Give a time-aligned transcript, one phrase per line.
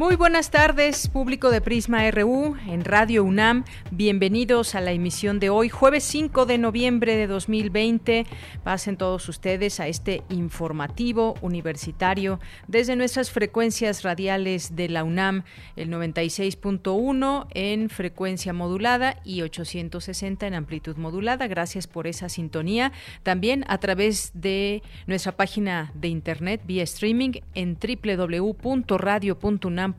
[0.00, 3.66] Muy buenas tardes, público de Prisma RU en Radio UNAM.
[3.90, 8.24] Bienvenidos a la emisión de hoy, jueves 5 de noviembre de 2020.
[8.64, 15.44] Pasen todos ustedes a este informativo universitario desde nuestras frecuencias radiales de la UNAM,
[15.76, 21.46] el 96.1 en frecuencia modulada y 860 en amplitud modulada.
[21.46, 22.92] Gracias por esa sintonía.
[23.22, 29.89] También a través de nuestra página de internet vía streaming en www.radio.unam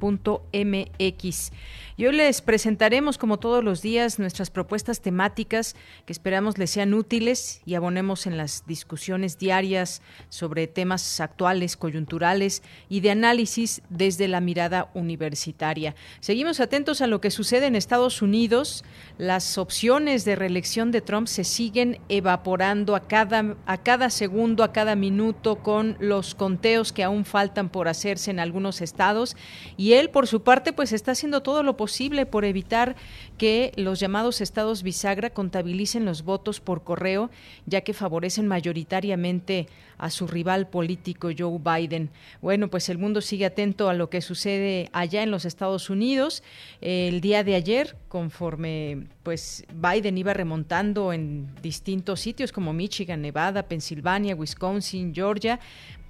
[0.53, 1.52] mx
[1.97, 5.75] Y hoy les presentaremos, como todos los días, nuestras propuestas temáticas
[6.06, 12.64] que esperamos les sean útiles y abonemos en las discusiones diarias sobre temas actuales, coyunturales
[12.88, 15.95] y de análisis desde la mirada universitaria.
[16.22, 18.86] Seguimos atentos a lo que sucede en Estados Unidos.
[19.17, 24.72] Las opciones de reelección de Trump se siguen evaporando a cada, a cada segundo, a
[24.72, 29.36] cada minuto, con los conteos que aún faltan por hacerse en algunos estados
[29.76, 32.96] y él, por su parte, pues está haciendo todo lo posible por evitar
[33.40, 37.32] que los llamados estados bisagra contabilicen los votos por correo,
[37.66, 39.66] ya que favorecen mayoritariamente
[39.98, 42.12] a su rival político Joe Biden.
[42.40, 46.44] Bueno, pues el mundo sigue atento a lo que sucede allá en los Estados Unidos.
[46.82, 53.64] El día de ayer, conforme pues Biden iba remontando en distintos sitios como Michigan, Nevada,
[53.64, 55.60] Pensilvania, Wisconsin, Georgia,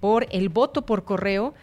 [0.02, 1.54] por el voto por correo,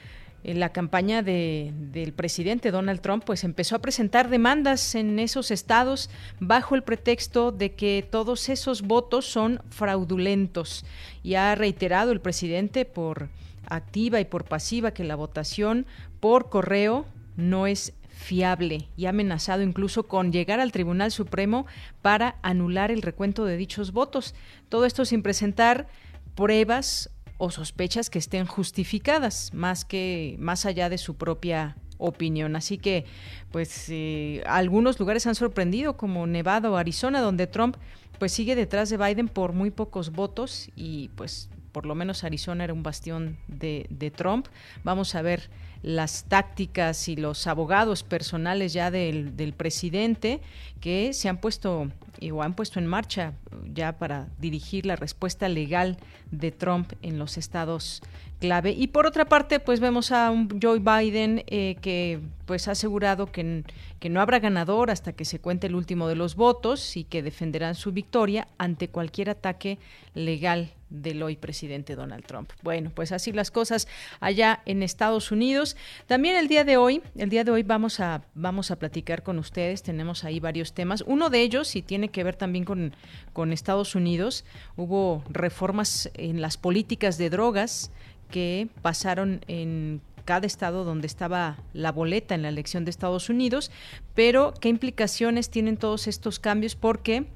[0.45, 6.11] la campaña de, del presidente Donald Trump, pues empezó a presentar demandas en esos estados
[6.41, 10.85] bajo el pretexto de que todos esos votos son fraudulentos.
[11.23, 13.29] Y ha reiterado el presidente por
[13.69, 15.87] activa y por pasiva que la votación
[16.21, 17.07] por correo
[17.37, 21.67] no es fiable y ha amenazado incluso con llegar al Tribunal Supremo
[22.03, 24.35] para anular el recuento de dichos votos.
[24.69, 25.87] Todo esto sin presentar
[26.35, 32.57] pruebas o sospechas que estén justificadas, más que más allá de su propia opinión.
[32.57, 33.05] Así que,
[33.51, 37.77] pues, eh, algunos lugares han sorprendido, como Nevada o Arizona, donde Trump
[38.19, 42.65] pues sigue detrás de Biden por muy pocos votos y pues por lo menos Arizona
[42.65, 44.47] era un bastión de, Trump.
[44.83, 45.51] Vamos a ver
[45.83, 50.41] las tácticas y los abogados personales ya del presidente
[50.81, 51.93] que se han puesto
[52.33, 53.33] o han puesto en marcha
[53.73, 55.97] ya para dirigir la respuesta legal
[56.31, 58.03] de Trump en los estados
[58.39, 58.73] clave.
[58.73, 63.27] Y por otra parte, pues vemos a un Joe Biden eh, que pues ha asegurado
[63.27, 63.65] que,
[64.01, 67.23] que no habrá ganador hasta que se cuente el último de los votos y que
[67.23, 69.79] defenderán su victoria ante cualquier ataque
[70.15, 72.51] legal del hoy presidente Donald Trump.
[72.63, 73.89] Bueno, pues así las cosas
[74.21, 75.77] allá en Estados Unidos.
[76.07, 79.39] También el día de hoy, el día de hoy vamos a vamos a platicar con
[79.39, 81.05] ustedes, tenemos ahí varios temas.
[81.07, 82.95] Uno de ellos y tiene que ver también con
[83.33, 84.45] con Estados Unidos,
[84.77, 87.91] hubo reformas en las políticas de drogas
[88.31, 93.71] que pasaron en cada estado donde estaba la boleta en la elección de Estados Unidos,
[94.15, 97.27] pero qué implicaciones tienen todos estos cambios porque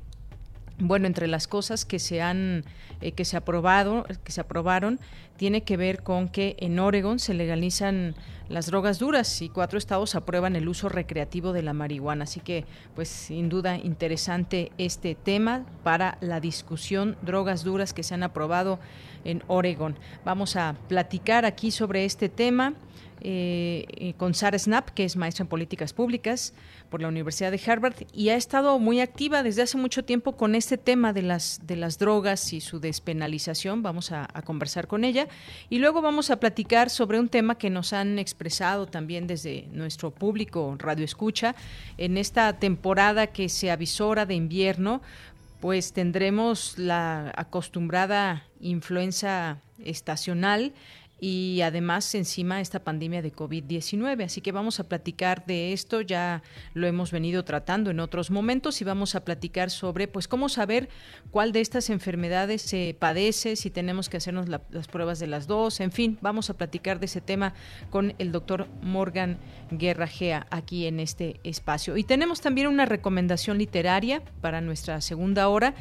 [0.82, 2.65] bueno, entre las cosas que se han
[3.00, 4.98] eh, que se aprobado, que se aprobaron,
[5.37, 8.15] tiene que ver con que en Oregon se legalizan
[8.48, 12.25] las drogas duras y cuatro estados aprueban el uso recreativo de la marihuana.
[12.25, 18.14] Así que, pues, sin duda interesante este tema para la discusión drogas duras que se
[18.14, 18.78] han aprobado
[19.25, 19.97] en Oregon.
[20.25, 22.75] Vamos a platicar aquí sobre este tema.
[23.24, 26.54] Eh, eh, con Sara Snap, que es maestra en políticas públicas
[26.90, 30.56] por la Universidad de Harvard y ha estado muy activa desde hace mucho tiempo con
[30.56, 33.80] este tema de las de las drogas y su despenalización.
[33.80, 35.28] Vamos a, conversar con ella
[35.70, 40.10] y luego vamos a platicar sobre un tema que nos han expresado también desde nuestro
[40.10, 41.54] público Radio Escucha
[41.98, 45.00] en esta temporada que se avisora de invierno
[45.60, 50.72] pues tendremos la acostumbrada influenza estacional
[51.22, 54.24] y además encima esta pandemia de COVID-19.
[54.24, 56.42] Así que vamos a platicar de esto, ya
[56.74, 60.88] lo hemos venido tratando en otros momentos y vamos a platicar sobre pues cómo saber
[61.30, 65.78] cuál de estas enfermedades se padece, si tenemos que hacernos las pruebas de las dos,
[65.78, 67.54] en fin, vamos a platicar de ese tema
[67.90, 69.38] con el doctor Morgan
[69.70, 71.96] Guerra Gea aquí en este espacio.
[71.96, 75.76] Y tenemos también una recomendación literaria para nuestra segunda hora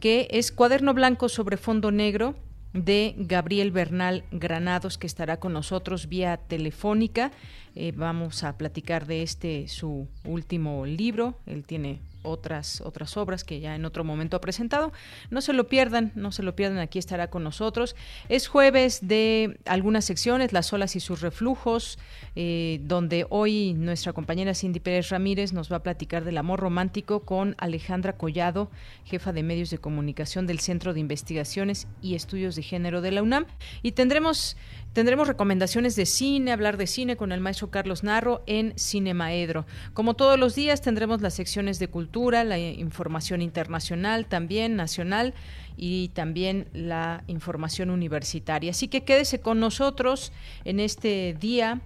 [0.00, 2.34] que es Cuaderno Blanco sobre Fondo Negro
[2.72, 7.32] de Gabriel Bernal Granados, que estará con nosotros vía telefónica.
[7.74, 11.38] Eh, vamos a platicar de este, su último libro.
[11.46, 14.92] Él tiene otras, otras obras que ya en otro momento ha presentado.
[15.30, 17.96] No se lo pierdan, no se lo pierdan, aquí estará con nosotros.
[18.28, 21.98] Es jueves de algunas secciones, Las olas y sus reflujos,
[22.36, 27.20] eh, donde hoy nuestra compañera Cindy Pérez Ramírez nos va a platicar del amor romántico
[27.20, 28.70] con Alejandra Collado,
[29.04, 33.22] jefa de medios de comunicación del Centro de Investigaciones y Estudios de Género de la
[33.22, 33.46] UNAM.
[33.82, 34.56] Y tendremos
[34.92, 39.64] Tendremos recomendaciones de cine, hablar de cine con el maestro Carlos Narro en Cinemaedro.
[39.94, 45.32] Como todos los días tendremos las secciones de cultura, la información internacional también, nacional
[45.76, 48.72] y también la información universitaria.
[48.72, 50.32] Así que quédese con nosotros
[50.64, 51.80] en este día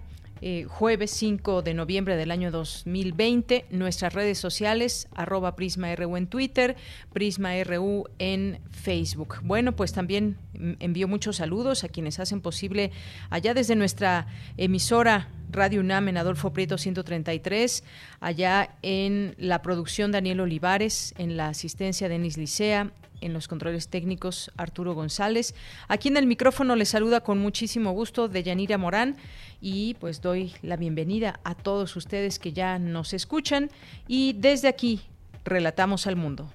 [0.47, 3.65] eh, jueves 5 de noviembre del año 2020.
[3.71, 6.77] Nuestras redes sociales, arroba PrismaRU en Twitter,
[7.15, 9.37] PrismaRU en Facebook.
[9.43, 10.37] Bueno, pues también
[10.81, 12.93] envío muchos saludos a quienes hacen posible
[13.31, 14.27] allá desde nuestra
[14.59, 17.83] emisora Radio UNAM en Adolfo Prieto 133,
[18.21, 22.93] allá en la producción Daniel Olivares, en la asistencia Denis Licea,
[23.25, 25.55] en los controles técnicos Arturo González.
[25.89, 29.17] Aquí en el micrófono les saluda con muchísimo gusto de Yanira Morán
[29.61, 33.71] y pues doy la bienvenida a todos ustedes que ya nos escuchan
[34.07, 35.01] y desde aquí
[35.45, 36.51] relatamos al mundo.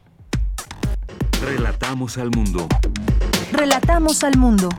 [1.41, 2.67] Relatamos al mundo.
[3.51, 4.69] Relatamos al mundo.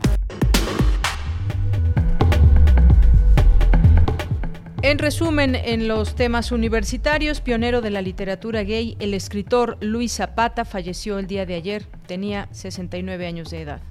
[4.82, 10.65] En resumen, en los temas universitarios, pionero de la literatura gay, el escritor Luis Zapata
[10.65, 11.85] falleció el día de ayer.
[12.06, 13.82] Tenía 69 años de edad.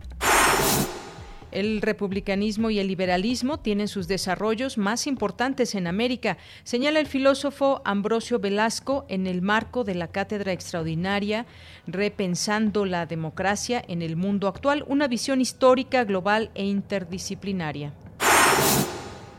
[1.51, 7.83] El republicanismo y el liberalismo tienen sus desarrollos más importantes en América, señala el filósofo
[7.85, 11.45] Ambrosio Velasco en el marco de la cátedra extraordinaria
[11.85, 17.93] Repensando la democracia en el mundo actual, una visión histórica, global e interdisciplinaria.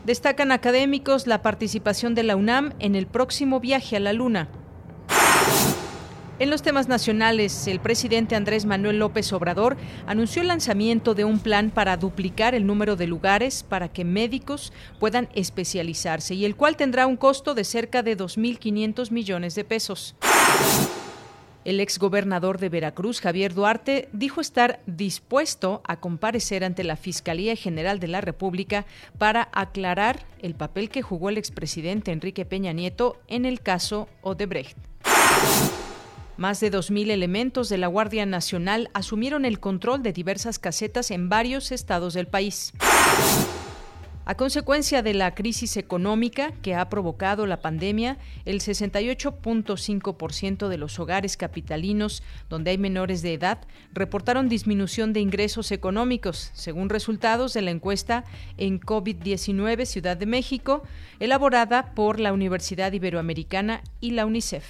[0.05, 4.49] Destacan académicos la participación de la UNAM en el próximo viaje a la Luna.
[6.39, 9.77] En los temas nacionales, el presidente Andrés Manuel López Obrador
[10.07, 14.73] anunció el lanzamiento de un plan para duplicar el número de lugares para que médicos
[14.99, 20.15] puedan especializarse y el cual tendrá un costo de cerca de 2.500 millones de pesos.
[21.63, 27.99] El exgobernador de Veracruz, Javier Duarte, dijo estar dispuesto a comparecer ante la Fiscalía General
[27.99, 28.87] de la República
[29.19, 34.75] para aclarar el papel que jugó el expresidente Enrique Peña Nieto en el caso Odebrecht.
[36.37, 41.29] Más de 2.000 elementos de la Guardia Nacional asumieron el control de diversas casetas en
[41.29, 42.73] varios estados del país.
[44.23, 50.99] A consecuencia de la crisis económica que ha provocado la pandemia, el 68.5% de los
[50.99, 53.57] hogares capitalinos donde hay menores de edad
[53.93, 58.23] reportaron disminución de ingresos económicos, según resultados de la encuesta
[58.57, 60.83] en COVID-19 Ciudad de México,
[61.19, 64.65] elaborada por la Universidad Iberoamericana y la UNICEF.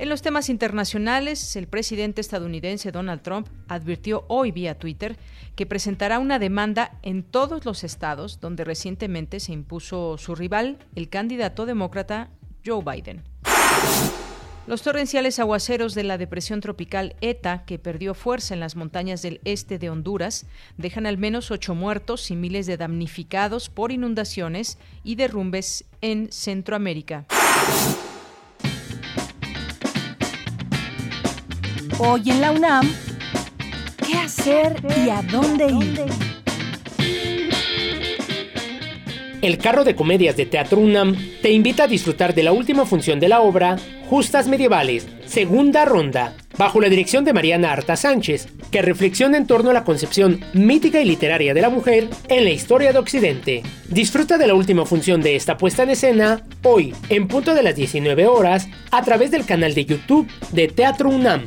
[0.00, 5.18] En los temas internacionales, el presidente estadounidense Donald Trump advirtió hoy vía Twitter
[5.56, 11.10] que presentará una demanda en todos los estados donde recientemente se impuso su rival, el
[11.10, 12.30] candidato demócrata
[12.64, 13.22] Joe Biden.
[14.66, 19.42] Los torrenciales aguaceros de la depresión tropical ETA, que perdió fuerza en las montañas del
[19.44, 20.46] este de Honduras,
[20.78, 27.26] dejan al menos ocho muertos y miles de damnificados por inundaciones y derrumbes en Centroamérica.
[32.02, 32.90] Hoy en la UNAM,
[34.06, 36.29] ¿qué hacer y a dónde ir?
[39.42, 43.20] El carro de comedias de Teatro UNAM te invita a disfrutar de la última función
[43.20, 48.82] de la obra Justas Medievales, segunda ronda, bajo la dirección de Mariana Arta Sánchez, que
[48.82, 52.92] reflexiona en torno a la concepción mítica y literaria de la mujer en la historia
[52.92, 53.62] de Occidente.
[53.88, 57.76] Disfruta de la última función de esta puesta en escena hoy, en punto de las
[57.76, 61.46] 19 horas, a través del canal de YouTube de Teatro UNAM.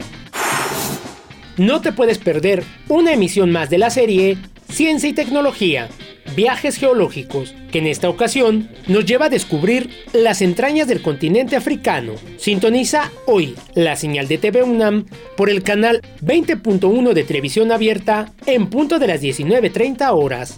[1.58, 4.40] No te puedes perder una emisión más de la serie
[4.74, 5.88] Ciencia y Tecnología,
[6.36, 12.14] Viajes Geológicos, que en esta ocasión nos lleva a descubrir las entrañas del continente africano.
[12.38, 15.06] Sintoniza hoy la señal de TV UNAM
[15.38, 20.58] por el canal 20.1 de televisión abierta en punto de las 19.30 horas.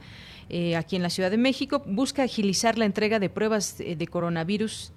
[0.49, 4.07] eh, aquí en la Ciudad de México, busca agilizar la entrega de pruebas eh, de
[4.07, 4.93] coronavirus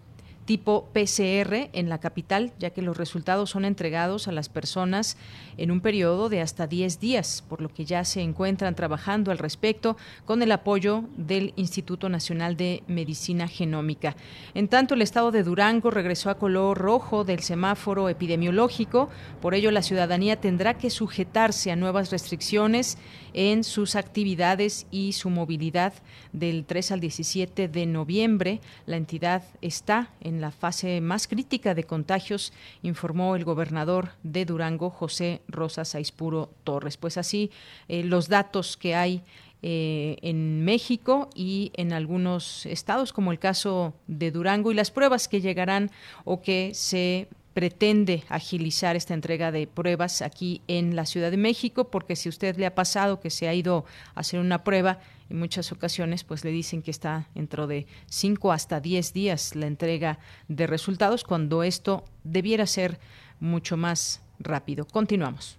[0.45, 5.17] tipo PCR en la capital, ya que los resultados son entregados a las personas
[5.57, 9.37] en un periodo de hasta 10 días, por lo que ya se encuentran trabajando al
[9.37, 14.15] respecto con el apoyo del Instituto Nacional de Medicina Genómica.
[14.53, 19.09] En tanto, el estado de Durango regresó a color rojo del semáforo epidemiológico,
[19.41, 22.97] por ello la ciudadanía tendrá que sujetarse a nuevas restricciones
[23.33, 25.93] en sus actividades y su movilidad
[26.31, 28.61] del 3 al 17 de noviembre.
[28.85, 34.89] La entidad está en la fase más crítica de contagios, informó el gobernador de Durango,
[34.89, 36.97] José Rosa Saispuro Torres.
[36.97, 37.51] Pues así,
[37.87, 39.21] eh, los datos que hay
[39.61, 45.27] eh, en México y en algunos estados, como el caso de Durango, y las pruebas
[45.27, 45.89] que llegarán
[46.23, 51.85] o que se pretende agilizar esta entrega de pruebas aquí en la Ciudad de México,
[51.85, 55.39] porque si usted le ha pasado que se ha ido a hacer una prueba, en
[55.39, 60.19] muchas ocasiones pues le dicen que está dentro de 5 hasta 10 días la entrega
[60.47, 62.99] de resultados, cuando esto debiera ser
[63.39, 64.85] mucho más rápido.
[64.85, 65.57] Continuamos.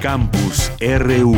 [0.00, 1.36] Campus RU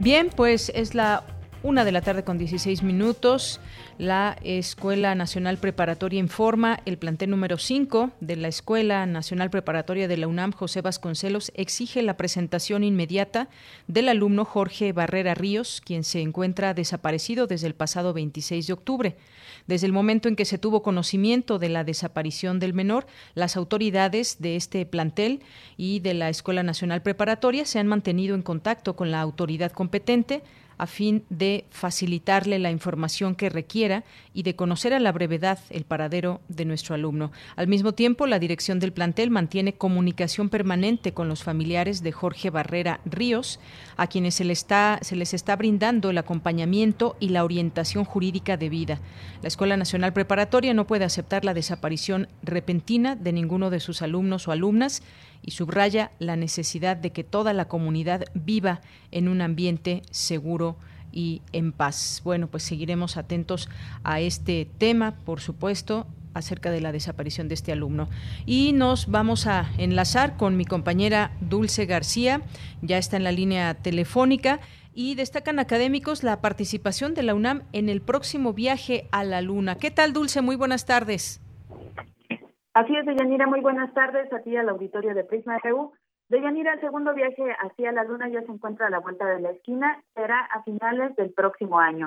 [0.00, 1.24] Bien, pues es la
[1.62, 3.60] una de la tarde con 16 minutos.
[4.00, 10.16] La Escuela Nacional Preparatoria informa el plantel número 5 de la Escuela Nacional Preparatoria de
[10.16, 13.50] la UNAM, José Vasconcelos, exige la presentación inmediata
[13.88, 19.16] del alumno Jorge Barrera Ríos, quien se encuentra desaparecido desde el pasado 26 de octubre.
[19.66, 24.40] Desde el momento en que se tuvo conocimiento de la desaparición del menor, las autoridades
[24.40, 25.42] de este plantel
[25.76, 30.42] y de la Escuela Nacional Preparatoria se han mantenido en contacto con la autoridad competente
[30.80, 35.84] a fin de facilitarle la información que requiera y de conocer a la brevedad el
[35.84, 37.32] paradero de nuestro alumno.
[37.54, 42.48] Al mismo tiempo, la dirección del plantel mantiene comunicación permanente con los familiares de Jorge
[42.48, 43.60] Barrera Ríos,
[43.98, 44.64] a quienes se, les
[45.34, 49.00] está brindando el acompañamiento y la orientación jurídica debida.
[49.42, 54.48] La Escuela Nacional Preparatoria no puede aceptar la desaparición repentina de ninguno de sus alumnos
[54.48, 55.02] o alumnas
[55.42, 58.80] y subraya la necesidad de que toda la comunidad viva
[59.10, 60.76] en un ambiente seguro
[61.12, 62.20] y en paz.
[62.24, 63.68] Bueno, pues seguiremos atentos
[64.04, 68.08] a este tema, por supuesto, acerca de la desaparición de este alumno.
[68.46, 72.42] Y nos vamos a enlazar con mi compañera Dulce García,
[72.82, 74.60] ya está en la línea telefónica
[74.94, 79.76] y destacan académicos la participación de la UNAM en el próximo viaje a la Luna.
[79.76, 80.40] ¿Qué tal, Dulce?
[80.40, 81.40] Muy buenas tardes.
[82.72, 85.92] Así es, Deyanira, muy buenas tardes a ti al auditorio de Prisma RU.
[86.28, 89.50] Deyanira, el segundo viaje hacia la Luna ya se encuentra a la vuelta de la
[89.50, 92.06] esquina, será a finales del próximo año.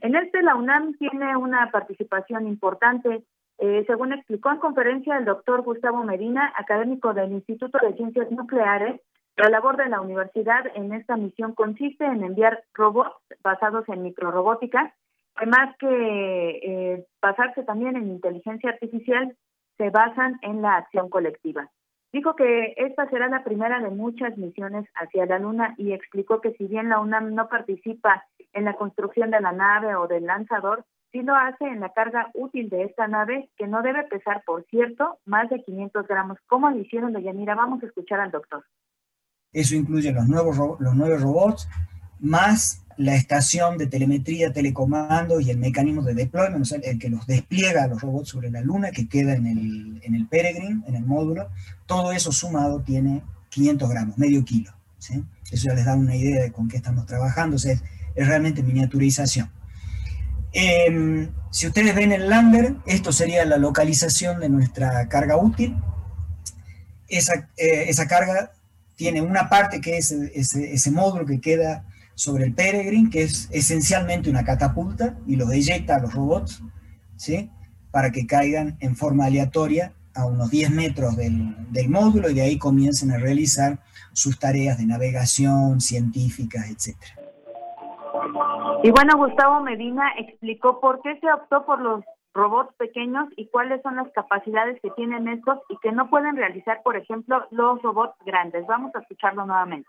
[0.00, 3.22] En este, la UNAM tiene una participación importante.
[3.58, 9.00] Eh, según explicó en conferencia el doctor Gustavo Medina, académico del Instituto de Ciencias Nucleares,
[9.36, 13.14] la labor de la universidad en esta misión consiste en enviar robots
[13.44, 14.92] basados en microrobótica,
[15.36, 19.36] además que eh, basarse también en inteligencia artificial
[19.80, 21.70] se basan en la acción colectiva.
[22.12, 26.52] Dijo que esta será la primera de muchas misiones hacia la Luna y explicó que
[26.52, 30.84] si bien la UNAM no participa en la construcción de la nave o del lanzador,
[31.12, 34.66] sí lo hace en la carga útil de esta nave, que no debe pesar, por
[34.66, 36.36] cierto, más de 500 gramos.
[36.46, 37.54] ¿Cómo lo hicieron, Yanira?
[37.54, 38.62] Vamos a escuchar al doctor.
[39.50, 41.68] Eso incluye los nuevos, los nuevos robots,
[42.20, 47.84] más la estación de telemetría, telecomando y el mecanismo de deployment, el que los despliega
[47.84, 51.06] a los robots sobre la Luna, que queda en el, en el Peregrine, en el
[51.06, 51.48] módulo,
[51.86, 54.70] todo eso sumado tiene 500 gramos, medio kilo.
[54.98, 57.82] Eso ya les da una idea de con qué estamos trabajando, o sea, es,
[58.14, 59.50] realmente miniaturización.
[60.52, 65.74] Em, si ustedes ven el lander, esto sería la localización de nuestra carga útil.
[67.08, 68.52] Esa, eh, esa carga
[68.96, 71.86] tiene una parte que es ese módulo que queda
[72.20, 76.62] sobre el Peregrine, que es esencialmente una catapulta, y los eyecta a los robots,
[77.16, 77.50] ¿sí?
[77.90, 82.42] para que caigan en forma aleatoria a unos 10 metros del, del, módulo y de
[82.42, 83.78] ahí comiencen a realizar
[84.12, 86.94] sus tareas de navegación, científicas, etc.
[88.82, 93.80] Y bueno, Gustavo Medina explicó por qué se optó por los robots pequeños y cuáles
[93.80, 98.14] son las capacidades que tienen estos y que no pueden realizar, por ejemplo, los robots
[98.26, 98.66] grandes.
[98.66, 99.88] Vamos a escucharlo nuevamente.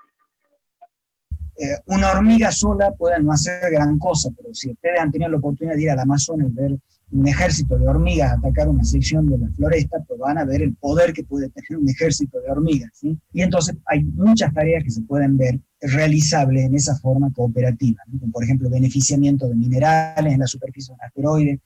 [1.58, 5.38] Eh, una hormiga sola puede no hacer gran cosa, pero si ustedes han tenido la
[5.38, 6.78] oportunidad de ir al Amazonas y ver
[7.12, 10.74] un ejército de hormigas atacar una sección de la floresta, pues van a ver el
[10.76, 12.90] poder que puede tener un ejército de hormigas.
[13.04, 18.32] Y entonces hay muchas tareas que se pueden ver realizables en esa forma cooperativa, como
[18.32, 21.60] por ejemplo beneficiamiento de minerales en la superficie de un asteroide,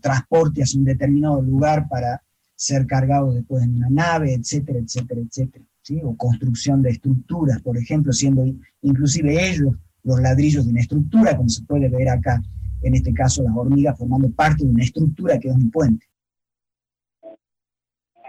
[0.00, 2.22] transporte hacia un determinado lugar para
[2.54, 5.64] ser cargado después en una nave, etcétera, etcétera, etcétera
[6.02, 8.42] o construcción de estructuras, por ejemplo, siendo
[8.82, 12.40] inclusive ellos los ladrillos de una estructura, como se puede ver acá,
[12.82, 16.06] en este caso las hormigas formando parte de una estructura que es un puente.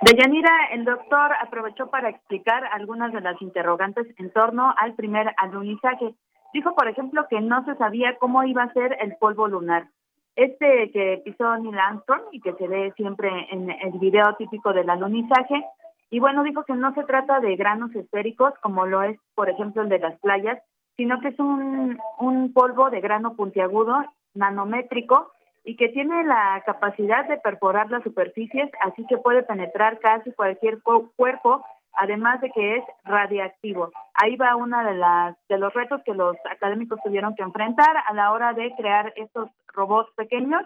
[0.01, 6.13] Deyanira, el doctor aprovechó para explicar algunas de las interrogantes en torno al primer alunizaje.
[6.53, 9.89] Dijo, por ejemplo, que no se sabía cómo iba a ser el polvo lunar.
[10.35, 14.89] Este que pisó Neil Armstrong y que se ve siempre en el video típico del
[14.89, 15.63] alunizaje,
[16.15, 19.81] y bueno, dijo que no se trata de granos esféricos como lo es, por ejemplo,
[19.81, 20.57] el de las playas,
[20.95, 23.97] sino que es un, un polvo de grano puntiagudo,
[24.33, 25.33] nanométrico,
[25.65, 30.81] y que tiene la capacidad de perforar las superficies, así que puede penetrar casi cualquier
[31.17, 33.91] cuerpo, además de que es radiactivo.
[34.13, 38.13] Ahí va uno de las de los retos que los académicos tuvieron que enfrentar a
[38.13, 40.63] la hora de crear estos robots pequeños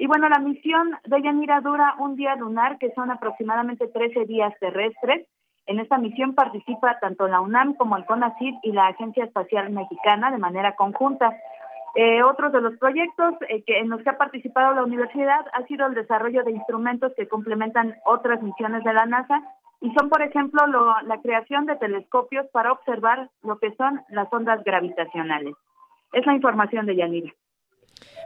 [0.00, 4.54] y bueno, la misión de Yanira dura un día lunar, que son aproximadamente 13 días
[4.58, 5.26] terrestres.
[5.66, 10.30] En esta misión participa tanto la UNAM como el CONACYT y la Agencia Espacial Mexicana
[10.30, 11.36] de manera conjunta.
[11.94, 15.66] Eh, otros de los proyectos eh, que en los que ha participado la universidad ha
[15.66, 19.42] sido el desarrollo de instrumentos que complementan otras misiones de la NASA
[19.82, 24.64] y son, por ejemplo, la creación de telescopios para observar lo que son las ondas
[24.64, 25.54] gravitacionales.
[26.14, 27.34] Es la información de Yanira.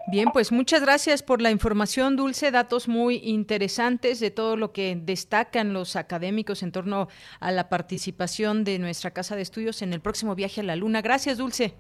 [0.07, 4.99] Bien, pues muchas gracias por la información, Dulce, datos muy interesantes de todo lo que
[5.01, 7.09] destacan los académicos en torno
[7.41, 11.01] a la participación de nuestra Casa de Estudios en el próximo viaje a la Luna.
[11.01, 11.75] Gracias, Dulce.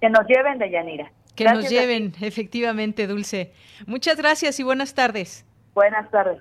[0.00, 1.10] Que nos lleven, Deyanira.
[1.34, 3.52] Que nos lleven, efectivamente, Dulce.
[3.86, 5.46] Muchas gracias y buenas tardes.
[5.74, 6.38] Buenas tardes.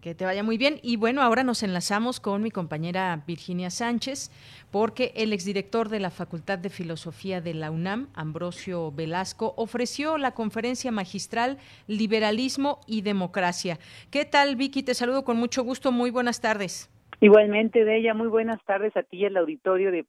[0.00, 0.78] Que te vaya muy bien.
[0.82, 4.30] Y bueno, ahora nos enlazamos con mi compañera Virginia Sánchez,
[4.70, 10.32] porque el exdirector de la Facultad de Filosofía de la UNAM, Ambrosio Velasco, ofreció la
[10.32, 13.78] conferencia magistral Liberalismo y Democracia.
[14.10, 14.82] ¿Qué tal, Vicky?
[14.82, 15.90] Te saludo con mucho gusto.
[15.90, 16.90] Muy buenas tardes.
[17.20, 20.04] Igualmente, de muy buenas tardes a ti y al auditorio de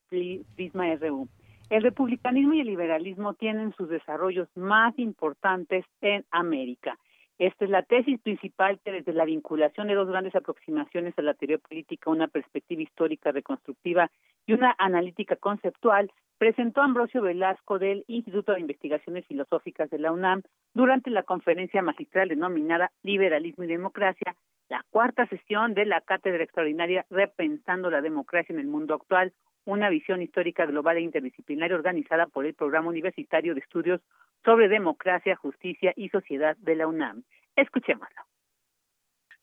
[0.56, 1.28] Prisma RU.
[1.69, 6.97] El republicanismo y el liberalismo tienen sus desarrollos más importantes en América.
[7.39, 11.36] Esta es la tesis principal que desde la vinculación de dos grandes aproximaciones a la
[11.36, 14.10] teoría política, una perspectiva histórica reconstructiva
[14.47, 20.41] y una analítica conceptual, presentó Ambrosio Velasco del Instituto de Investigaciones Filosóficas de la UNAM
[20.73, 24.36] durante la conferencia magistral denominada Liberalismo y Democracia,
[24.69, 29.34] la cuarta sesión de la cátedra extraordinaria Repensando la democracia en el mundo actual,
[29.65, 34.01] una visión histórica global e interdisciplinaria organizada por el Programa Universitario de Estudios
[34.43, 37.23] sobre Democracia, Justicia y Sociedad de la UNAM.
[37.56, 38.21] Escuchémoslo.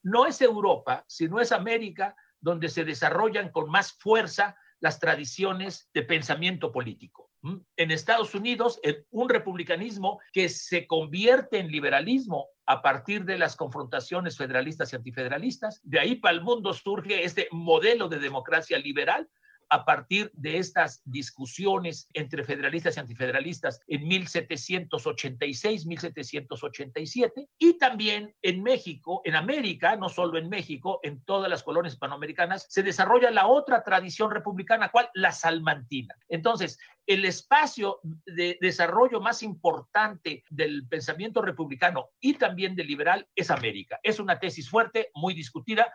[0.02, 6.02] No es Europa, sino es América donde se desarrollan con más fuerza las tradiciones de
[6.02, 7.30] pensamiento político.
[7.76, 8.80] En Estados Unidos,
[9.10, 15.80] un republicanismo que se convierte en liberalismo a partir de las confrontaciones federalistas y antifederalistas.
[15.82, 19.28] De ahí para el mundo surge este modelo de democracia liberal
[19.68, 28.62] a partir de estas discusiones entre federalistas y antifederalistas en 1786, 1787, y también en
[28.62, 33.46] México, en América, no solo en México, en todas las colonias hispanoamericanas, se desarrolla la
[33.46, 35.08] otra tradición republicana, ¿cuál?
[35.14, 36.14] La salmantina.
[36.28, 43.50] Entonces, el espacio de desarrollo más importante del pensamiento republicano y también del liberal es
[43.50, 44.00] América.
[44.02, 45.92] Es una tesis fuerte, muy discutida,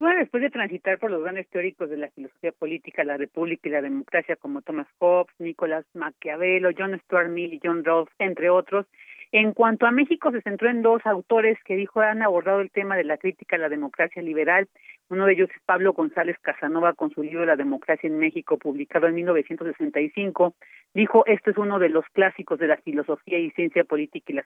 [0.00, 3.72] bueno, después de transitar por los grandes teóricos de la filosofía política, la república y
[3.72, 8.86] la democracia como Thomas Hobbes, Nicolás Maquiavelo, John Stuart Mill y John Rawls, entre otros,
[9.32, 12.96] en cuanto a México, se centró en dos autores que dijo han abordado el tema
[12.96, 14.68] de la crítica a la democracia liberal.
[15.08, 19.06] Uno de ellos es Pablo González Casanova con su libro La democracia en México, publicado
[19.06, 20.54] en 1965.
[20.94, 24.44] Dijo, este es uno de los clásicos de la filosofía y ciencia política y la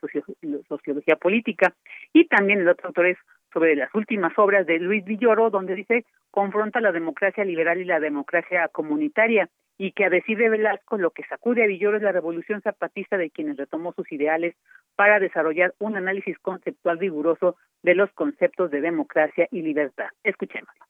[0.68, 1.72] sociología política.
[2.12, 3.18] Y también el otro autor es
[3.54, 8.00] sobre las últimas obras de Luis Villoro, donde dice confronta la democracia liberal y la
[8.00, 12.12] democracia comunitaria, y que a decir de Velasco lo que sacude a Villoro es la
[12.12, 14.54] revolución zapatista de quienes retomó sus ideales
[14.96, 20.08] para desarrollar un análisis conceptual riguroso de los conceptos de democracia y libertad.
[20.22, 20.84] Escuchémoslo.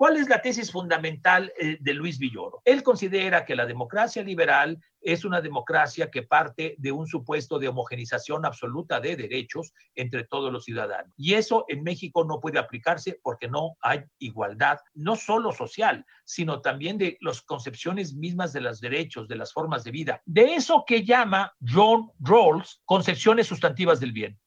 [0.00, 2.62] ¿Cuál es la tesis fundamental eh, de Luis Villoro?
[2.64, 7.68] Él considera que la democracia liberal es una democracia que parte de un supuesto de
[7.68, 11.12] homogenización absoluta de derechos entre todos los ciudadanos.
[11.18, 16.62] Y eso en México no puede aplicarse porque no hay igualdad, no solo social, sino
[16.62, 20.22] también de las concepciones mismas de los derechos, de las formas de vida.
[20.24, 24.40] De eso que llama John Rawls concepciones sustantivas del bien.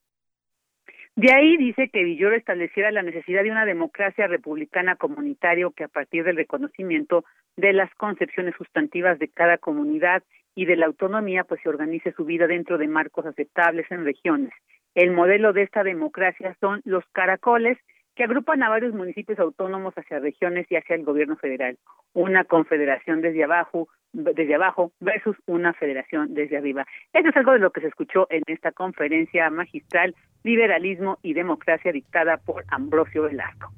[1.15, 5.88] De ahí dice que Villoro estableciera la necesidad de una democracia republicana comunitario que a
[5.88, 7.23] partir del reconocimiento
[7.56, 10.23] de las concepciones sustantivas de cada comunidad
[10.56, 14.52] y de la autonomía pues se organice su vida dentro de marcos aceptables en regiones.
[14.95, 17.78] El modelo de esta democracia son los caracoles
[18.15, 21.78] que agrupan a varios municipios autónomos hacia regiones y hacia el gobierno federal.
[22.13, 26.86] Una confederación desde abajo, desde abajo versus una federación desde arriba.
[27.13, 31.91] Eso es algo de lo que se escuchó en esta conferencia magistral Liberalismo y Democracia
[31.91, 33.71] dictada por Ambrosio Velasco.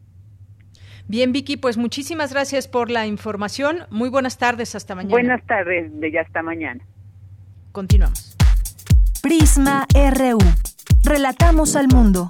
[1.08, 3.82] Bien, Vicky, pues muchísimas gracias por la información.
[3.92, 5.12] Muy buenas tardes, hasta mañana.
[5.12, 6.84] Buenas tardes, de ya hasta mañana.
[7.72, 8.36] Continuamos.
[9.22, 10.40] Prisma RU.
[11.04, 12.30] Relatamos al mundo.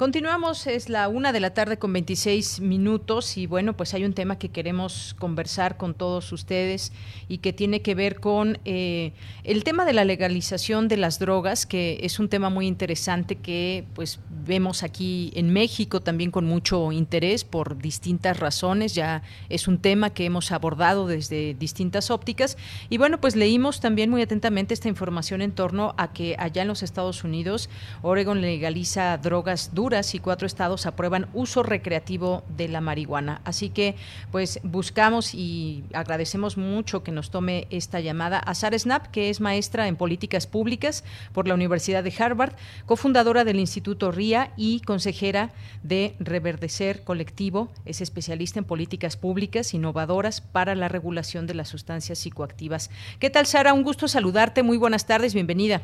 [0.00, 4.14] Continuamos, es la una de la tarde con 26 minutos y bueno, pues hay un
[4.14, 6.90] tema que queremos conversar con todos ustedes
[7.28, 9.12] y que tiene que ver con eh,
[9.44, 13.84] el tema de la legalización de las drogas, que es un tema muy interesante que
[13.92, 19.82] pues vemos aquí en México también con mucho interés por distintas razones, ya es un
[19.82, 22.56] tema que hemos abordado desde distintas ópticas.
[22.88, 26.68] Y bueno, pues leímos también muy atentamente esta información en torno a que allá en
[26.68, 27.68] los Estados Unidos
[28.00, 33.40] Oregon legaliza drogas duras y cuatro estados aprueban uso recreativo de la marihuana.
[33.44, 33.96] Así que,
[34.30, 39.40] pues, buscamos y agradecemos mucho que nos tome esta llamada a Sara Snap, que es
[39.40, 42.52] maestra en políticas públicas por la Universidad de Harvard,
[42.86, 45.50] cofundadora del Instituto RIA y consejera
[45.82, 47.72] de Reverdecer Colectivo.
[47.84, 52.92] Es especialista en políticas públicas innovadoras para la regulación de las sustancias psicoactivas.
[53.18, 53.74] ¿Qué tal, Sara?
[53.74, 54.62] Un gusto saludarte.
[54.62, 55.34] Muy buenas tardes.
[55.34, 55.82] Bienvenida.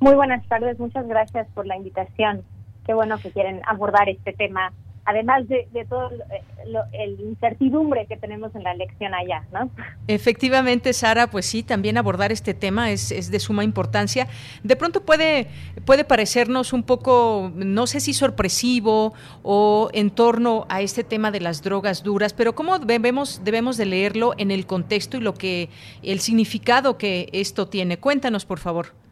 [0.00, 0.78] Muy buenas tardes.
[0.78, 2.42] Muchas gracias por la invitación
[2.86, 4.72] qué bueno que quieren abordar este tema,
[5.04, 6.10] además de, todo
[6.92, 9.70] el incertidumbre que tenemos en la elección allá, ¿no?
[10.08, 14.28] Efectivamente, Sara, pues sí, también abordar este tema es, es, de suma importancia.
[14.62, 15.48] De pronto puede,
[15.84, 21.40] puede parecernos un poco, no sé si sorpresivo o en torno a este tema de
[21.40, 25.70] las drogas duras, pero ¿cómo debemos, debemos de leerlo en el contexto y lo que,
[26.02, 27.98] el significado que esto tiene?
[27.98, 29.05] Cuéntanos, por favor.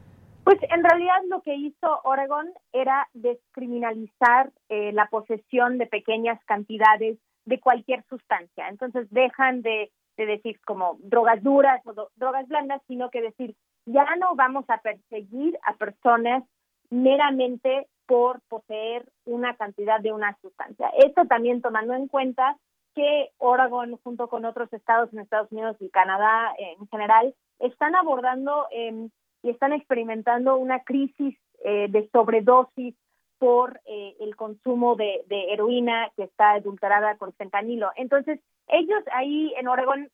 [0.45, 7.19] Pues en realidad lo que hizo Oregon era descriminalizar eh, la posesión de pequeñas cantidades
[7.47, 8.69] de cualquier sustancia.
[8.69, 14.35] Entonces dejan de, decir como drogas duras o drogas blandas, sino que decir ya no
[14.37, 16.45] vamos a perseguir a personas
[16.91, 20.91] meramente por poseer una cantidad de una sustancia.
[20.99, 22.57] Esto también tomando en cuenta
[22.95, 28.67] que Oregon, junto con otros estados en Estados Unidos y Canadá en general, están abordando
[28.71, 29.09] eh,
[29.45, 32.95] y están experimentando una crisis eh, de sobredosis
[33.39, 37.91] por eh, el consumo de, heroína que está adulterada con fentanilo.
[37.97, 40.11] Entonces, ellos ahí en Oregón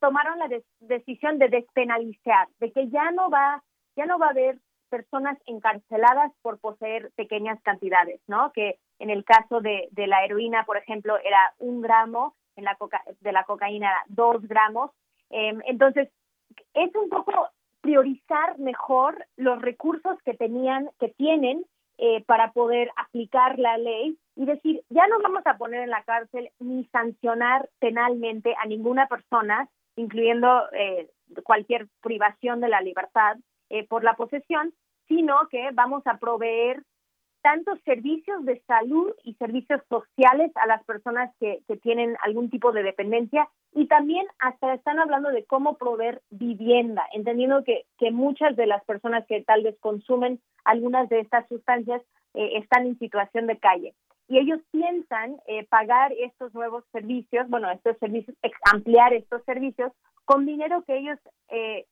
[0.00, 0.50] tomaron la
[0.80, 3.64] decisión de despenalizar, de que ya no va,
[3.96, 4.58] ya no va a haber
[4.90, 8.52] personas encarceladas por poseer pequeñas cantidades, ¿no?
[8.52, 12.74] Que En el caso de, de la heroína, por ejemplo, era un gramo, en la
[12.74, 14.90] coca de la cocaína dos gramos.
[15.30, 16.08] Em, entonces,
[16.74, 17.32] es un poco
[17.80, 21.64] priorizar mejor los recursos que tenían, que tienen
[21.98, 26.04] eh, para poder aplicar la ley y decir, ya no vamos a poner en la
[26.04, 31.10] cárcel ni sancionar penalmente a ninguna persona, incluyendo eh,
[31.42, 33.36] cualquier privación de la libertad
[33.70, 34.72] eh, por la posesión,
[35.08, 36.82] sino que vamos a proveer
[37.42, 42.70] tantos servicios de salud y servicios sociales a las personas que, que, tienen algún tipo
[42.72, 48.56] de dependencia y también hasta están hablando de cómo proveer vivienda, entendiendo que, que muchas
[48.56, 52.02] de las personas que tal vez consumen algunas de estas sustancias
[52.34, 53.94] eh, están en situación de calle.
[54.26, 58.36] Y ellos piensan eh, pagar estos nuevos servicios, bueno, estos servicios,
[58.72, 59.92] ampliar estos servicios
[60.24, 61.86] con dinero que ellos eh,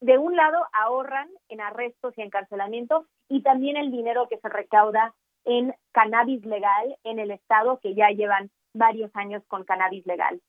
[0.00, 5.14] de un lado ahorran en arrestos y encarcelamiento y también el dinero que se recauda
[5.44, 10.40] en cannabis legal en el estado que ya llevan varios años con cannabis legal.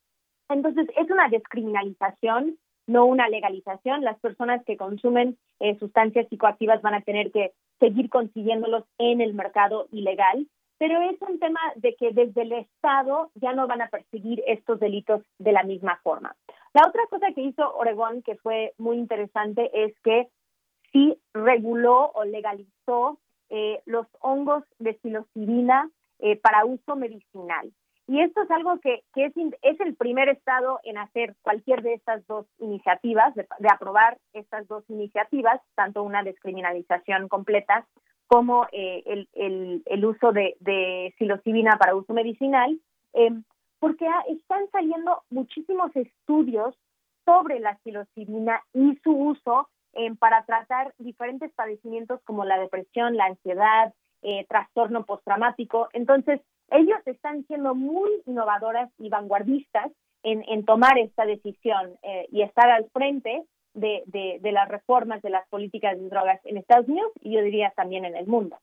[0.50, 2.58] Entonces, es una descriminalización,
[2.88, 4.04] no una legalización.
[4.04, 9.34] Las personas que consumen eh, sustancias psicoactivas van a tener que seguir consiguiéndolos en el
[9.34, 13.90] mercado ilegal, pero es un tema de que desde el Estado ya no van a
[13.90, 16.36] perseguir estos delitos de la misma forma.
[16.74, 20.28] La otra cosa que hizo Oregón, que fue muy interesante, es que
[20.92, 27.72] sí reguló o legalizó eh, los hongos de psilocibina eh, para uso medicinal.
[28.08, 32.26] Y esto es algo que, es, es, el primer estado en hacer cualquier de estas
[32.28, 37.86] dos iniciativas, de, aprobar estas dos iniciativas, tanto una descriminalización completa
[38.28, 42.80] como eh, el, el, el, uso de, de psilocibina para uso medicinal.
[43.14, 43.32] Eh,
[43.80, 46.76] porque están saliendo muchísimos estudios
[47.26, 53.26] sobre la psilocibina y su uso eh, para tratar diferentes padecimientos como la depresión, la
[53.26, 55.90] ansiedad, eh, trastorno postraumático.
[55.94, 59.92] Entonces, ellos están siendo muy innovadoras y vanguardistas
[60.24, 65.22] en, en tomar esta decisión eh, y estar al frente de, de, de las reformas
[65.22, 68.58] de las políticas de drogas en Estados Unidos y yo diría también en el mundo.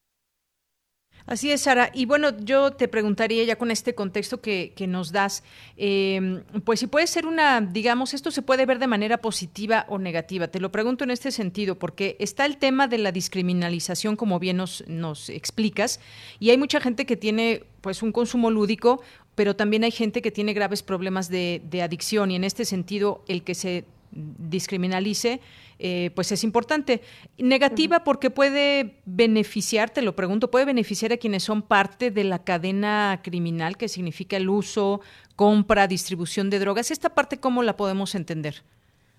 [1.27, 1.91] Así es, Sara.
[1.95, 5.43] Y bueno, yo te preguntaría ya con este contexto que, que nos das,
[5.79, 9.99] eh, pues si puede ser una, digamos, esto se puede ver de manera positiva o
[9.99, 10.49] negativa.
[10.49, 14.59] Te lo pregunto en este sentido, porque está el tema de la discriminalización, como bien
[14.59, 15.99] nos, nos explicas,
[16.41, 19.03] y hay mucha gente que tiene pues un consumo lúdico,
[19.35, 23.25] pero también hay gente que tiene graves problemas de, de adicción, y en este sentido,
[23.29, 23.85] el que se
[24.15, 25.41] discriminalice,
[25.79, 27.03] eh, pues es importante.
[27.39, 32.45] Negativa porque puede beneficiar, te lo pregunto, puede beneficiar a quienes son parte de la
[32.45, 35.01] cadena criminal, que significa el uso,
[35.37, 36.91] compra, distribución de drogas.
[36.91, 38.63] ¿Esta parte cómo la podemos entender?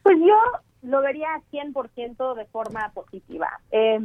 [0.04, 0.38] Pues yo
[0.84, 3.60] lo vería 100% de forma positiva.
[3.72, 4.00] Eh,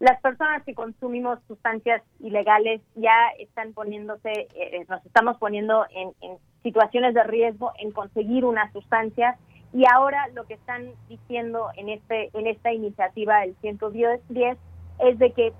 [0.00, 6.38] las personas que consumimos sustancias ilegales ya están poniéndose, eh, nos estamos poniendo en, en
[6.62, 9.36] situaciones de riesgo en conseguir una sustancia
[9.72, 14.20] y ahora lo que están diciendo en este en esta iniciativa del 110
[14.98, 15.52] es de que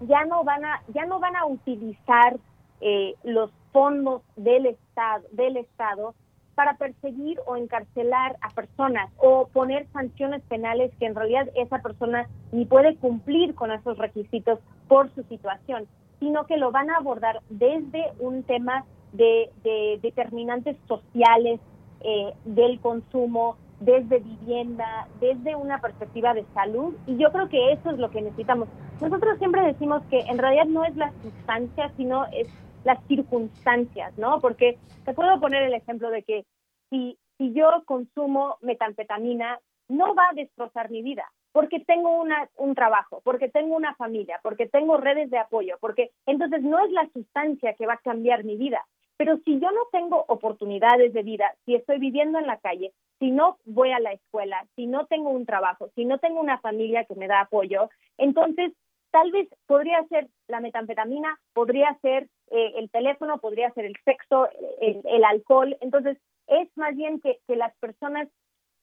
[0.00, 2.36] ya no van a ya no van a utilizar
[2.80, 6.14] eh, los fondos del estado del estado
[6.54, 12.28] para perseguir o encarcelar a personas o poner sanciones penales que en realidad esa persona
[12.52, 15.86] ni puede cumplir con esos requisitos por su situación,
[16.20, 21.60] sino que lo van a abordar desde un tema de, de determinantes sociales,
[22.04, 27.90] eh, del consumo, desde vivienda, desde una perspectiva de salud, y yo creo que eso
[27.90, 28.68] es lo que necesitamos.
[29.00, 32.48] Nosotros siempre decimos que en realidad no es la sustancia, sino es
[32.84, 34.40] las circunstancias, ¿no?
[34.40, 36.44] Porque te puedo poner el ejemplo de que
[36.90, 42.74] si, si yo consumo metanfetamina, no va a destrozar mi vida, porque tengo una, un
[42.74, 47.08] trabajo, porque tengo una familia, porque tengo redes de apoyo, porque entonces no es la
[47.12, 48.84] sustancia que va a cambiar mi vida,
[49.24, 53.30] pero si yo no tengo oportunidades de vida, si estoy viviendo en la calle, si
[53.30, 57.06] no voy a la escuela, si no tengo un trabajo, si no tengo una familia
[57.06, 58.74] que me da apoyo, entonces
[59.12, 64.46] tal vez podría ser la metanfetamina, podría ser eh, el teléfono, podría ser el sexo,
[64.82, 65.74] el, el alcohol.
[65.80, 68.28] Entonces es más bien que, las personas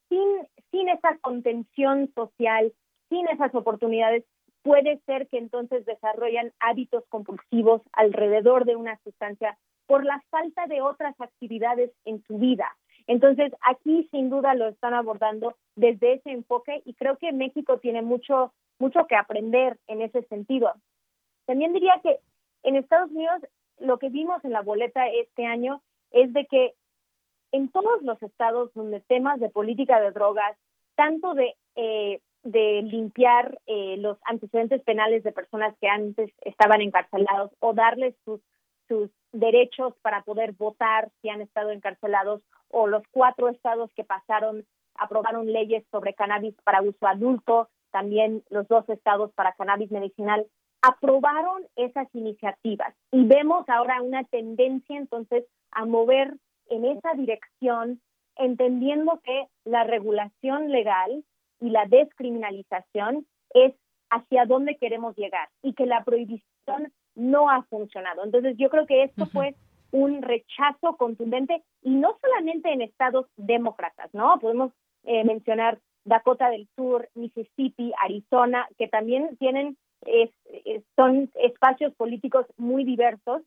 [0.10, 0.27] sin,
[0.71, 2.73] sin esa contención social,
[3.10, 4.23] sin esas oportunidades,
[4.63, 9.56] puede ser que entonces desarrollan hábitos compulsivos alrededor de una sustancia
[9.91, 12.65] por la falta de otras actividades en su vida.
[13.08, 18.01] Entonces, aquí sin duda lo están abordando desde ese enfoque y creo que México tiene
[18.01, 20.71] mucho mucho que aprender en ese sentido.
[21.45, 22.19] También diría que
[22.63, 23.41] en Estados Unidos
[23.80, 26.73] lo que vimos en la boleta este año es de que
[27.51, 30.56] en todos los estados donde temas de política de drogas,
[30.95, 37.51] tanto de eh, de limpiar eh, los antecedentes penales de personas que antes estaban encarcelados
[37.60, 38.39] o darles sus,
[38.91, 44.65] sus derechos para poder votar si han estado encarcelados o los cuatro estados que pasaron
[44.95, 50.45] aprobaron leyes sobre cannabis para uso adulto, también los dos estados para cannabis medicinal
[50.82, 52.93] aprobaron esas iniciativas.
[53.12, 56.36] Y vemos ahora una tendencia entonces a mover
[56.69, 58.01] en esa dirección,
[58.36, 61.23] entendiendo que la regulación legal
[61.62, 63.73] y la descriminalización es
[64.10, 68.24] hacia dónde queremos llegar y que la prohibición no ha funcionado.
[68.24, 69.56] Entonces yo creo que esto fue
[69.91, 74.39] un rechazo contundente y no solamente en estados demócratas, ¿no?
[74.39, 74.71] Podemos
[75.04, 79.78] eh, mencionar Dakota del Sur, Mississippi, Arizona, que también tienen
[80.95, 83.43] son espacios políticos muy diversos,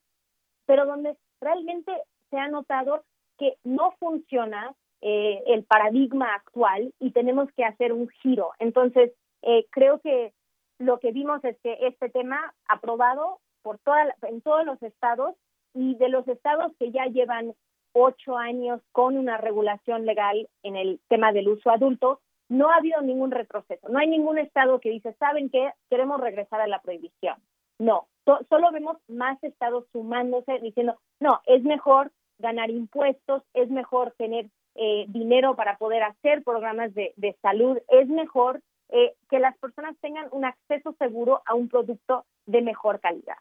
[0.66, 1.92] pero donde realmente
[2.30, 3.04] se ha notado
[3.38, 8.52] que no funciona eh, el paradigma actual y tenemos que hacer un giro.
[8.58, 10.32] Entonces, eh, creo que
[10.78, 15.34] lo que vimos es que este tema aprobado por toda, en todos los estados
[15.72, 17.54] y de los estados que ya llevan
[17.94, 23.00] ocho años con una regulación legal en el tema del uso adulto, no ha habido
[23.00, 23.88] ningún retroceso.
[23.88, 25.72] No hay ningún estado que dice, ¿saben qué?
[25.88, 27.36] Queremos regresar a la prohibición.
[27.78, 28.06] No,
[28.48, 35.06] solo vemos más estados sumándose diciendo, no, es mejor ganar impuestos, es mejor tener eh,
[35.08, 40.28] dinero para poder hacer programas de, de salud, es mejor eh, que las personas tengan
[40.30, 43.36] un acceso seguro a un producto de mejor calidad.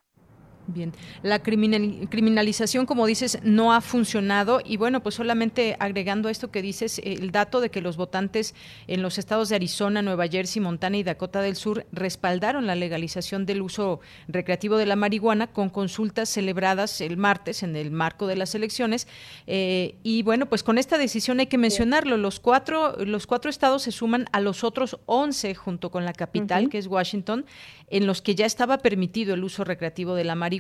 [0.65, 4.62] Bien, la criminalización, como dices, no ha funcionado.
[4.63, 8.56] Y bueno, pues solamente agregando esto que dices, el dato de que los votantes
[8.88, 13.45] en los estados de Arizona, Nueva Jersey, Montana y Dakota del Sur respaldaron la legalización
[13.45, 13.99] del uso
[14.30, 19.06] recreativo de la marihuana con consultas celebradas el martes en el marco de las elecciones.
[19.47, 23.82] Eh, y bueno, pues con esta decisión hay que mencionarlo, los cuatro, los cuatro estados
[23.82, 27.45] se suman a los otros once junto con la capital, que es Washington,
[27.89, 30.54] en los que ya estaba permitido el uso recreativo de la marihuana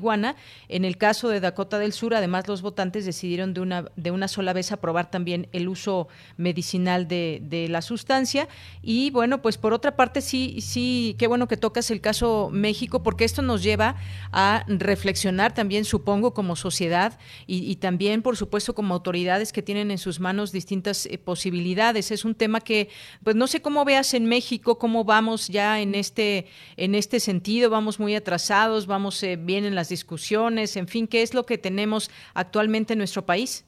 [0.69, 4.27] en el caso de Dakota del Sur, además, los votantes decidieron de una, de una
[4.27, 8.47] sola vez aprobar también el uso medicinal de, la sustancia.
[8.81, 13.03] Y bueno, pues por otra parte, sí, sí, qué bueno que tocas el caso México,
[13.03, 13.95] porque esto nos lleva
[14.31, 19.97] a reflexionar también, supongo, como sociedad y, también, por supuesto, como autoridades que tienen en
[19.97, 22.11] sus manos distintas eh, posibilidades.
[22.11, 22.89] Es un tema que,
[23.23, 27.69] pues no sé cómo veas en México, cómo vamos ya en este, en este sentido,
[27.69, 31.57] vamos muy atrasados, vamos eh, bien en la discusiones, en fin, ¿qué es lo que
[31.57, 33.65] tenemos actualmente en nuestro país?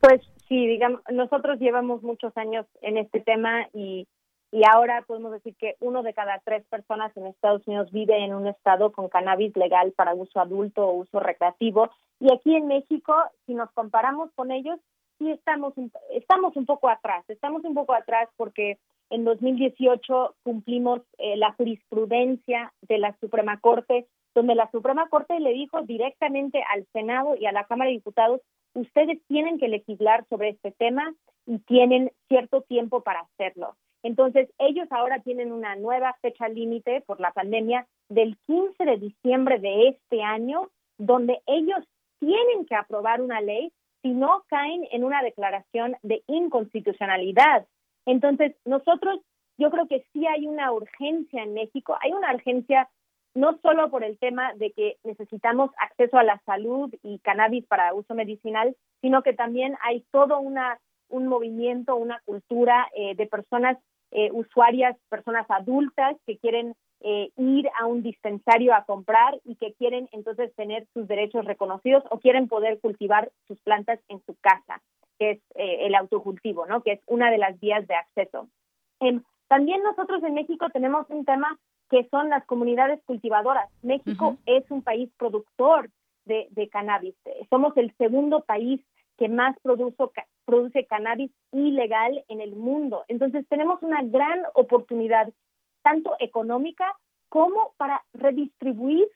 [0.00, 4.06] Pues sí, digamos, nosotros llevamos muchos años en este tema y,
[4.50, 8.34] y ahora podemos decir que uno de cada tres personas en Estados Unidos vive en
[8.34, 11.90] un estado con cannabis legal para uso adulto o uso recreativo.
[12.20, 13.14] Y aquí en México,
[13.46, 14.78] si nos comparamos con ellos,
[15.18, 15.72] sí estamos,
[16.10, 17.24] estamos un poco atrás.
[17.28, 18.78] Estamos un poco atrás porque
[19.10, 25.52] en 2018 cumplimos eh, la jurisprudencia de la Suprema Corte donde la Suprema Corte le
[25.52, 28.40] dijo directamente al Senado y a la Cámara de Diputados,
[28.74, 31.14] ustedes tienen que legislar sobre este tema
[31.46, 33.76] y tienen cierto tiempo para hacerlo.
[34.02, 39.58] Entonces, ellos ahora tienen una nueva fecha límite por la pandemia del 15 de diciembre
[39.58, 41.84] de este año, donde ellos
[42.18, 47.66] tienen que aprobar una ley si no caen en una declaración de inconstitucionalidad.
[48.04, 49.20] Entonces, nosotros,
[49.58, 52.88] yo creo que sí hay una urgencia en México, hay una urgencia
[53.34, 57.94] no solo por el tema de que necesitamos acceso a la salud y cannabis para
[57.94, 63.78] uso medicinal, sino que también hay todo una, un movimiento, una cultura eh, de personas
[64.10, 69.72] eh, usuarias, personas adultas que quieren eh, ir a un dispensario a comprar y que
[69.74, 74.82] quieren entonces tener sus derechos reconocidos o quieren poder cultivar sus plantas en su casa,
[75.18, 76.82] que es el autocultivo, ¿no?
[76.82, 78.48] Que es una de las vías de acceso.
[79.00, 81.58] Em, también nosotros en México tenemos un tema
[81.92, 83.68] que son las comunidades cultivadoras.
[83.82, 85.90] México es un país productor
[86.24, 87.14] de, cannabis.
[87.50, 88.80] Somos el segundo país
[89.18, 89.54] que más
[90.46, 93.04] produce cannabis ilegal en el mundo.
[93.08, 95.28] Entonces tenemos una gran oportunidad,
[95.82, 96.96] tanto económica
[97.28, 99.06] como para redistribuir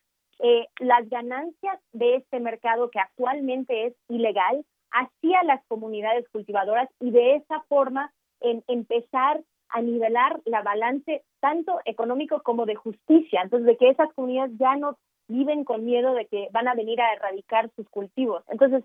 [0.41, 7.11] eh, las ganancias de este mercado que actualmente es ilegal hacia las comunidades cultivadoras y
[7.11, 13.67] de esa forma en empezar a nivelar la balance tanto económico como de justicia, entonces
[13.67, 14.97] de que esas comunidades ya no
[15.29, 18.45] viven con miedo de que van a venir a erradicar sus cultivos.
[18.49, 18.85] Entonces,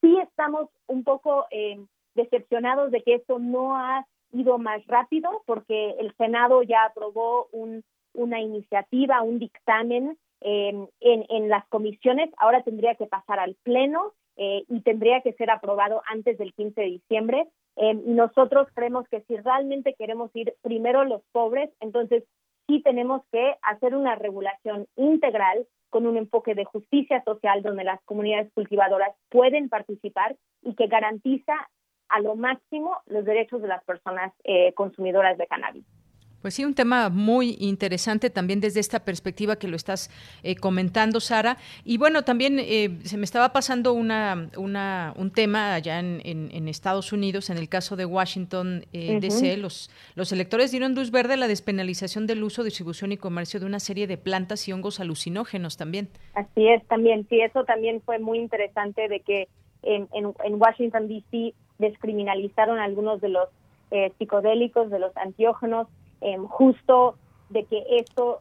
[0.00, 1.78] sí estamos un poco eh,
[2.14, 7.82] decepcionados de que esto no ha ido más rápido porque el Senado ya aprobó un,
[8.12, 14.12] una iniciativa, un dictamen eh, en, en las comisiones, ahora tendría que pasar al Pleno
[14.38, 17.48] eh, y tendría que ser aprobado antes del 15 de diciembre.
[17.76, 22.24] y nosotros creemos que si realmente queremos ir primero los pobres, entonces
[22.66, 28.00] sí tenemos que hacer una regulación integral con un enfoque de justicia social donde las
[28.04, 31.54] comunidades cultivadoras pueden participar y que garantiza
[32.08, 35.84] a lo máximo los derechos de las personas eh, consumidoras de cannabis.
[36.42, 40.08] Pues sí, un tema muy interesante también desde esta perspectiva que lo estás
[40.42, 41.58] eh, comentando, Sara.
[41.84, 46.68] Y bueno, también eh, se me estaba pasando una, una, un tema allá en, en,
[46.68, 51.34] Estados Unidos, en el caso de Washington eh, DC, los, los electores dieron luz verde
[51.34, 55.00] a la despenalización del uso, distribución y comercio de una serie de plantas y hongos
[55.00, 56.08] alucinógenos también.
[56.34, 59.48] Así es, también, sí, eso también fue muy interesante de que
[59.82, 63.48] en, en, en Washington DC descriminalizaron algunos de los
[63.90, 65.88] eh, psicodélicos, de los antiógenos,
[66.20, 67.16] Em, justo
[67.48, 68.40] de que esto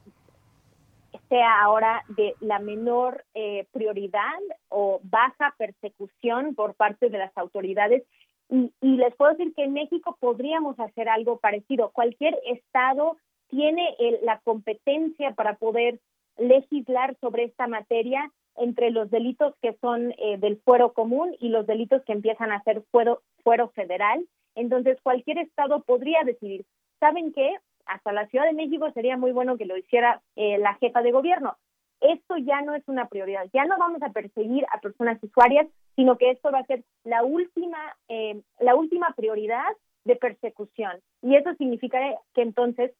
[1.29, 8.03] sea ahora de la menor eh, prioridad o baja persecución por parte de las autoridades.
[8.49, 11.91] Y, les puedo decir que en México podríamos hacer algo parecido.
[11.91, 13.17] Cualquier estado
[13.49, 15.99] tiene la competencia para poder
[16.37, 21.67] legislar sobre esta materia entre los delitos que son eh, del fuero común y los
[21.67, 24.25] delitos que empiezan a ser fuero, fuero federal.
[24.55, 26.65] Entonces, cualquier estado podría decidir,
[26.99, 27.55] ¿saben qué?
[27.87, 31.11] Hasta la Ciudad de México sería muy bueno que lo hiciera eh, la jefa de
[31.11, 31.57] gobierno.
[31.99, 36.17] Esto ya no es una prioridad, ya no vamos a perseguir a personas usuarias, sino
[36.17, 37.77] que esto va a ser la última,
[38.07, 39.75] eh, la última prioridad
[40.05, 40.99] de persecución.
[41.21, 42.91] Y eso significaría que entonces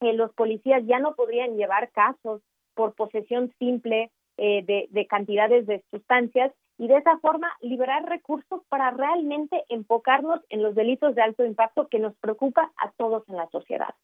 [0.00, 2.42] eh, los policías ya no podrían llevar casos
[2.74, 8.90] por posesión simple de, de cantidades de sustancias y de esa forma liberar recursos para
[8.90, 13.48] realmente enfocarnos en los delitos de alto impacto que nos preocupa a todos en la
[13.50, 13.94] sociedad.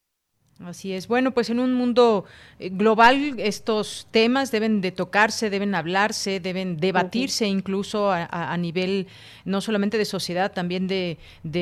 [0.66, 1.08] Así es.
[1.08, 2.26] Bueno, pues en un mundo
[2.58, 9.06] eh, global estos temas deben de tocarse, deben hablarse, deben debatirse incluso a, nivel
[9.46, 11.16] no solamente de sociedad, también de,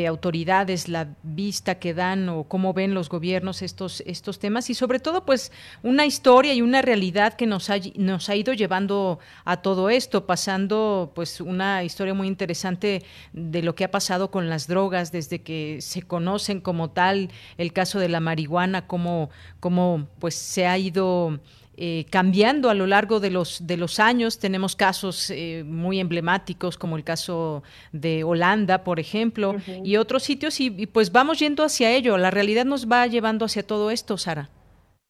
[0.09, 4.69] autoridades, la vista que dan o cómo ven los gobiernos estos, estos temas.
[4.69, 5.53] Y sobre todo pues
[5.85, 10.27] una historia y una realidad que nos ha, nos ha ido llevando a todo esto,
[10.27, 15.41] pasando pues una historia muy interesante de lo que ha pasado con las drogas desde
[15.41, 17.31] que se conocen como tal.
[17.59, 19.31] El caso de la marihuana cómo,
[19.61, 21.39] cómo pues se ha ido
[21.81, 24.41] eh, cambiando a lo largo de los de los años.
[24.41, 27.63] Tenemos casos eh, muy emblemáticos como el caso
[27.93, 32.19] de Holanda, por ejemplo, y otros sitios y, pues vamos yendo hacia ello.
[32.19, 34.49] La realidad nos va llevando hacia todo esto, Sara.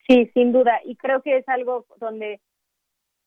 [0.07, 0.79] Sí, sin duda.
[0.85, 2.39] Y creo que es algo donde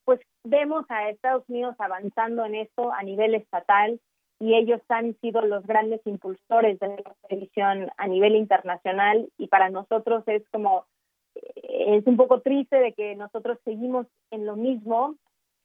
[0.06, 4.00] pues vemos a Estados Unidos avanzando en esto a nivel estatal
[4.42, 9.70] y ellos han sido los grandes impulsores de la televisión a nivel internacional y para
[9.70, 10.86] nosotros es como
[11.36, 15.16] eh, es un poco triste de que nosotros seguimos en lo mismo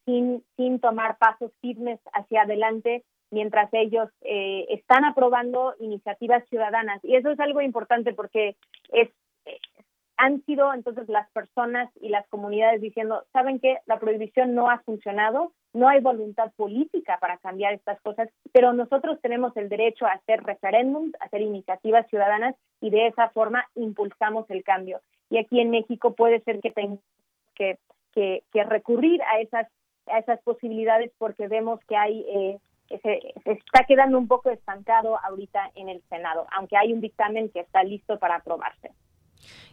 [0.04, 7.04] sin sin tomar pasos firmes hacia adelante mientras ellos eh, están aprobando iniciativas ciudadanas.
[7.04, 8.56] Y eso es algo importante porque
[8.90, 9.08] es
[10.16, 13.78] han sido entonces las personas y las comunidades diciendo, ¿saben qué?
[13.86, 19.20] La prohibición no ha funcionado, no hay voluntad política para cambiar estas cosas, pero nosotros
[19.20, 24.48] tenemos el derecho a hacer referéndums, a hacer iniciativas ciudadanas y de esa forma impulsamos
[24.50, 25.00] el cambio.
[25.28, 27.00] Y aquí en México puede ser que tengamos
[27.54, 27.78] que,
[28.12, 29.66] que, recurrir a esas,
[30.06, 32.24] a esas posibilidades porque vemos que hay...
[32.28, 32.58] Eh,
[32.88, 37.50] se, se, está quedando un poco estancado ahorita en el Senado, aunque hay un dictamen
[37.50, 38.92] que está listo para aprobarse.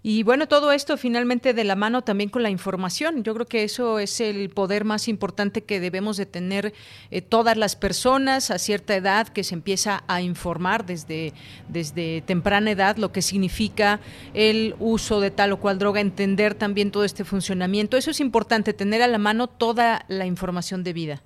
[0.06, 3.24] Y bueno, todo esto finalmente de la mano también con la información.
[3.24, 6.74] Yo creo que eso es el poder más importante que debemos de tener
[7.10, 11.32] eh, todas las personas a cierta edad que se empieza a informar desde,
[11.70, 14.02] desde temprana edad lo que significa
[14.34, 17.96] el uso de tal o cual droga, entender también todo este funcionamiento.
[17.96, 21.22] Eso es importante, tener a la mano toda la información debida.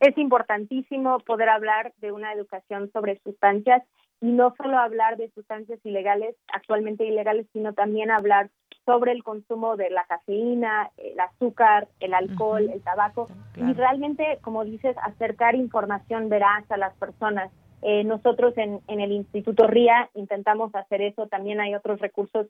[0.00, 3.82] Es importantísimo poder hablar de una educación sobre sustancias
[4.20, 8.50] y no solo hablar de sustancias ilegales, actualmente ilegales, sino también hablar
[8.84, 14.64] sobre el consumo de la cafeína, el azúcar, el alcohol, el tabaco y realmente, como
[14.64, 17.50] dices, acercar información veraz a las personas.
[17.82, 22.46] Eh, nosotros en, en el Instituto RIA intentamos hacer eso, también hay otros recursos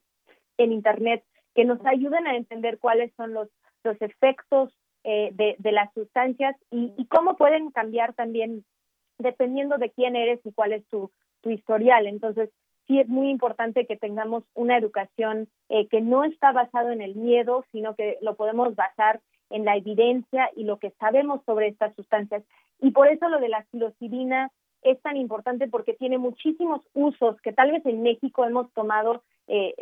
[0.59, 3.49] en Internet que nos ayuden a entender cuáles son los,
[3.83, 4.73] los efectos
[5.05, 8.65] eh, de, de, las sustancias y, y cómo pueden cambiar también
[9.19, 11.11] dependiendo de quién eres y cuál es tu,
[11.51, 12.07] historial.
[12.07, 12.51] Entonces,
[12.87, 17.15] sí es muy importante que tengamos una educación eh, que no está basado en el
[17.15, 19.21] miedo, sino que lo podemos basar
[19.51, 22.43] en la evidencia y lo que sabemos sobre estas sustancias.
[22.81, 24.51] Y por eso lo de la psilocibina
[24.83, 29.75] es tan importante porque tiene muchísimos usos que tal vez en México hemos tomado eh,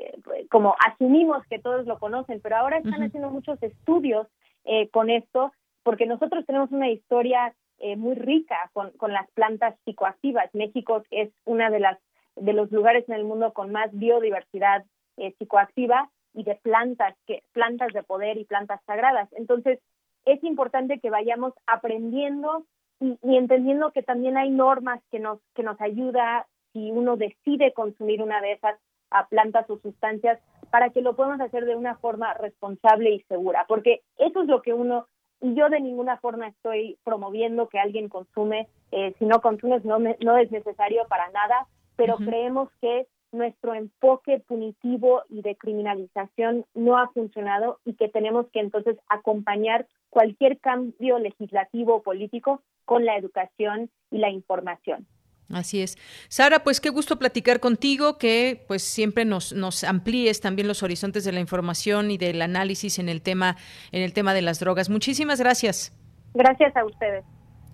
[0.51, 4.27] como asumimos que todos lo conocen, pero ahora están haciendo muchos estudios
[4.65, 5.53] eh, con esto
[5.83, 10.49] porque nosotros tenemos una historia eh, muy rica con, con las plantas psicoactivas.
[10.55, 11.99] México es una de las
[12.37, 14.85] de los lugares en el mundo con más biodiversidad
[15.16, 19.29] eh, psicoactiva y de plantas que plantas de poder y plantas sagradas.
[19.33, 19.79] Entonces
[20.25, 22.64] es importante que vayamos aprendiendo
[23.01, 27.72] y, y, entendiendo que también hay normas que nos que nos ayuda si uno decide
[27.72, 28.79] consumir una de esas
[29.11, 33.64] a plantas o sustancias para que lo podamos hacer de una forma responsable y segura,
[33.68, 35.07] porque eso es lo que uno
[35.45, 39.99] y yo de ninguna forma estoy promoviendo que alguien consume, eh, si no consumes no,
[39.99, 41.67] me, no es necesario para nada,
[41.97, 48.47] pero creemos que nuestro enfoque punitivo y de criminalización no ha funcionado y que tenemos
[48.55, 55.07] que entonces acompañar cualquier cambio legislativo o político con la educación y la información.
[55.51, 55.99] Así es.
[56.29, 61.25] Sara, pues qué gusto platicar contigo, que pues siempre nos, nos amplíes también los horizontes
[61.25, 63.57] de la información y del análisis en el tema,
[63.93, 64.89] en el tema de las drogas.
[64.89, 65.93] Muchísimas gracias.
[66.33, 67.25] Gracias a ustedes.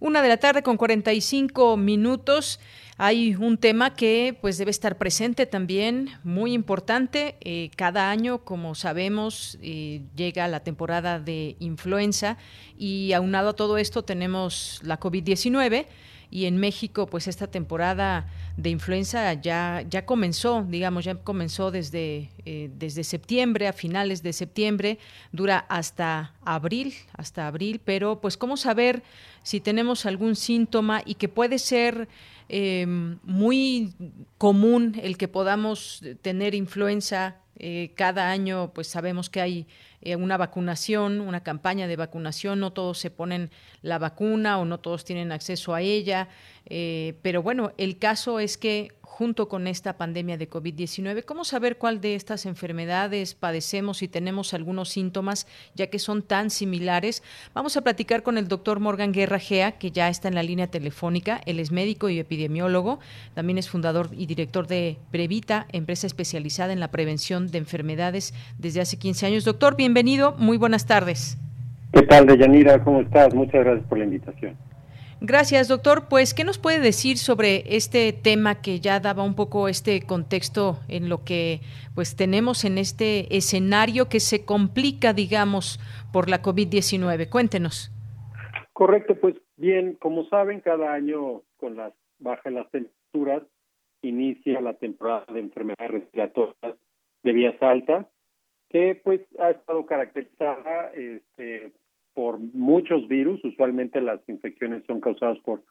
[0.00, 2.60] Una de la tarde con 45 minutos.
[2.96, 7.36] Hay un tema que pues debe estar presente también, muy importante.
[7.40, 12.36] Eh, cada año, como sabemos, eh, llega la temporada de influenza
[12.78, 15.86] y aunado a todo esto tenemos la COVID-19
[16.30, 18.26] y en México pues esta temporada
[18.56, 24.32] de influenza ya, ya comenzó, digamos, ya comenzó desde, eh, desde septiembre, a finales de
[24.32, 24.98] septiembre,
[25.32, 29.02] dura hasta abril, hasta abril, pero pues cómo saber
[29.42, 32.08] si tenemos algún síntoma y que puede ser
[32.48, 33.94] eh, muy
[34.38, 37.36] común el que podamos tener influenza.
[37.56, 39.66] Eh, cada año, pues sabemos que hay
[40.04, 44.78] eh, una vacunación, una campaña de vacunación, no todos se ponen la vacuna o no
[44.78, 46.28] todos tienen acceso a ella,
[46.66, 51.24] eh, pero bueno, el caso es que junto con esta pandemia de COVID-19.
[51.24, 55.46] ¿Cómo saber cuál de estas enfermedades padecemos y tenemos algunos síntomas,
[55.76, 57.22] ya que son tan similares?
[57.54, 60.66] Vamos a platicar con el doctor Morgan Guerra Gea, que ya está en la línea
[60.66, 61.40] telefónica.
[61.46, 62.98] Él es médico y epidemiólogo.
[63.34, 68.80] También es fundador y director de Previta, empresa especializada en la prevención de enfermedades desde
[68.80, 69.44] hace 15 años.
[69.44, 70.34] Doctor, bienvenido.
[70.38, 71.38] Muy buenas tardes.
[71.92, 72.82] ¿Qué tal, Deyanira?
[72.82, 73.32] ¿Cómo estás?
[73.32, 74.56] Muchas gracias por la invitación.
[75.26, 76.06] Gracias, doctor.
[76.10, 80.80] Pues, ¿qué nos puede decir sobre este tema que ya daba un poco este contexto
[80.86, 81.60] en lo que
[81.94, 85.80] pues tenemos en este escenario que se complica, digamos,
[86.12, 87.30] por la COVID-19?
[87.30, 87.90] Cuéntenos.
[88.74, 93.44] Correcto, pues bien, como saben, cada año con las bajas las temperaturas
[94.02, 96.76] inicia la temporada de enfermedades respiratorias
[97.22, 98.04] de vías altas,
[98.68, 101.72] que pues ha estado caracterizada este,
[102.14, 105.62] por muchos virus, usualmente las infecciones son causadas por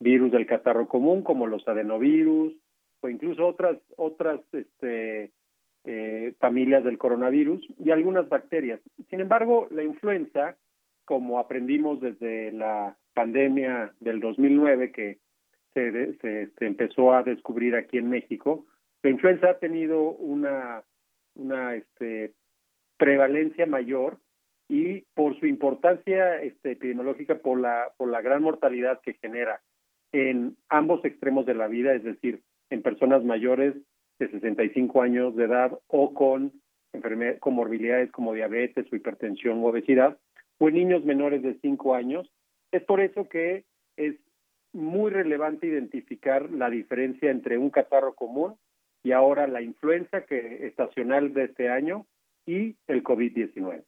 [0.00, 2.54] virus del catarro común, como los adenovirus,
[3.02, 5.30] o incluso otras, otras este,
[5.84, 8.80] eh, familias del coronavirus y algunas bacterias.
[9.08, 10.56] Sin embargo, la influenza,
[11.04, 15.18] como aprendimos desde la pandemia del 2009 que
[15.74, 18.66] se, se, se, empezó a descubrir aquí en México,
[19.02, 20.82] la influenza ha tenido una,
[21.34, 22.32] una este,
[22.96, 24.18] prevalencia mayor
[24.70, 29.60] y por su importancia este, epidemiológica, por la, por la gran mortalidad que genera
[30.12, 32.40] en ambos extremos de la vida, es decir,
[32.70, 33.74] en personas mayores
[34.20, 36.52] de 65 años de edad o con
[37.40, 40.16] comorbilidades como diabetes o hipertensión o obesidad,
[40.58, 42.30] o en niños menores de 5 años.
[42.70, 43.64] Es por eso que
[43.96, 44.14] es
[44.72, 48.54] muy relevante identificar la diferencia entre un catarro común
[49.02, 52.06] y ahora la influenza que estacional de este año
[52.46, 53.82] y el COVID-19.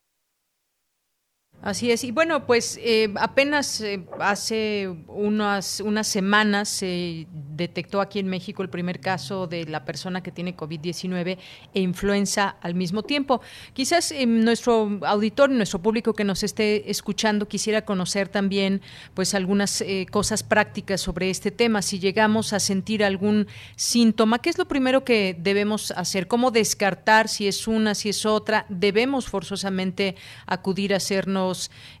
[1.63, 2.03] Así es.
[2.03, 8.63] Y bueno, pues eh, apenas eh, hace unas, unas semanas se detectó aquí en México
[8.63, 11.37] el primer caso de la persona que tiene COVID-19
[11.73, 13.39] e influenza al mismo tiempo.
[13.71, 18.81] Quizás eh, nuestro auditorio, nuestro público que nos esté escuchando quisiera conocer también
[19.13, 21.81] pues algunas cosas prácticas sobre este tema.
[21.81, 23.47] Si llegamos a sentir algún
[23.77, 26.27] síntoma, ¿qué es lo primero que debemos hacer?
[26.27, 28.65] ¿Cómo descartar si es una, si es otra?
[28.67, 31.52] ¿Debemos forzosamente acudir a hacernos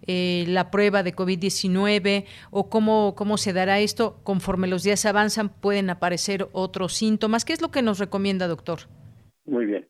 [0.07, 4.19] eh, la prueba de COVID-19 o cómo, cómo se dará esto?
[4.23, 7.45] Conforme los días avanzan, pueden aparecer otros síntomas.
[7.45, 8.79] ¿Qué es lo que nos recomienda, doctor?
[9.45, 9.87] Muy bien.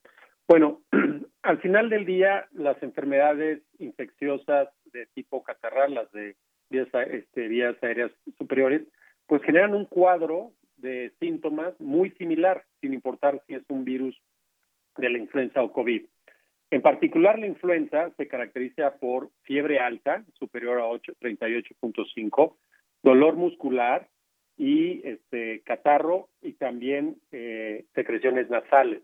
[0.48, 0.82] Bueno,
[1.44, 6.36] al final del día, las enfermedades infecciosas de tipo catarral, las de
[6.70, 8.84] vías, este, vías aéreas superiores,
[9.28, 14.16] pues generan un cuadro de síntomas muy similar, sin importar si es un virus
[14.98, 16.06] de la influenza o COVID.
[16.74, 22.56] En particular, la influenza se caracteriza por fiebre alta, superior a 38.5,
[23.04, 24.10] dolor muscular
[24.58, 29.04] y este, catarro y también eh, secreciones nasales.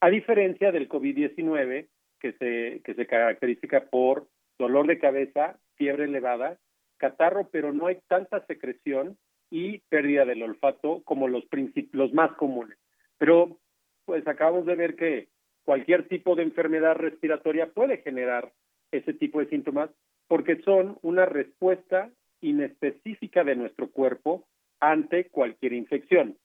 [0.00, 1.86] A diferencia del COVID-19,
[2.18, 4.26] que se, que se caracteriza por
[4.58, 6.58] dolor de cabeza, fiebre elevada,
[6.96, 9.16] catarro, pero no hay tanta secreción
[9.50, 11.44] y pérdida del olfato como los,
[11.92, 12.76] los más comunes.
[13.18, 13.56] Pero
[14.04, 15.28] pues acabamos de ver que
[15.64, 18.52] cualquier tipo de enfermedad respiratoria puede generar
[18.92, 19.90] ese tipo de síntomas
[20.28, 22.10] porque son una respuesta
[22.40, 24.46] inespecífica de nuestro cuerpo
[24.80, 26.36] ante cualquier infección.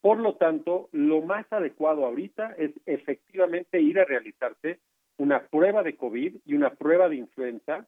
[0.00, 4.78] Por lo tanto, lo más adecuado ahorita es efectivamente ir a realizarse
[5.18, 7.86] una prueba de COVID y una prueba de influenza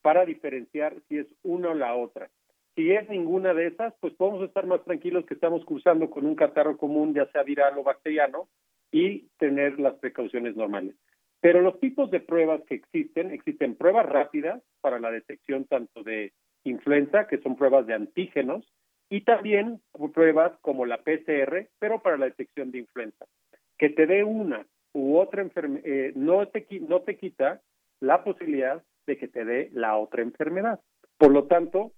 [0.00, 2.30] para diferenciar si es una o la otra.
[2.74, 6.34] Si es ninguna de esas, pues podemos estar más tranquilos que estamos cursando con un
[6.34, 8.48] catarro común, ya sea viral o bacteriano,
[8.90, 10.96] y tener las precauciones normales.
[11.40, 16.32] Pero los tipos de pruebas que existen, existen pruebas rápidas para la detección tanto de
[16.64, 18.70] influenza, que son pruebas de antígenos,
[19.08, 19.80] y también
[20.14, 23.26] pruebas como la PCR, pero para la detección de influenza.
[23.78, 27.60] Que te dé una u otra enfermedad, eh, no, te, no te quita
[28.00, 30.80] la posibilidad de que te dé la otra enfermedad.
[31.16, 31.92] Por lo tanto,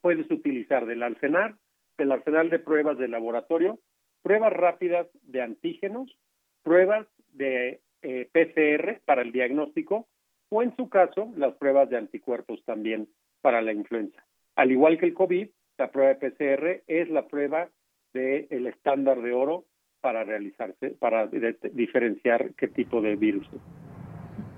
[0.00, 1.56] puedes utilizar del arsenal,
[1.96, 3.78] del arsenal de pruebas de laboratorio,
[4.26, 6.18] pruebas rápidas de antígenos,
[6.64, 10.08] pruebas de eh, PCR para el diagnóstico
[10.48, 13.08] o en su caso las pruebas de anticuerpos también
[13.40, 14.26] para la influenza.
[14.56, 15.48] Al igual que el COVID,
[15.78, 17.68] la prueba de PCR es la prueba
[18.14, 19.64] del el estándar de oro
[20.00, 23.48] para realizarse, para diferenciar qué tipo de virus.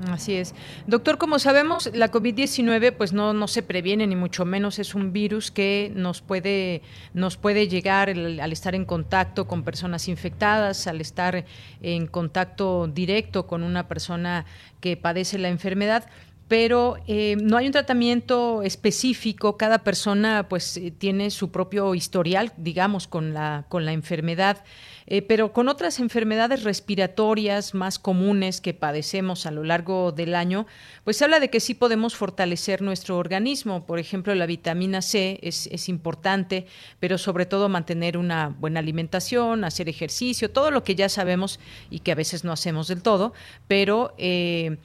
[0.06, 0.54] Así es.
[0.86, 5.12] Doctor, como sabemos, la COVID-19 pues no, no se previene ni mucho menos es un
[5.12, 6.82] virus que nos puede
[7.14, 11.44] nos puede llegar al estar en contacto con personas infectadas, al estar
[11.82, 14.46] en contacto directo con una persona
[14.80, 16.08] que padece la enfermedad
[16.48, 19.58] pero eh, no hay un tratamiento específico.
[19.58, 24.64] Cada persona, pues, eh, tiene su propio historial, digamos, con la con la enfermedad.
[25.10, 30.66] Eh, pero con otras enfermedades respiratorias más comunes que padecemos a lo largo del año,
[31.02, 33.86] pues se habla de que sí podemos fortalecer nuestro organismo.
[33.86, 36.66] Por ejemplo, la vitamina C es, importante,
[37.00, 42.00] pero sobre todo mantener una buena alimentación, hacer ejercicio, todo lo que ya sabemos y
[42.00, 43.32] que a veces no hacemos del todo,
[43.66, 44.76] pero eh,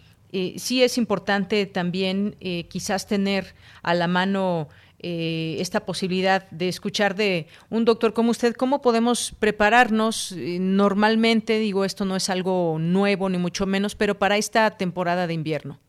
[0.55, 4.69] sí es importante también eh, quizás tener a la mano
[5.03, 11.59] eh, esta posibilidad de escuchar de un doctor como usted, ¿cómo podemos prepararnos normalmente?
[11.59, 15.79] Digo, esto no es algo nuevo ni mucho menos, pero para esta temporada de invierno.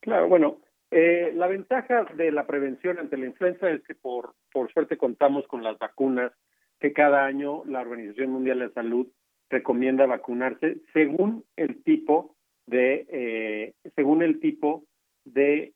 [0.00, 0.58] Claro, bueno,
[0.90, 5.62] la ventaja de la prevención ante la influenza es que por, por suerte contamos con
[5.62, 6.32] las vacunas
[6.82, 9.06] que cada año la Organización Mundial de Salud
[9.48, 12.34] recomienda vacunarse según el tipo
[12.66, 14.84] de eh, según el tipo
[15.24, 15.72] de,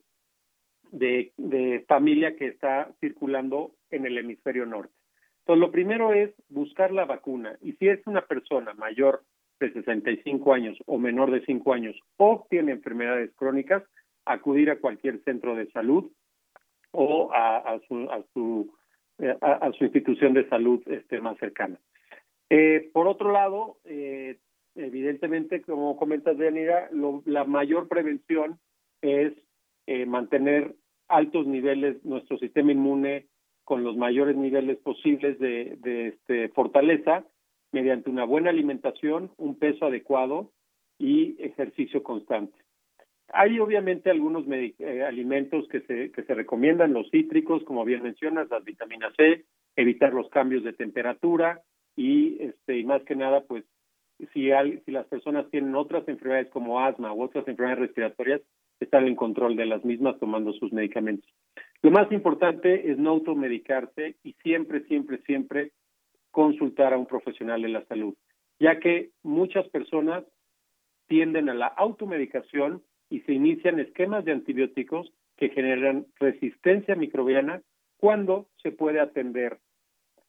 [0.93, 4.93] de, de familia que está circulando en el hemisferio norte.
[5.41, 9.23] Entonces, lo primero es buscar la vacuna y si es una persona mayor
[9.61, 13.83] de 65 años o menor de 5 años o tiene enfermedades crónicas,
[14.25, 16.11] acudir a cualquier centro de salud
[16.91, 18.75] o a, su, a su,
[19.19, 21.79] eh, a, su institución de salud este, más cercana.
[22.51, 24.39] Eh, por otro lado, eh,
[24.75, 26.89] evidentemente, como comentas, Deanira,
[27.25, 28.59] la mayor prevención
[29.03, 29.33] es
[29.87, 30.75] eh, mantener
[31.09, 33.27] altos niveles, nuestro sistema inmune
[33.65, 37.25] con los mayores niveles posibles de, de este, fortaleza
[37.73, 40.51] mediante una buena alimentación, un peso adecuado
[40.99, 42.57] y ejercicio constante.
[43.33, 48.49] Hay obviamente algunos eh, alimentos que se, que se recomiendan, los cítricos, como bien mencionas,
[48.51, 51.61] las vitaminas C, evitar los cambios de temperatura
[51.97, 53.65] y, este, y más que nada, pues
[54.33, 54.51] si,
[54.85, 58.41] si las personas tienen otras enfermedades como asma u otras enfermedades respiratorias,
[58.81, 61.29] estar en control de las mismas tomando sus medicamentos.
[61.83, 65.73] Lo más importante es no automedicarse y siempre, siempre, siempre
[66.31, 68.15] consultar a un profesional de la salud,
[68.59, 70.25] ya que muchas personas
[71.07, 77.63] tienden a la automedicación y se inician esquemas de antibióticos que generan resistencia microbiana
[77.99, 79.59] cuando se puede atender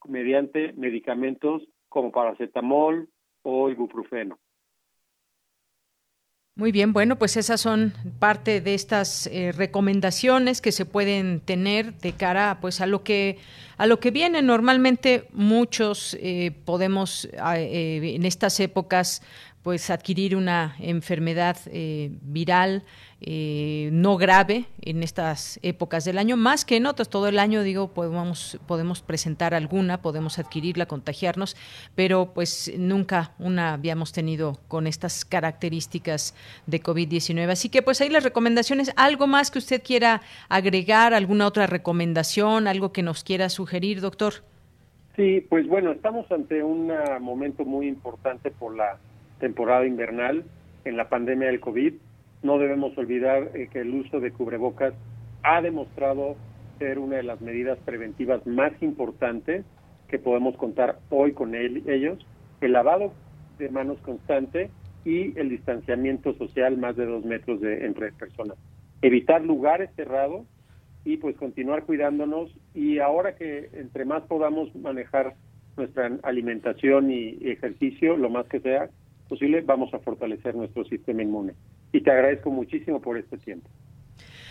[0.06, 3.08] mediante medicamentos como paracetamol
[3.42, 4.38] o ibuprofeno.
[6.58, 11.94] Muy bien, bueno, pues esas son parte de estas eh, recomendaciones que se pueden tener
[11.98, 13.38] de cara, pues, a lo que
[13.76, 14.42] a lo que viene.
[14.42, 19.22] Normalmente muchos eh, podemos eh, en estas épocas
[19.68, 22.84] pues adquirir una enfermedad eh, viral
[23.20, 27.62] eh, no grave en estas épocas del año, más que en otras, todo el año
[27.62, 31.54] digo podemos, podemos presentar alguna, podemos adquirirla, contagiarnos,
[31.94, 36.34] pero pues nunca una habíamos tenido con estas características
[36.66, 37.50] de COVID-19.
[37.50, 42.68] Así que pues ahí las recomendaciones, algo más que usted quiera agregar, alguna otra recomendación,
[42.68, 44.32] algo que nos quiera sugerir, doctor.
[45.14, 46.90] Sí, pues bueno, estamos ante un
[47.20, 48.98] momento muy importante por la
[49.38, 50.44] temporada invernal
[50.84, 51.94] en la pandemia del COVID.
[52.42, 54.94] No debemos olvidar eh, que el uso de cubrebocas
[55.42, 56.36] ha demostrado
[56.78, 59.64] ser una de las medidas preventivas más importantes
[60.08, 62.18] que podemos contar hoy con ellos.
[62.60, 63.12] El lavado
[63.58, 64.70] de manos constante
[65.04, 68.56] y el distanciamiento social más de dos metros de, entre personas.
[69.02, 70.46] Evitar lugares cerrados
[71.04, 75.34] y pues continuar cuidándonos y ahora que entre más podamos manejar
[75.76, 78.90] nuestra alimentación y ejercicio, lo más que sea,
[79.28, 81.54] posible, vamos a fortalecer nuestro sistema inmune.
[81.92, 83.68] Y te agradezco muchísimo por este tiempo.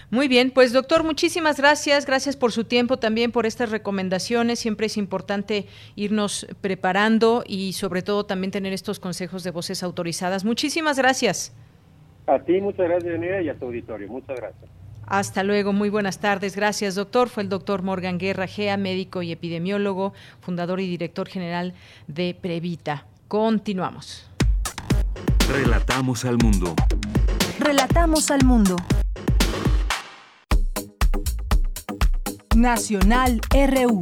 [0.10, 2.06] Muy bien, pues doctor, muchísimas gracias.
[2.06, 4.58] Gracias por su tiempo, también por estas recomendaciones.
[4.60, 5.66] Siempre es importante
[5.98, 10.46] irnos preparando y sobre todo también tener estos consejos de voces autorizadas.
[10.46, 11.54] Muchísimas gracias.
[12.26, 14.08] A ti, muchas gracias, Daniela, y a tu auditorio.
[14.08, 14.70] Muchas gracias.
[15.06, 16.56] Hasta luego, muy buenas tardes.
[16.56, 17.28] Gracias, doctor.
[17.28, 21.74] Fue el doctor Morgan Guerra Gea, médico y epidemiólogo, fundador y director general
[22.08, 23.06] de Previta.
[23.28, 24.30] Continuamos.
[25.50, 26.76] Relatamos al mundo.
[27.58, 28.76] Relatamos al mundo.
[32.54, 34.00] Nacional RU.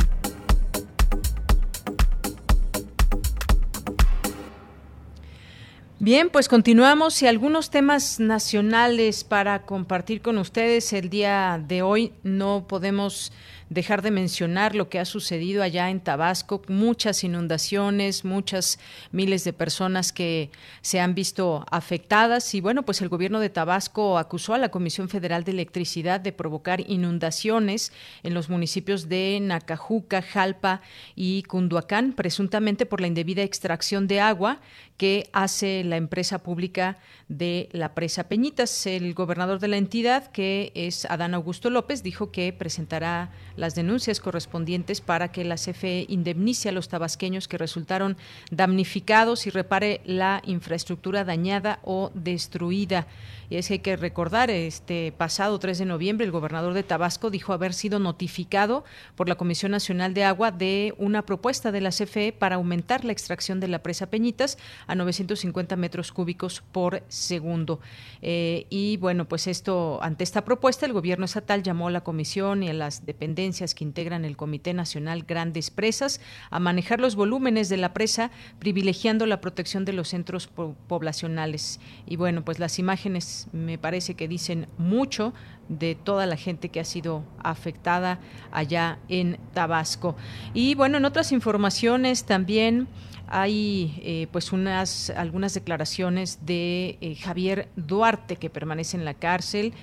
[5.99, 12.13] Bien, pues continuamos y algunos temas nacionales para compartir con ustedes el día de hoy.
[12.23, 13.31] No podemos
[13.69, 18.79] dejar de mencionar lo que ha sucedido allá en Tabasco, muchas inundaciones, muchas
[19.11, 20.51] miles de personas que
[20.81, 25.09] se han visto afectadas y bueno, pues el gobierno de Tabasco acusó a la Comisión
[25.09, 27.91] Federal de Electricidad de provocar inundaciones
[28.23, 30.81] en los municipios de Nacajuca, Jalpa
[31.15, 34.59] y Cunduacán, presuntamente por la indebida extracción de agua
[34.97, 36.97] que hace la empresa pública
[37.27, 38.85] de la presa Peñitas.
[38.85, 44.19] El gobernador de la entidad, que es Adán Augusto López, dijo que presentará las denuncias
[44.19, 48.17] correspondientes para que la CFE indemnice a los tabasqueños que resultaron
[48.51, 53.07] damnificados y repare la infraestructura dañada o destruida.
[53.49, 57.29] Y es que hay que recordar, este pasado 3 de noviembre, el gobernador de Tabasco
[57.29, 58.83] dijo haber sido notificado
[59.15, 63.11] por la Comisión Nacional de Agua de una propuesta de la CFE para aumentar la
[63.11, 67.79] extracción de la presa Peñitas a 950 metros cúbicos por segundo.
[68.23, 72.63] Eh, y bueno, pues esto, ante esta propuesta, el gobierno estatal llamó a la comisión
[72.63, 76.19] y a las dependencias que integran el Comité Nacional Grandes Presas
[76.49, 81.79] a manejar los volúmenes de la presa, privilegiando la protección de los centros poblacionales.
[82.07, 85.33] Y bueno, pues las imágenes me parece que dicen mucho
[85.69, 88.19] de toda la gente que ha sido afectada
[88.51, 90.15] allá en Tabasco.
[90.55, 92.87] Y bueno, en otras informaciones también
[93.27, 99.73] hay eh, pues unas algunas declaraciones de eh, Javier Duarte que permanece en la cárcel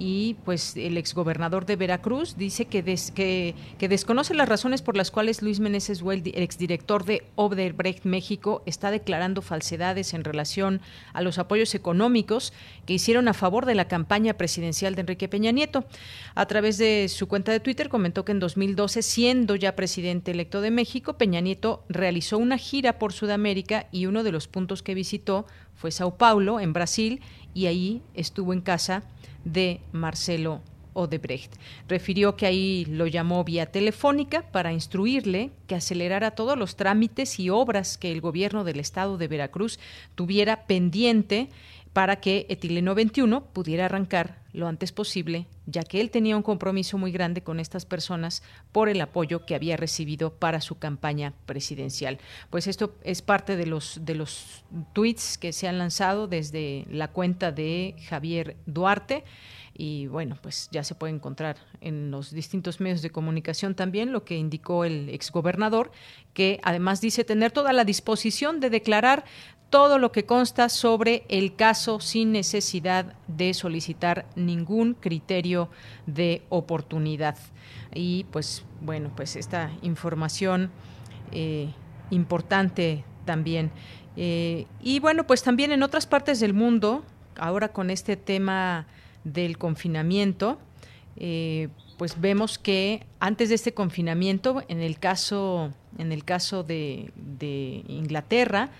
[0.00, 2.82] y pues el exgobernador de Veracruz dice que,
[3.12, 8.90] que, desconoce las razones por las cuales Luis Meneses el exdirector de Odebrecht México, está
[8.90, 10.80] declarando falsedades en relación
[11.12, 12.54] a los apoyos económicos
[12.86, 15.84] que hicieron a favor de la campaña presidencial de Enrique Peña Nieto.
[16.34, 20.62] A través de su cuenta de Twitter comentó que en 2012, siendo ya presidente electo
[20.62, 24.94] de México, Peña Nieto realizó una gira por Sudamérica y uno de los puntos que
[24.94, 25.44] visitó
[25.74, 27.20] fue Sao Paulo, en Brasil,
[27.52, 29.02] y ahí estuvo en casa
[29.44, 30.60] de Marcelo
[30.92, 31.54] Odebrecht.
[31.88, 37.50] Refirió que ahí lo llamó vía telefónica para instruirle que acelerara todos los trámites y
[37.50, 39.78] obras que el gobierno del estado de Veracruz
[40.14, 41.48] tuviera pendiente
[41.92, 46.98] para que Etileno 21 pudiera arrancar lo antes posible, ya que él tenía un compromiso
[46.98, 48.42] muy grande con estas personas
[48.72, 52.18] por el apoyo que había recibido para su campaña presidencial.
[52.50, 57.08] Pues esto es parte de los de los tweets que se han lanzado desde la
[57.08, 59.24] cuenta de Javier Duarte
[59.82, 64.24] y bueno, pues ya se puede encontrar en los distintos medios de comunicación también lo
[64.24, 65.90] que indicó el exgobernador,
[66.34, 69.24] que además dice tener toda la disposición de declarar
[69.70, 75.70] todo lo que consta sobre el caso sin necesidad de solicitar ningún criterio
[76.06, 77.38] de oportunidad.
[77.94, 80.70] Y pues bueno, pues esta información
[81.32, 81.70] eh,
[82.10, 83.70] importante también.
[84.16, 87.04] Eh, y bueno, pues también en otras partes del mundo,
[87.36, 88.86] ahora con este tema
[89.24, 90.58] del confinamiento,
[91.16, 97.12] eh, pues vemos que antes de este confinamiento, en el caso, en el caso de,
[97.88, 98.70] Inglaterra,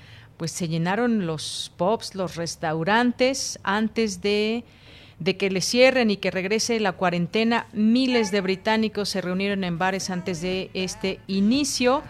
[0.40, 4.64] pues se llenaron los pubs, los restaurantes, antes de,
[5.18, 7.66] de que le cierren y que regrese la cuarentena.
[7.74, 12.02] Miles de británicos se reunieron en bares antes de este inicio.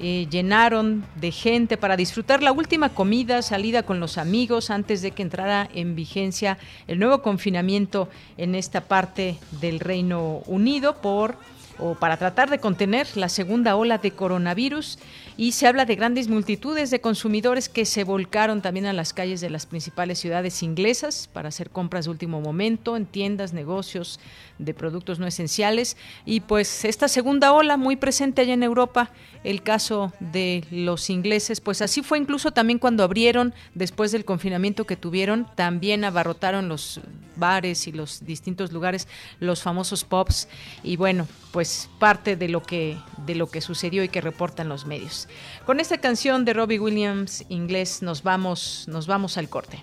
[0.00, 5.12] Eh, llenaron de gente para disfrutar la última comida, salida con los amigos antes de
[5.12, 6.58] que entrara en vigencia
[6.88, 11.36] el nuevo confinamiento en esta parte del Reino Unido por
[11.78, 14.98] o para tratar de contener la segunda ola de coronavirus
[15.36, 19.40] y se habla de grandes multitudes de consumidores que se volcaron también a las calles
[19.40, 24.18] de las principales ciudades inglesas para hacer compras de último momento en tiendas, negocios
[24.58, 29.10] de productos no esenciales y pues esta segunda ola muy presente allá en Europa,
[29.44, 34.86] el caso de los ingleses, pues así fue incluso también cuando abrieron después del confinamiento
[34.86, 37.00] que tuvieron, también abarrotaron los
[37.36, 39.08] bares y los distintos lugares,
[39.40, 40.48] los famosos pubs
[40.82, 42.96] y bueno, pues parte de lo que
[43.26, 45.28] de lo que sucedió y que reportan los medios.
[45.64, 49.82] Con esta canción de Robbie Williams inglés nos vamos nos vamos al corte.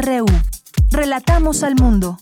[0.00, 0.24] RU.
[0.90, 2.16] Relatamos al mundo.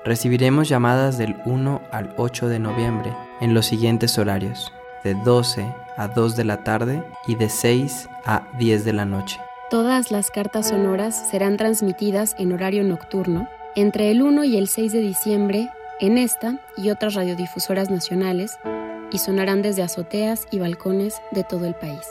[0.05, 3.11] Recibiremos llamadas del 1 al 8 de noviembre
[3.41, 4.71] en los siguientes horarios,
[5.03, 5.65] de 12
[5.97, 9.39] a 2 de la tarde y de 6 a 10 de la noche.
[9.71, 14.93] Todas las cartas sonoras serán transmitidas en horario nocturno entre el 1 y el 6
[14.93, 18.59] de diciembre en esta y otras radiodifusoras nacionales
[19.11, 22.05] y sonarán desde azoteas y balcones de todo el país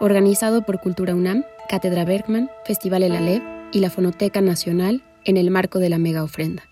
[0.00, 3.42] organizado por Cultura UNAM, Cátedra Bergman, Festival El Alep
[3.72, 6.64] y la Fonoteca Nacional en el marco de la mega ofrenda.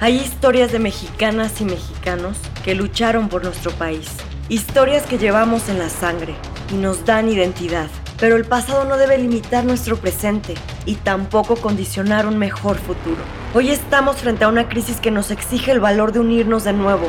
[0.00, 4.08] Hay historias de mexicanas y mexicanos que lucharon por nuestro país,
[4.48, 6.34] historias que llevamos en la sangre
[6.72, 7.88] y nos dan identidad.
[8.20, 10.54] Pero el pasado no debe limitar nuestro presente
[10.86, 13.22] y tampoco condicionar un mejor futuro.
[13.54, 17.08] Hoy estamos frente a una crisis que nos exige el valor de unirnos de nuevo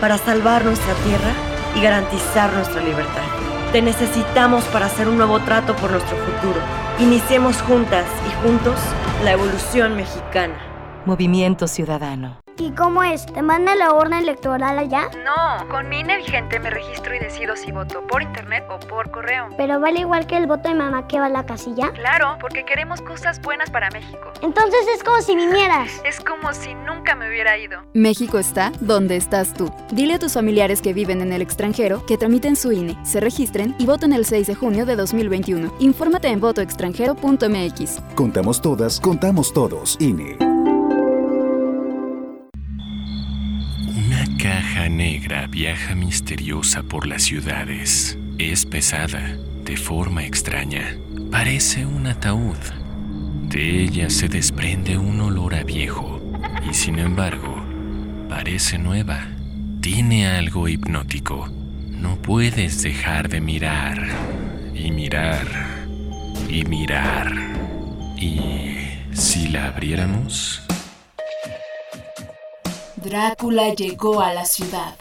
[0.00, 1.32] para salvar nuestra tierra
[1.76, 3.49] y garantizar nuestra libertad.
[3.72, 6.60] Te necesitamos para hacer un nuevo trato por nuestro futuro.
[6.98, 8.74] Iniciemos juntas y juntos
[9.22, 10.69] la evolución mexicana.
[11.06, 12.40] Movimiento Ciudadano.
[12.60, 13.24] ¿Y cómo es?
[13.24, 15.08] ¿Te manda la urna electoral allá?
[15.24, 19.10] No, con mi INE vigente me registro y decido si voto por internet o por
[19.10, 19.48] correo.
[19.56, 21.90] Pero vale igual que el voto de mamá que va a la casilla.
[21.92, 24.30] Claro, porque queremos cosas buenas para México.
[24.42, 26.02] Entonces es como si vinieras.
[26.04, 27.80] Es como si nunca me hubiera ido.
[27.94, 29.72] México está donde estás tú.
[29.92, 33.74] Dile a tus familiares que viven en el extranjero que tramiten su INE, se registren
[33.78, 35.72] y voten el 6 de junio de 2021.
[35.78, 38.00] Infórmate en votoextranjero.mx.
[38.14, 39.96] Contamos todas, contamos todos.
[39.98, 40.49] INE.
[44.96, 48.18] Negra viaja misteriosa por las ciudades.
[48.38, 50.96] Es pesada, de forma extraña.
[51.30, 52.56] Parece un ataúd.
[53.48, 56.20] De ella se desprende un olor a viejo
[56.68, 57.64] y sin embargo,
[58.28, 59.28] parece nueva.
[59.80, 61.48] Tiene algo hipnótico.
[61.90, 64.08] No puedes dejar de mirar
[64.74, 65.46] y mirar
[66.48, 67.32] y mirar.
[68.16, 68.76] ¿Y
[69.12, 70.62] si la abriéramos?
[73.02, 74.94] Drácula llegó a la ciudad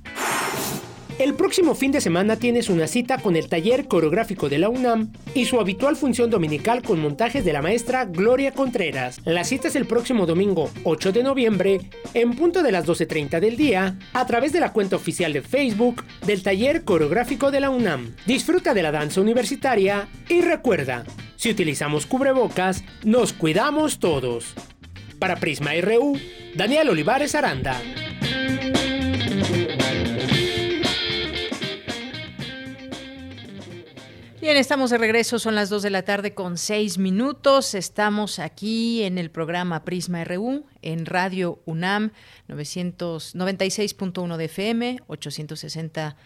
[1.21, 5.13] El próximo fin de semana tienes una cita con el taller coreográfico de la UNAM
[5.35, 9.21] y su habitual función dominical con montajes de la maestra Gloria Contreras.
[9.27, 11.81] La cita es el próximo domingo 8 de noviembre
[12.15, 16.03] en punto de las 12.30 del día a través de la cuenta oficial de Facebook
[16.25, 18.17] del taller coreográfico de la UNAM.
[18.25, 21.05] Disfruta de la danza universitaria y recuerda,
[21.37, 24.55] si utilizamos cubrebocas, nos cuidamos todos.
[25.19, 26.19] Para Prisma RU,
[26.55, 27.79] Daniel Olivares Aranda.
[34.41, 37.75] Bien, estamos de regreso, son las 2 de la tarde con 6 minutos.
[37.75, 42.13] Estamos aquí en el programa Prisma RU en Radio UNAM
[42.49, 46.17] 996.1 de FM, 860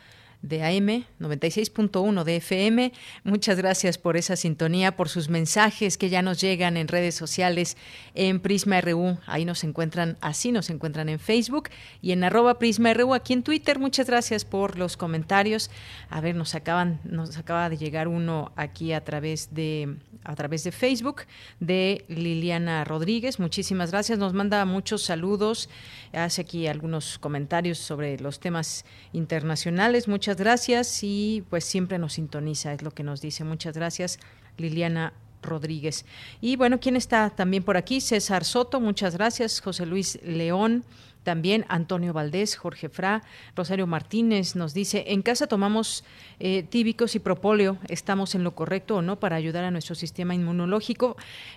[0.45, 2.93] de AM 96.1 de FM.
[3.25, 7.77] Muchas gracias por esa sintonía, por sus mensajes que ya nos llegan en redes sociales
[8.15, 9.19] en Prisma RU.
[9.27, 11.71] Ahí nos encuentran, así nos encuentran en Facebook
[12.03, 13.79] y en arroba Prisma RU aquí en Twitter.
[13.79, 15.71] Muchas gracias por los comentarios.
[16.11, 20.65] A ver, nos acaban, nos acaba de llegar uno aquí a través de a través
[20.65, 21.23] de Facebook
[21.61, 23.39] de Liliana Rodríguez.
[23.39, 24.19] Muchísimas gracias.
[24.19, 25.69] Nos manda muchos saludos.
[26.13, 30.09] Hace aquí algunos comentarios sobre los temas internacionales.
[30.09, 33.45] Muchas gracias y pues siempre nos sintoniza, es lo que nos dice.
[33.45, 34.19] Muchas gracias,
[34.57, 35.13] Liliana
[35.43, 36.05] Rodríguez.
[36.41, 38.01] Y bueno, ¿quién está también por aquí?
[38.01, 39.61] César Soto, muchas gracias.
[39.61, 40.85] José Luis León,
[41.25, 43.23] también Antonio Valdés, Jorge Fra,
[43.57, 46.05] Rosario Martínez nos dice, en casa tomamos
[46.39, 50.35] eh, tíbicos y propóleo, ¿estamos en lo correcto o no para ayudar a nuestro sistema
[50.35, 51.17] inmunológico?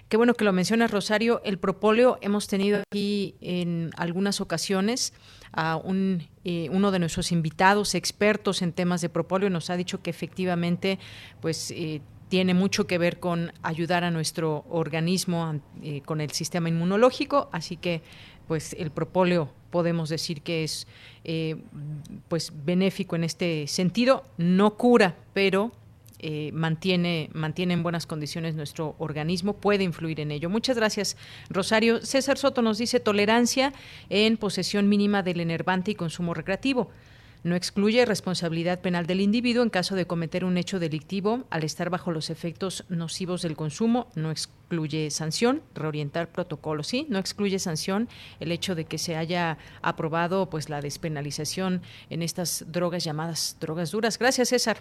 [0.09, 1.41] Qué bueno que lo mencionas, Rosario.
[1.43, 5.13] El propóleo hemos tenido aquí en algunas ocasiones
[5.51, 10.01] a un, eh, uno de nuestros invitados expertos en temas de propóleo nos ha dicho
[10.01, 10.99] que efectivamente
[11.41, 16.69] pues eh, tiene mucho que ver con ayudar a nuestro organismo eh, con el sistema
[16.69, 18.01] inmunológico, así que
[18.47, 20.87] pues el propóleo podemos decir que es
[21.23, 21.57] eh,
[22.27, 25.71] pues benéfico en este sentido, no cura, pero
[26.19, 30.49] eh, mantiene, mantiene en buenas condiciones nuestro organismo, puede influir en ello.
[30.49, 31.15] Muchas gracias,
[31.49, 32.03] Rosario.
[32.03, 33.73] César Soto nos dice tolerancia
[34.09, 36.89] en posesión mínima del enervante y consumo recreativo.
[37.47, 41.89] No excluye responsabilidad penal del individuo en caso de cometer un hecho delictivo al estar
[41.89, 44.07] bajo los efectos nocivos del consumo.
[44.15, 48.09] No excluye sanción, reorientar protocolos, sí, no excluye sanción
[48.41, 53.91] el hecho de que se haya aprobado pues la despenalización en estas drogas llamadas drogas
[53.91, 54.19] duras.
[54.19, 54.79] Gracias, César.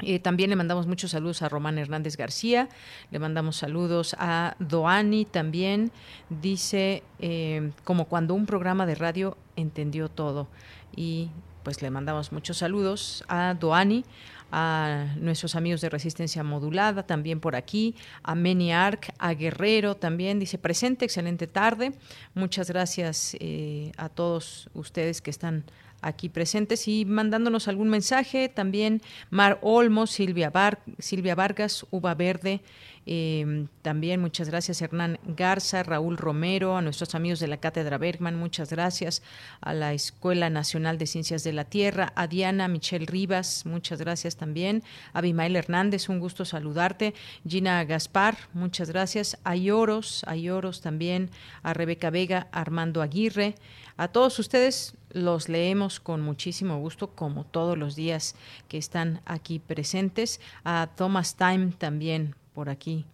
[0.00, 2.70] Eh, también le mandamos muchos saludos a Román Hernández García,
[3.10, 5.90] le mandamos saludos a Doani también,
[6.30, 10.48] dice eh, como cuando un programa de radio entendió todo
[10.94, 11.30] y
[11.66, 14.04] pues le mandamos muchos saludos a Doani,
[14.52, 20.38] a nuestros amigos de Resistencia Modulada, también por aquí, a Meni Arc, a Guerrero también,
[20.38, 21.92] dice presente, excelente tarde.
[22.34, 25.64] Muchas gracias eh, a todos ustedes que están
[26.02, 28.48] aquí presentes y mandándonos algún mensaje.
[28.48, 30.52] También Mar Olmos, Silvia,
[31.00, 32.60] Silvia Vargas, Uva Verde.
[33.08, 38.34] Em, también muchas gracias Hernán Garza, Raúl Romero, a nuestros amigos de la Cátedra Bergman,
[38.34, 39.22] muchas gracias,
[39.60, 44.36] a la Escuela Nacional de Ciencias de la Tierra, a Diana Michelle Rivas, muchas gracias
[44.36, 44.82] también,
[45.12, 47.14] a Abimael Hernández, un gusto saludarte,
[47.48, 51.30] Gina Gaspar, muchas gracias, a Lloros, a Lloros también,
[51.62, 53.54] a Rebeca Vega, Armando Aguirre,
[53.96, 58.34] a todos ustedes los leemos con muchísimo gusto, como todos los días
[58.68, 60.38] que están aquí presentes.
[60.64, 63.04] A Thomas Time también por aquí.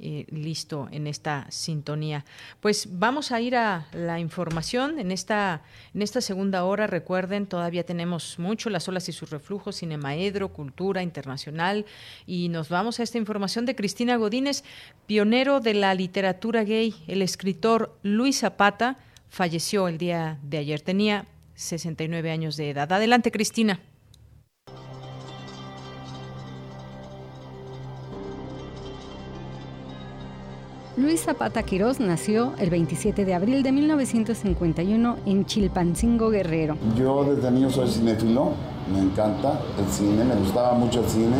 [0.00, 2.24] Eh, listo en esta sintonía.
[2.60, 6.86] Pues vamos a ir a la información en esta en esta segunda hora.
[6.86, 11.84] Recuerden, todavía tenemos mucho las olas y sus reflujos, cinemaedro, cultura internacional
[12.28, 14.62] y nos vamos a esta información de Cristina Godínez,
[15.08, 20.80] pionero de la literatura gay, el escritor Luis Zapata falleció el día de ayer.
[20.80, 22.92] Tenía 69 años de edad.
[22.92, 23.80] Adelante, Cristina.
[30.98, 36.76] Luis Zapata Quirós nació el 27 de abril de 1951 en Chilpancingo, Guerrero.
[36.96, 38.50] Yo desde niño soy cinéfilo,
[38.92, 41.36] me encanta el cine, me gustaba mucho el cine.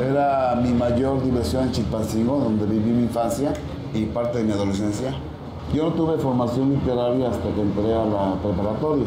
[0.00, 3.52] Era mi mayor diversión en Chilpancingo, donde viví mi infancia
[3.92, 5.12] y parte de mi adolescencia.
[5.74, 9.06] Yo no tuve formación literaria hasta que entré a la preparatoria,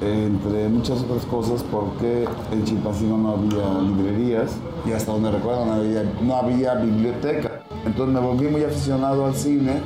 [0.00, 5.72] entre muchas otras cosas porque en Chilpancingo no había librerías y hasta donde recuerdo no
[5.72, 7.62] había, no había biblioteca.
[7.84, 9.80] Entonces me volví muy aficionado al cine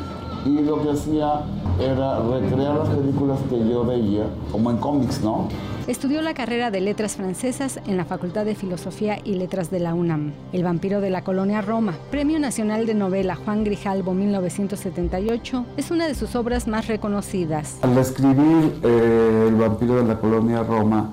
[0.45, 1.43] y lo que hacía
[1.81, 5.49] era recrear las películas que yo veía, como en cómics, ¿no?
[5.89, 9.95] Estudió la carrera de Letras Francesas en la Facultad de Filosofía y Letras de la
[9.95, 10.33] UNAM.
[10.53, 16.07] El vampiro de la colonia Roma, Premio Nacional de Novela Juan Grijalbo 1978, es una
[16.07, 17.78] de sus obras más reconocidas.
[17.83, 21.11] Al escribir eh, El vampiro de la colonia Roma,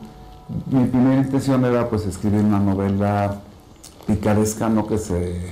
[0.69, 3.41] mi primera intención era pues escribir una novela
[4.05, 4.85] picaresca, ¿no?
[4.85, 5.51] que se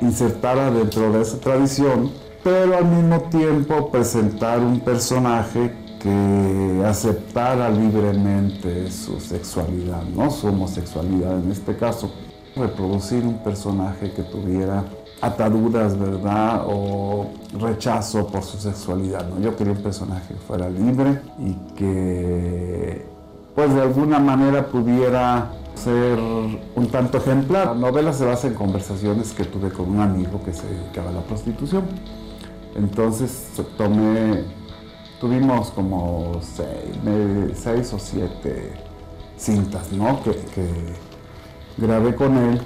[0.00, 2.10] insertara dentro de esa tradición,
[2.42, 11.38] pero al mismo tiempo presentar un personaje que aceptara libremente su sexualidad, no su homosexualidad
[11.38, 12.10] en este caso.
[12.56, 14.84] Reproducir un personaje que tuviera
[15.20, 16.64] ataduras, ¿verdad?
[16.66, 17.26] O
[17.58, 19.40] rechazo por su sexualidad, ¿no?
[19.40, 23.06] Yo quería un personaje que fuera libre y que,
[23.54, 27.68] pues de alguna manera pudiera ser un tanto ejemplar.
[27.68, 31.12] La novela se basa en conversaciones que tuve con un amigo que se dedicaba a
[31.12, 31.84] la prostitución.
[32.74, 34.44] Entonces tomé
[35.20, 38.72] tuvimos como seis, o siete
[39.36, 40.22] cintas, ¿no?
[40.22, 40.34] Que,
[41.76, 42.60] grabé con él.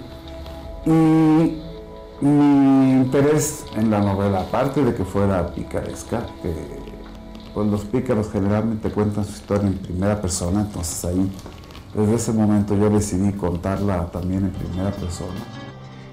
[0.86, 6.52] Y mi interés en la novela, aparte de que fuera picaresca, que
[7.52, 11.30] pues los pícaros generalmente cuentan su historia en primera persona, entonces ahí,
[11.94, 15.61] desde ese momento yo decidí contarla también en primera persona.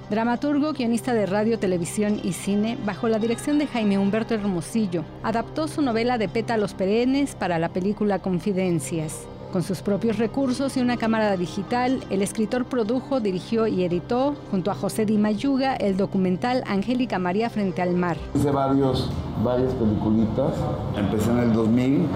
[0.10, 5.68] Dramaturgo, guionista de radio, televisión y cine, bajo la dirección de Jaime Humberto Hermosillo, adaptó
[5.68, 9.28] su novela de pétalos perennes para la película Confidencias.
[9.54, 14.72] Con sus propios recursos y una cámara digital, el escritor produjo, dirigió y editó, junto
[14.72, 18.18] a José Di Mayuga, el documental Angélica María frente al mar.
[18.34, 19.12] Hice varios,
[19.44, 20.54] varias peliculitas.
[20.98, 22.08] Empecé en el 2000,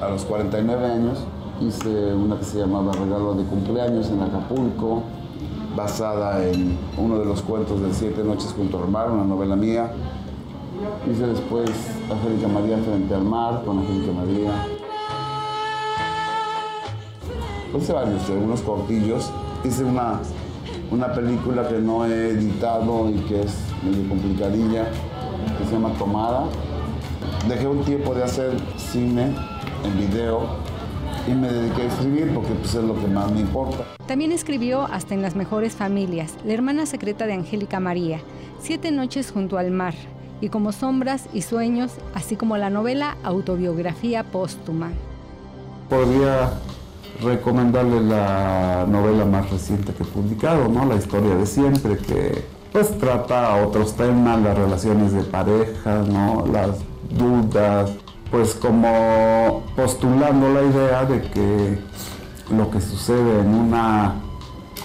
[0.00, 1.18] a los 49 años.
[1.60, 5.02] Hice una que se llamaba Regalo de cumpleaños en Acapulco
[5.76, 9.92] basada en uno de los cuentos de Siete Noches junto al mar, una novela mía.
[11.10, 11.70] Hice después
[12.10, 14.66] Angélica María frente al mar con Angélica María.
[17.76, 19.30] Hice varios, unos cortillos.
[19.64, 20.20] Hice una
[20.92, 24.90] una película que no he editado y que es medio complicadilla,
[25.58, 26.44] que se llama Tomada.
[27.48, 29.34] Dejé un tiempo de hacer cine
[29.84, 30.42] en video
[31.26, 33.84] y me dediqué a escribir porque pues, es lo que más me importa.
[34.06, 38.20] También escribió Hasta en las mejores familias, La hermana secreta de Angélica María,
[38.60, 39.94] Siete noches junto al mar
[40.40, 44.90] y Como sombras y sueños, así como la novela Autobiografía póstuma.
[45.88, 46.52] Podría
[47.22, 50.86] recomendarle la novela más reciente que he publicado, ¿no?
[50.86, 56.44] La historia de siempre, que pues trata otros temas, las relaciones de pareja, ¿no?
[56.50, 56.78] Las
[57.10, 57.90] dudas,
[58.32, 61.78] pues como postulando la idea de que
[62.50, 64.14] lo que sucede en una,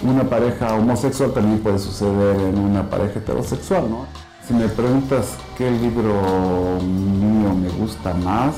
[0.03, 4.05] una pareja homosexual también puede suceder en una pareja heterosexual, ¿no?
[4.45, 6.13] Si me preguntas qué libro
[6.81, 8.55] mío me gusta más,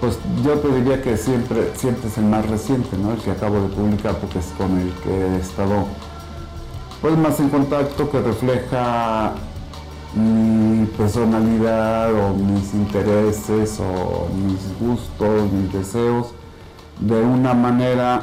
[0.00, 3.12] pues yo te diría que siempre, siempre es el más reciente, ¿no?
[3.12, 5.86] El que acabo de publicar porque es con el que he estado
[7.00, 9.32] pues más en contacto, que refleja
[10.14, 16.34] mi personalidad o mis intereses o mis gustos, mis deseos
[17.00, 18.22] de una manera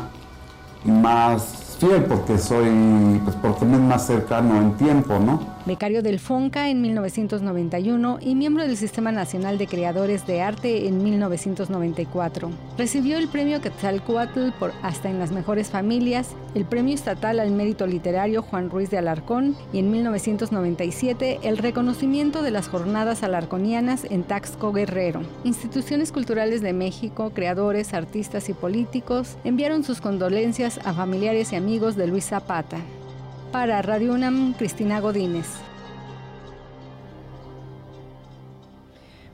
[0.85, 5.39] más fiel porque soy, pues porque me es más cercano en tiempo, ¿no?
[5.69, 11.03] Becario del FONCA en 1991 y miembro del Sistema Nacional de Creadores de Arte en
[11.03, 12.49] 1994.
[12.75, 17.85] Recibió el premio Quetzalcoatl por Hasta en las Mejores Familias, el premio estatal al mérito
[17.85, 24.23] literario Juan Ruiz de Alarcón y en 1997 el reconocimiento de las jornadas alarconianas en
[24.23, 25.21] Taxco Guerrero.
[25.43, 31.95] Instituciones culturales de México, creadores, artistas y políticos enviaron sus condolencias a familiares y amigos
[31.95, 32.79] de Luis Zapata.
[33.51, 35.47] Para Radio UNAM, Cristina Godínez.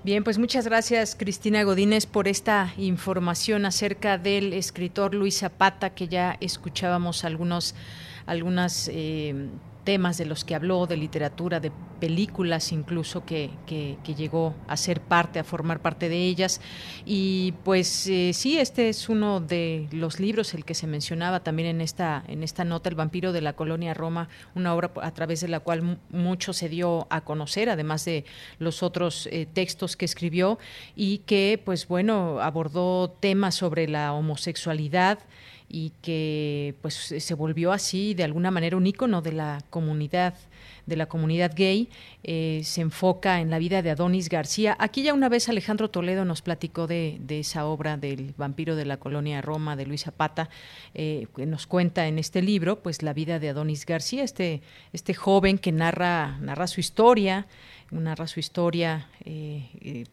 [0.05, 6.07] Bien, pues muchas gracias Cristina Godínez por esta información acerca del escritor Luis Zapata, que
[6.07, 7.75] ya escuchábamos algunos,
[8.25, 9.49] algunas eh,
[9.85, 14.99] temas de los que habló, de literatura, de películas incluso que, que, llegó a ser
[15.01, 16.59] parte, a formar parte de ellas.
[17.05, 21.69] Y pues eh, sí, este es uno de los libros, el que se mencionaba también
[21.69, 25.39] en esta, en esta nota, El vampiro de la colonia Roma, una obra a través
[25.41, 28.25] de la cual mucho se dio a conocer, además de
[28.59, 30.59] los otros eh, textos que escribió
[30.95, 35.19] y que pues bueno, abordó temas sobre la homosexualidad,
[35.67, 40.35] y que pues se volvió así de alguna manera un ícono de la comunidad
[40.85, 41.89] de la comunidad gay
[42.23, 44.75] eh, se enfoca en la vida de Adonis García.
[44.79, 48.97] Aquí ya una vez Alejandro Toledo nos platicó de, esa obra del vampiro de la
[48.97, 50.49] colonia Roma de Luis Zapata,
[50.93, 54.61] eh, que nos cuenta en este libro pues la vida de Adonis García, este,
[54.93, 57.47] este joven que narra, narra su historia,
[57.91, 60.05] narra su historia eh,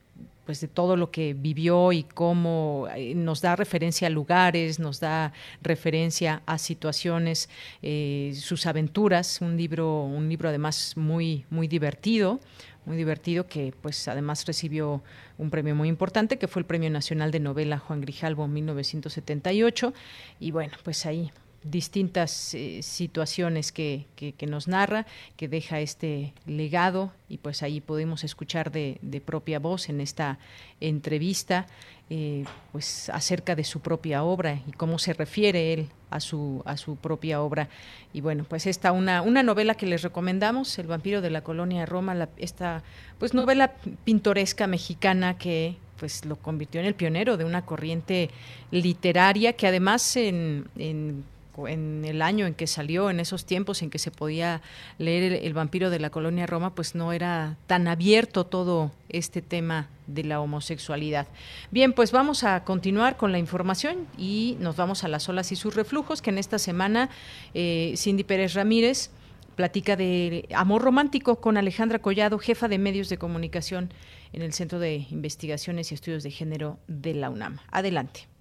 [0.45, 5.01] pues de todo lo que vivió y cómo eh, nos da referencia a lugares, nos
[5.01, 5.33] da
[5.63, 7.49] referencia a situaciones,
[7.83, 12.41] eh, sus aventuras, un libro, un libro además muy, muy divertido,
[12.85, 15.03] muy divertido que pues además recibió
[15.39, 19.95] un premio muy importante que fue el Premio Nacional de Novela Juan Grijalvo en 1978
[20.41, 21.31] y bueno pues ahí
[21.65, 25.07] distintas eh, situaciones que, que, nos narra,
[25.37, 30.39] que deja este legado y pues ahí podemos escuchar de, de propia voz en esta
[30.81, 31.67] entrevista
[32.15, 36.77] eh, pues acerca de su propia obra y cómo se refiere él a su, a
[36.77, 37.71] su propia obra.
[38.13, 41.87] Y bueno, pues esta una, una novela que les recomendamos, El vampiro de la colonia
[41.87, 42.83] Roma, la, esta
[43.19, 43.73] pues novela
[44.05, 48.29] pintoresca mexicana que pues lo convirtió en el pionero de una corriente
[48.71, 51.25] literaria que además en, en
[51.67, 54.63] en el año en que salió, en esos tiempos en que se podía
[54.99, 59.89] leer el, vampiro de la colonia Roma, pues no era tan abierto todo este tema
[60.07, 61.27] de la homosexualidad.
[61.71, 65.57] Bien, pues vamos a continuar con la información y nos vamos a las olas y
[65.57, 67.11] sus reflujos, que en esta semana
[67.55, 69.11] eh, Cindy Pérez Ramírez
[69.55, 73.93] platica de amor romántico con Alejandra Collado, jefa de medios de comunicación
[74.33, 77.59] en el Centro de Investigaciones y Estudios de Género de la UNAM.
[77.71, 78.32] Adelante.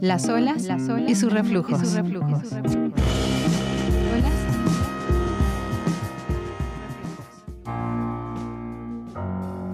[0.00, 0.68] Las olas,
[1.06, 1.80] y sus reflujos.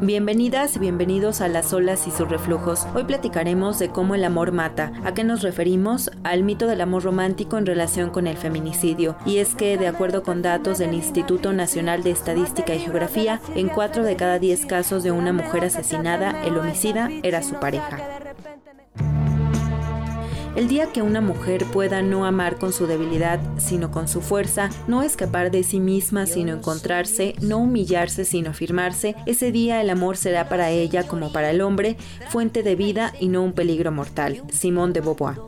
[0.00, 2.86] Bienvenidas y bienvenidos a Las olas y sus reflujos.
[2.94, 4.92] Hoy platicaremos de cómo el amor mata.
[5.04, 6.12] ¿A qué nos referimos?
[6.22, 9.16] Al mito del amor romántico en relación con el feminicidio.
[9.26, 13.68] Y es que, de acuerdo con datos del Instituto Nacional de Estadística y Geografía, en
[13.68, 17.98] 4 de cada 10 casos de una mujer asesinada, el homicida era su pareja.
[20.56, 24.70] El día que una mujer pueda no amar con su debilidad, sino con su fuerza,
[24.86, 30.16] no escapar de sí misma, sino encontrarse, no humillarse, sino afirmarse, ese día el amor
[30.16, 31.96] será para ella como para el hombre
[32.28, 34.42] fuente de vida y no un peligro mortal.
[34.50, 35.47] Simón de Beauvoir.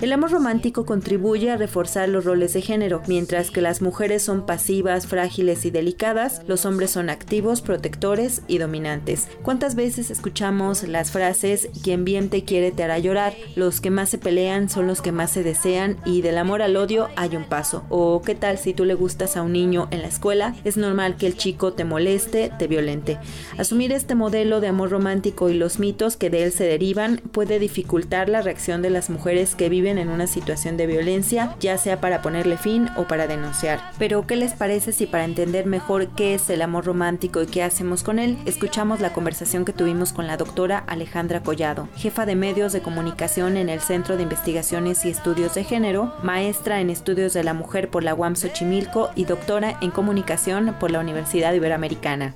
[0.00, 4.44] El amor romántico contribuye a reforzar los roles de género, mientras que las mujeres son
[4.44, 9.28] pasivas, frágiles y delicadas, los hombres son activos, protectores y dominantes.
[9.42, 14.08] ¿Cuántas veces escuchamos las frases quien bien te quiere te hará llorar, los que más
[14.08, 17.44] se pelean son los que más se desean y del amor al odio hay un
[17.44, 17.84] paso?
[17.88, 20.56] ¿O qué tal si tú le gustas a un niño en la escuela?
[20.64, 23.18] Es normal que el chico te moleste, te violente.
[23.58, 27.60] Asumir este modelo de amor romántico y los mitos que de él se derivan puede
[27.60, 32.00] dificultar la reacción de las mujeres que viven en una situación de violencia, ya sea
[32.00, 33.80] para ponerle fin o para denunciar.
[33.98, 37.62] Pero, ¿qué les parece si para entender mejor qué es el amor romántico y qué
[37.62, 42.36] hacemos con él, escuchamos la conversación que tuvimos con la doctora Alejandra Collado, jefa de
[42.36, 47.32] medios de comunicación en el Centro de Investigaciones y Estudios de Género, maestra en estudios
[47.32, 52.34] de la mujer por la UAM Xochimilco y doctora en comunicación por la Universidad Iberoamericana.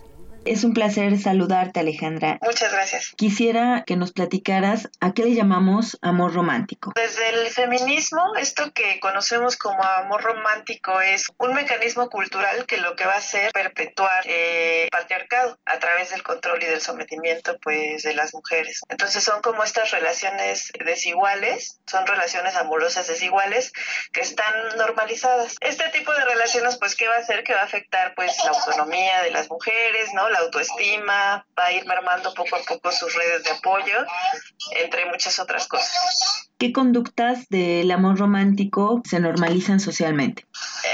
[0.49, 2.39] Es un placer saludarte, Alejandra.
[2.41, 3.13] Muchas gracias.
[3.19, 6.95] Quisiera que nos platicaras a qué le llamamos amor romántico.
[6.97, 12.97] Desde el feminismo, esto que conocemos como amor romántico es un mecanismo cultural que lo
[12.97, 18.05] que va a hacer perpetuar eh, patriarcado a través del control y del sometimiento pues
[18.05, 18.81] de las mujeres.
[18.89, 23.71] Entonces son como estas relaciones desiguales, son relaciones amorosas desiguales
[24.15, 25.57] que están normalizadas.
[25.61, 28.53] Este tipo de relaciones pues qué va a hacer que va a afectar pues la
[28.53, 30.38] autonomía de las mujeres, ¿no?
[30.39, 34.05] Autoestima, va a ir mermando poco a poco sus redes de apoyo,
[34.73, 36.48] entre muchas otras cosas.
[36.59, 40.45] ¿Qué conductas del amor romántico se normalizan socialmente?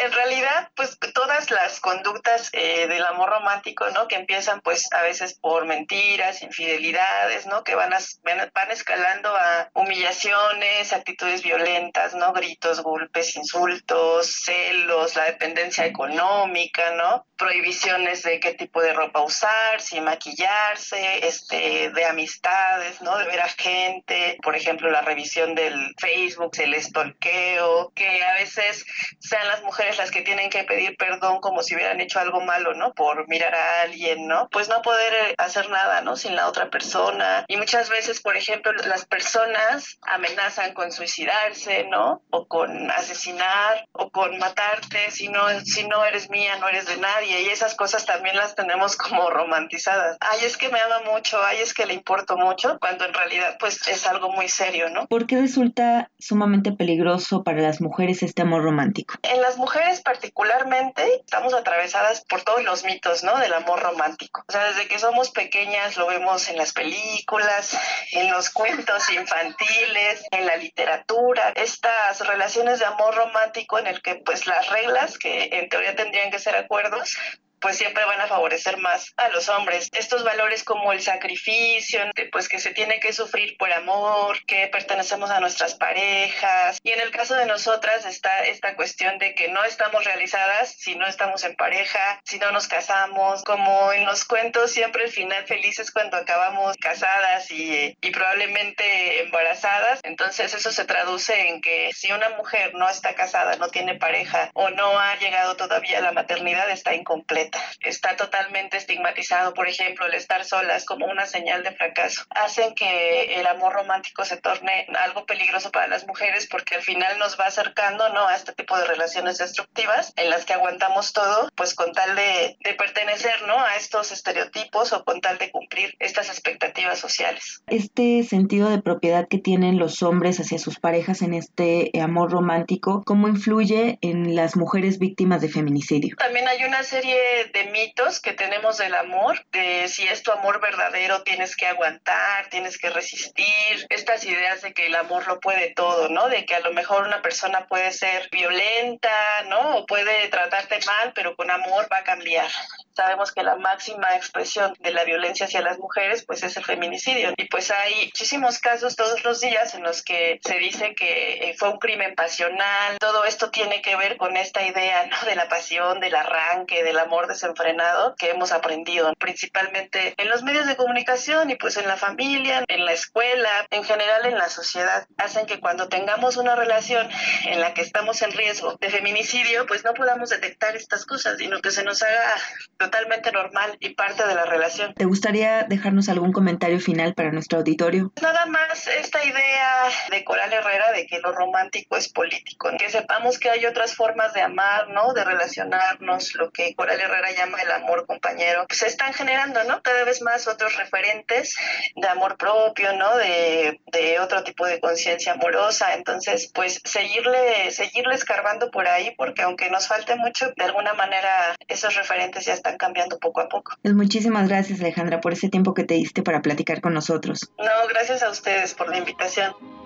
[0.02, 4.06] En realidad, pues todas las conductas eh, del amor romántico, ¿no?
[4.06, 7.64] Que empiezan pues a veces por mentiras, infidelidades, ¿no?
[7.64, 12.34] Que van, a, van escalando a humillaciones, actitudes violentas, ¿no?
[12.34, 17.26] Gritos, golpes, insultos, celos, la dependencia económica, ¿no?
[17.38, 23.16] Prohibiciones de qué tipo de ropa usar, si maquillarse, este, de amistades, ¿no?
[23.16, 28.84] De ver a gente, por ejemplo, la revisión del Facebook, el estolqueo, que a veces
[29.18, 32.74] sean las mujeres las que tienen que pedir perdón como si hubieran hecho algo malo,
[32.74, 32.94] ¿no?
[32.94, 34.48] Por mirar a alguien, ¿no?
[34.50, 36.16] Pues no poder eh, hacer nada, ¿no?
[36.16, 37.44] Sin la otra persona.
[37.48, 42.22] Y muchas veces, por ejemplo, las personas amenazan con suicidarse, ¿no?
[42.30, 46.96] O con asesinar o con matarte si no, si no eres mía, no eres de
[46.96, 47.42] nadie.
[47.42, 50.16] Y esas cosas también las tenemos como romantizadas.
[50.20, 53.56] Ay, es que me ama mucho, ay, es que le importo mucho, cuando en realidad
[53.58, 55.06] pues es algo muy serio, ¿no?
[55.06, 59.14] ¿Por qué resulta sumamente peligroso para las mujeres este amor romántico?
[59.22, 63.38] En las mujeres particularmente estamos atravesadas por todos los mitos, ¿no?
[63.38, 64.42] Del amor romántico.
[64.48, 67.78] O sea, desde que somos pequeñas lo vemos en las películas,
[68.12, 71.52] en los cuentos infantiles, en la literatura.
[71.56, 76.30] Estas relaciones de amor romántico en el que pues las reglas, que en teoría tendrían
[76.30, 77.18] que ser acuerdos,
[77.64, 79.88] pues siempre van a favorecer más a los hombres.
[79.92, 81.98] Estos valores como el sacrificio,
[82.30, 86.78] pues que se tiene que sufrir por amor, que pertenecemos a nuestras parejas.
[86.82, 90.94] Y en el caso de nosotras está esta cuestión de que no estamos realizadas si
[90.94, 93.42] no estamos en pareja, si no nos casamos.
[93.44, 99.22] Como en los cuentos, siempre el final feliz es cuando acabamos casadas y, y probablemente
[99.22, 100.00] embarazadas.
[100.02, 104.50] Entonces eso se traduce en que si una mujer no está casada, no tiene pareja
[104.52, 107.53] o no ha llegado todavía a la maternidad, está incompleta.
[107.80, 112.24] Está totalmente estigmatizado, por ejemplo, el estar solas como una señal de fracaso.
[112.30, 117.18] Hacen que el amor romántico se torne algo peligroso para las mujeres porque al final
[117.18, 118.26] nos va acercando ¿no?
[118.26, 122.56] a este tipo de relaciones destructivas en las que aguantamos todo, pues con tal de,
[122.60, 123.58] de pertenecer ¿no?
[123.58, 127.62] a estos estereotipos o con tal de cumplir estas expectativas sociales.
[127.66, 133.02] Este sentido de propiedad que tienen los hombres hacia sus parejas en este amor romántico,
[133.04, 136.16] ¿cómo influye en las mujeres víctimas de feminicidio?
[136.16, 140.60] También hay una serie de mitos que tenemos del amor, de si es tu amor
[140.60, 145.72] verdadero tienes que aguantar, tienes que resistir, estas ideas de que el amor lo puede
[145.74, 146.28] todo, ¿no?
[146.28, 149.78] De que a lo mejor una persona puede ser violenta, ¿no?
[149.78, 152.48] O puede tratarte mal, pero con amor va a cambiar.
[152.96, 157.32] Sabemos que la máxima expresión de la violencia hacia las mujeres pues es el feminicidio
[157.36, 161.56] y pues hay muchísimos casos todos los días en los que se dice que eh,
[161.58, 165.16] fue un crimen pasional, todo esto tiene que ver con esta idea, ¿no?
[165.26, 170.66] De la pasión, del arranque, del amor desenfrenado que hemos aprendido principalmente en los medios
[170.66, 175.06] de comunicación y pues en la familia, en la escuela, en general en la sociedad.
[175.18, 177.08] Hacen que cuando tengamos una relación
[177.46, 181.60] en la que estamos en riesgo de feminicidio, pues no podamos detectar estas cosas, sino
[181.60, 182.34] que se nos haga
[182.78, 184.94] totalmente normal y parte de la relación.
[184.94, 188.12] ¿Te gustaría dejarnos algún comentario final para nuestro auditorio?
[188.20, 193.38] Nada más esta idea de Coral Herrera de que lo romántico es político, que sepamos
[193.38, 195.12] que hay otras formas de amar, ¿no?
[195.12, 199.82] De relacionarnos, lo que Coral Herrera llama el amor compañero, se están generando, ¿no?
[199.82, 201.56] Cada vez más otros referentes
[201.94, 203.16] de amor propio, ¿no?
[203.16, 205.94] De, de otro tipo de conciencia amorosa.
[205.94, 211.56] Entonces, pues seguirle, seguirle escarbando por ahí, porque aunque nos falte mucho, de alguna manera
[211.68, 213.76] esos referentes ya están cambiando poco a poco.
[213.82, 217.50] Pues muchísimas gracias, Alejandra, por ese tiempo que te diste para platicar con nosotros.
[217.58, 219.83] No, gracias a ustedes por la invitación.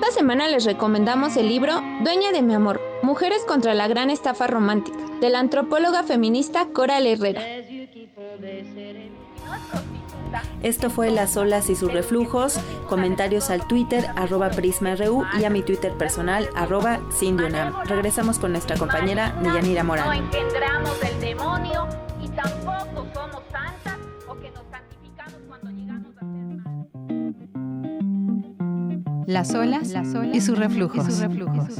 [0.00, 1.72] Esta semana les recomendamos el libro
[2.04, 7.04] Dueña de mi amor, Mujeres contra la gran estafa romántica, de la antropóloga feminista Coral
[7.04, 7.42] Herrera.
[10.62, 12.60] Esto fue Las olas y sus reflujos.
[12.88, 17.82] Comentarios al Twitter, arroba PrismaRU y a mi Twitter personal, arroba Cindyunam.
[17.86, 20.06] Regresamos con nuestra compañera Deyanira Morán.
[20.06, 21.88] No engendramos el demonio
[22.22, 23.27] y tampoco somos
[29.28, 31.06] Las olas, Las olas y sus reflujos.
[31.06, 31.74] Y sus reflujos.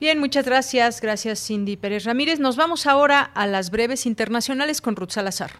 [0.00, 1.00] Bien, muchas gracias.
[1.00, 2.40] Gracias, Cindy Pérez Ramírez.
[2.40, 5.52] Nos vamos ahora a las breves internacionales con Ruth Salazar.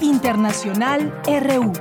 [0.00, 1.74] Internacional RU.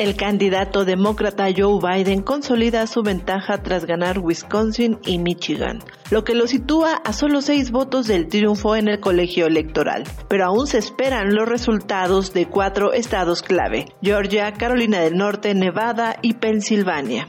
[0.00, 6.34] El candidato demócrata Joe Biden consolida su ventaja tras ganar Wisconsin y Michigan, lo que
[6.34, 10.04] lo sitúa a solo seis votos del triunfo en el colegio electoral.
[10.26, 16.16] Pero aún se esperan los resultados de cuatro estados clave, Georgia, Carolina del Norte, Nevada
[16.22, 17.28] y Pensilvania.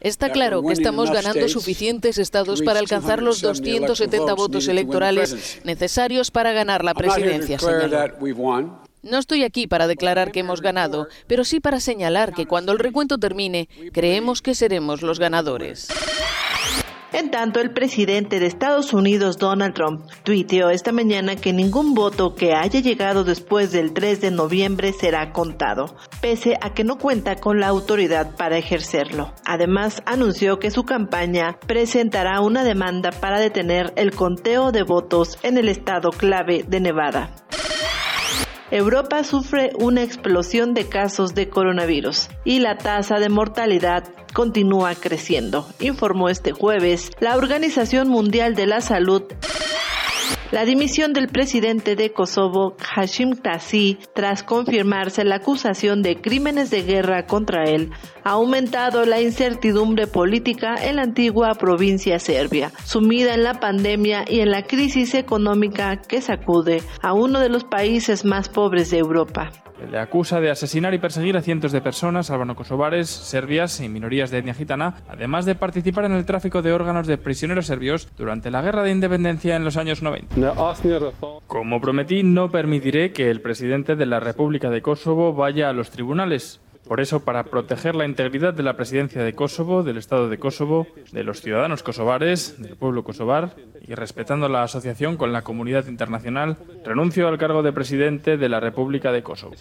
[0.00, 6.50] Está claro que estamos ganando suficientes estados para alcanzar los 270 votos electorales necesarios para
[6.50, 8.89] ganar la presidencia, señaló.
[9.02, 12.78] No estoy aquí para declarar que hemos ganado, pero sí para señalar que cuando el
[12.78, 15.88] recuento termine, creemos que seremos los ganadores.
[17.12, 22.36] En tanto, el presidente de Estados Unidos, Donald Trump, tuiteó esta mañana que ningún voto
[22.36, 27.36] que haya llegado después del 3 de noviembre será contado, pese a que no cuenta
[27.36, 29.32] con la autoridad para ejercerlo.
[29.44, 35.58] Además, anunció que su campaña presentará una demanda para detener el conteo de votos en
[35.58, 37.34] el estado clave de Nevada.
[38.70, 45.66] Europa sufre una explosión de casos de coronavirus y la tasa de mortalidad continúa creciendo,
[45.80, 49.24] informó este jueves la Organización Mundial de la Salud.
[50.52, 56.82] La dimisión del presidente de Kosovo, Hashim Tasi, tras confirmarse la acusación de crímenes de
[56.82, 57.90] guerra contra él,
[58.24, 64.40] ha aumentado la incertidumbre política en la antigua provincia serbia, sumida en la pandemia y
[64.40, 69.50] en la crisis económica que sacude a uno de los países más pobres de Europa.
[69.88, 74.38] Le acusa de asesinar y perseguir a cientos de personas albano-kosovares, serbias y minorías de
[74.38, 78.60] etnia gitana, además de participar en el tráfico de órganos de prisioneros serbios durante la
[78.60, 80.36] guerra de independencia en los años 90.
[81.46, 85.90] Como prometí, no permitiré que el presidente de la República de Kosovo vaya a los
[85.90, 86.60] tribunales.
[86.90, 90.88] Por eso, para proteger la integridad de la presidencia de Kosovo, del Estado de Kosovo,
[91.12, 93.54] de los ciudadanos kosovares, del pueblo kosovar,
[93.86, 98.58] y respetando la asociación con la comunidad internacional, renuncio al cargo de presidente de la
[98.58, 99.54] República de Kosovo.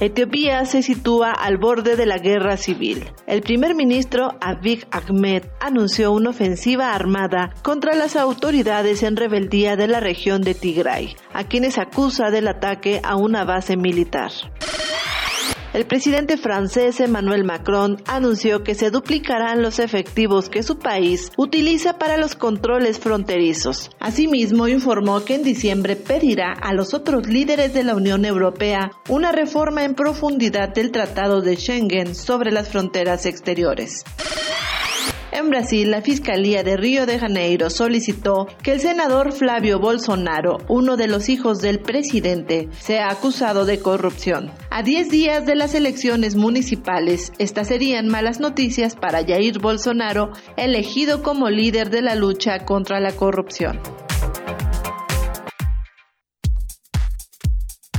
[0.00, 3.04] Etiopía se sitúa al borde de la guerra civil.
[3.26, 9.86] El primer ministro Abiy Ahmed anunció una ofensiva armada contra las autoridades en rebeldía de
[9.86, 14.32] la región de Tigray, a quienes acusa del ataque a una base militar.
[15.74, 21.98] El presidente francés Emmanuel Macron anunció que se duplicarán los efectivos que su país utiliza
[21.98, 23.90] para los controles fronterizos.
[23.98, 29.32] Asimismo, informó que en diciembre pedirá a los otros líderes de la Unión Europea una
[29.32, 34.04] reforma en profundidad del Tratado de Schengen sobre las fronteras exteriores.
[35.34, 40.96] En Brasil, la Fiscalía de Río de Janeiro solicitó que el senador Flavio Bolsonaro, uno
[40.96, 44.52] de los hijos del presidente, sea acusado de corrupción.
[44.70, 51.24] A 10 días de las elecciones municipales, estas serían malas noticias para Jair Bolsonaro, elegido
[51.24, 53.80] como líder de la lucha contra la corrupción.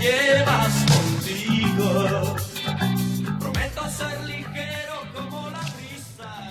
[0.00, 2.36] llevas contigo.
[3.38, 6.50] Prometo ser ligero como la brisa.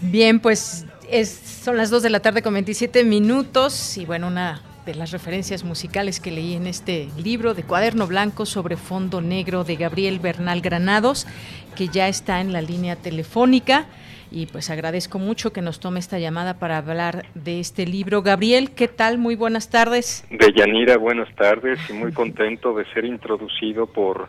[0.00, 4.62] Bien, pues es, son las 2 de la tarde con 27 minutos y bueno, una
[4.86, 9.64] de las referencias musicales que leí en este libro de Cuaderno Blanco sobre Fondo Negro
[9.64, 11.26] de Gabriel Bernal Granados,
[11.76, 13.86] que ya está en la línea telefónica.
[14.30, 18.22] Y pues agradezco mucho que nos tome esta llamada para hablar de este libro.
[18.22, 19.18] Gabriel, ¿qué tal?
[19.18, 20.26] Muy buenas tardes.
[20.30, 24.28] De Yanira, buenas tardes y muy contento de ser introducido por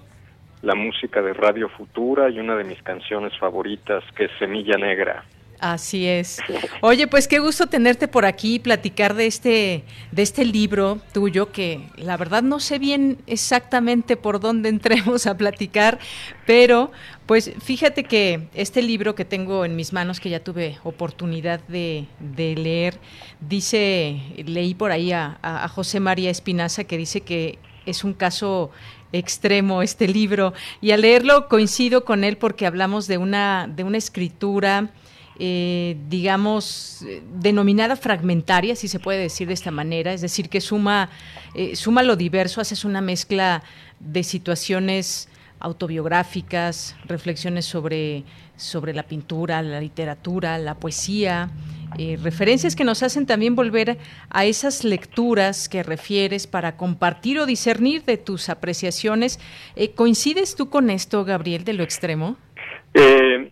[0.62, 5.26] la música de Radio Futura y una de mis canciones favoritas, que es Semilla Negra.
[5.60, 6.40] Así es.
[6.80, 11.52] Oye, pues qué gusto tenerte por aquí y platicar de este, de este libro tuyo,
[11.52, 16.00] que la verdad no sé bien exactamente por dónde entremos a platicar,
[16.46, 16.92] pero
[17.30, 22.08] pues fíjate que este libro que tengo en mis manos, que ya tuve oportunidad de,
[22.36, 22.98] leer,
[23.40, 28.72] dice, leí por ahí a, a José María Espinaza que dice que es un caso
[29.12, 30.56] extremo este libro.
[30.82, 34.90] Y al leerlo coincido con él porque hablamos de una de una escritura
[35.38, 41.12] eh, digamos, denominada fragmentaria, si se puede decir de esta manera, es decir, que suma,
[41.54, 43.64] eh, suma lo diverso, haces una mezcla
[44.00, 48.23] de situaciones autobiográficas, reflexiones sobre,
[48.56, 51.49] sobre la pintura, la literatura, la poesía,
[51.98, 53.98] eh, referencias que nos hacen también volver
[54.30, 59.40] a esas lecturas que refieres para compartir o discernir de tus apreciaciones.
[59.76, 62.38] Eh, ¿Coincides tú con esto, Gabriel, de lo extremo?
[62.94, 63.52] Eh,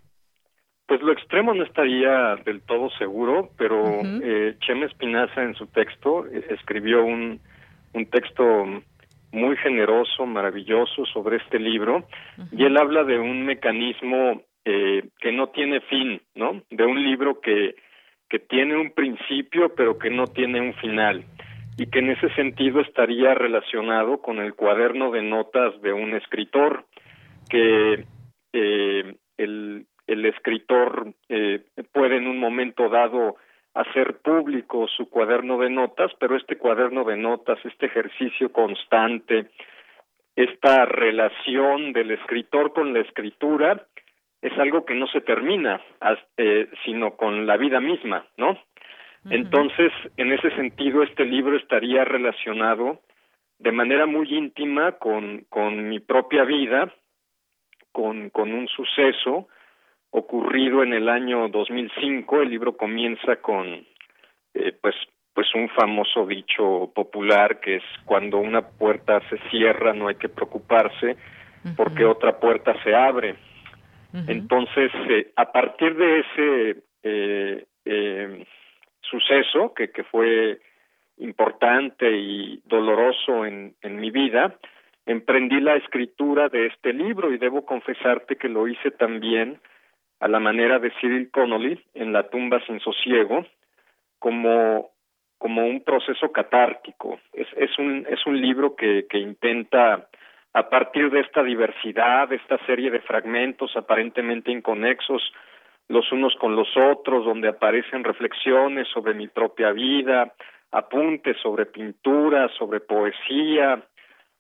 [0.88, 6.26] pues lo extremo no estaría del todo seguro, pero eh, Chema Espinaza en su texto
[6.50, 7.42] escribió un,
[7.94, 8.44] un texto
[9.32, 12.08] muy generoso, maravilloso sobre este libro,
[12.52, 16.62] y él habla de un mecanismo eh, que no tiene fin, ¿no?
[16.70, 17.76] De un libro que,
[18.30, 21.24] que tiene un principio, pero que no tiene un final,
[21.78, 26.86] y que en ese sentido estaría relacionado con el cuaderno de notas de un escritor,
[27.50, 28.06] que
[28.54, 33.36] eh, el el escritor eh, puede en un momento dado
[33.78, 39.48] hacer público su cuaderno de notas, pero este cuaderno de notas, este ejercicio constante,
[40.36, 43.86] esta relación del escritor con la escritura,
[44.42, 45.82] es algo que no se termina,
[46.38, 48.58] eh, sino con la vida misma, ¿no?
[49.30, 53.02] Entonces, en ese sentido, este libro estaría relacionado
[53.60, 56.94] de manera muy íntima con, con mi propia vida,
[57.92, 59.50] con, con un suceso,
[60.12, 62.42] ocurrido en el año 2005.
[62.42, 63.86] El libro comienza con,
[64.54, 64.96] eh, pues,
[65.34, 70.30] pues un famoso dicho popular que es cuando una puerta se cierra no hay que
[70.30, 71.16] preocuparse
[71.76, 73.36] porque otra puerta se abre.
[74.28, 78.46] Entonces, eh, a partir de ese eh, eh,
[79.02, 80.60] suceso que, que fue
[81.18, 84.56] importante y doloroso en, en mi vida,
[85.06, 89.60] emprendí la escritura de este libro y debo confesarte que lo hice también
[90.20, 93.46] a la manera de Cyril Connolly en La tumba sin sosiego
[94.20, 94.92] como
[95.38, 97.20] como un proceso catártico.
[97.34, 100.08] Es, es un es un libro que, que intenta
[100.54, 105.22] a partir de esta diversidad, de esta serie de fragmentos aparentemente inconexos
[105.90, 110.34] los unos con los otros, donde aparecen reflexiones sobre mi propia vida,
[110.72, 113.82] apuntes sobre pintura, sobre poesía,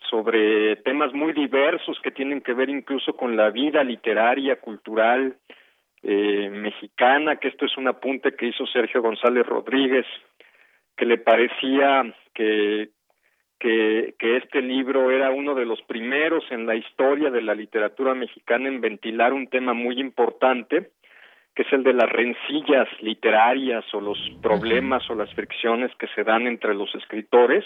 [0.09, 5.37] sobre temas muy diversos que tienen que ver incluso con la vida literaria, cultural,
[6.03, 10.05] eh, mexicana, que esto es un apunte que hizo Sergio González Rodríguez,
[10.95, 12.89] que le parecía que,
[13.59, 18.67] que, este libro era uno de los primeros en la historia de la literatura mexicana
[18.67, 20.91] en ventilar un tema muy importante,
[21.55, 26.23] que es el de las rencillas literarias o los problemas o las fricciones que se
[26.23, 27.65] dan entre los escritores,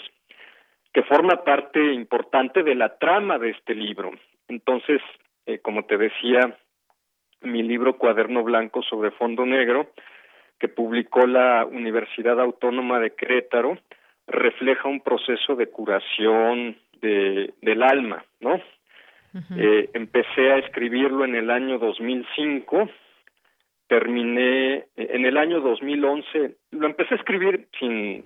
[0.92, 4.12] que forma parte importante de la trama de este libro.
[4.48, 5.00] Entonces,
[5.46, 6.56] eh, como te decía,
[7.44, 9.90] mi libro Cuaderno Blanco sobre Fondo Negro,
[10.58, 13.78] que publicó la Universidad Autónoma de Querétaro,
[14.26, 18.60] refleja un proceso de curación de, del alma, ¿no?
[19.56, 22.90] eh, empecé a escribirlo en el año 2005,
[23.88, 28.24] terminé en el año 2011, lo empecé a escribir sin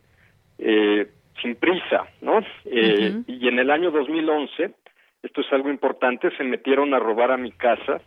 [0.59, 1.07] eh,
[1.41, 2.41] sin prisa, ¿no?
[2.65, 4.75] Eh, Y en el año 2011,
[5.23, 8.01] esto es algo importante, se metieron a robar a mi casa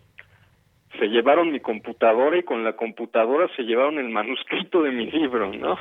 [0.98, 5.54] se llevaron mi computadora y con la computadora se llevaron el manuscrito de mi libro,
[5.54, 5.78] ¿no?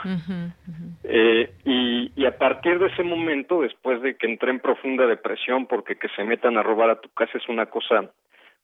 [1.04, 5.66] Eh, y, y a partir de ese momento, después de que entré en profunda depresión,
[5.66, 8.10] porque que se metan a robar a tu casa es una cosa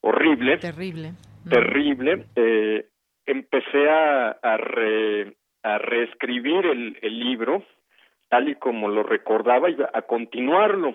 [0.02, 0.58] horrible.
[0.58, 1.12] Terrible.
[1.48, 2.26] Terrible.
[2.36, 2.86] Eh,
[3.26, 4.58] empecé a, a,
[5.62, 7.64] a reescribir el, el, libro
[8.28, 10.94] tal y como lo recordaba y a continuarlo.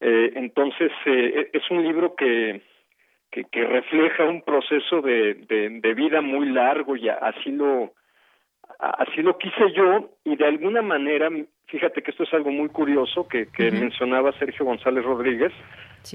[0.00, 2.62] Eh, entonces, eh, es un libro que,
[3.34, 7.92] que, que, refleja un proceso de, de, de vida muy largo y así lo,
[8.78, 11.28] así lo quise yo y de alguna manera,
[11.66, 15.52] fíjate que esto es algo muy curioso que, que mencionaba Sergio González Rodríguez,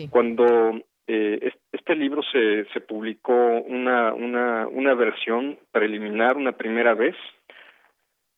[0.09, 7.15] cuando eh, este libro se, se publicó una, una, una versión preliminar, una primera vez,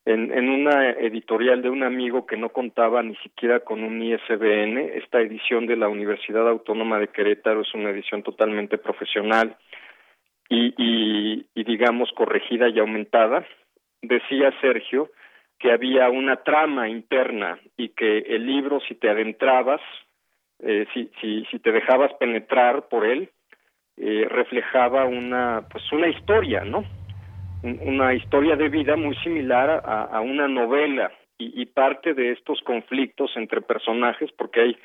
[0.05, 4.77] en, una editorial de un amigo que no contaba ni siquiera con un ISBN.
[4.95, 9.57] Esta edición de la Universidad Autónoma de Querétaro es una edición totalmente profesional
[10.49, 13.45] y, y, y digamos corregida y aumentada
[14.01, 15.11] decía Sergio
[15.59, 19.81] que había una trama interna y que el libro, si te adentrabas,
[20.59, 23.29] eh, si, si, si te dejabas penetrar por él,
[23.97, 26.83] eh, reflejaba una, pues una historia, ¿no?
[27.63, 33.31] Una historia de vida muy similar a, una novela y, y, parte de estos conflictos
[33.35, 34.77] entre personajes, porque hay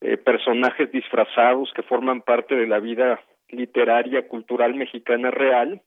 [0.00, 5.80] eh, personajes disfrazados que forman parte de la vida literaria, cultural mexicana real,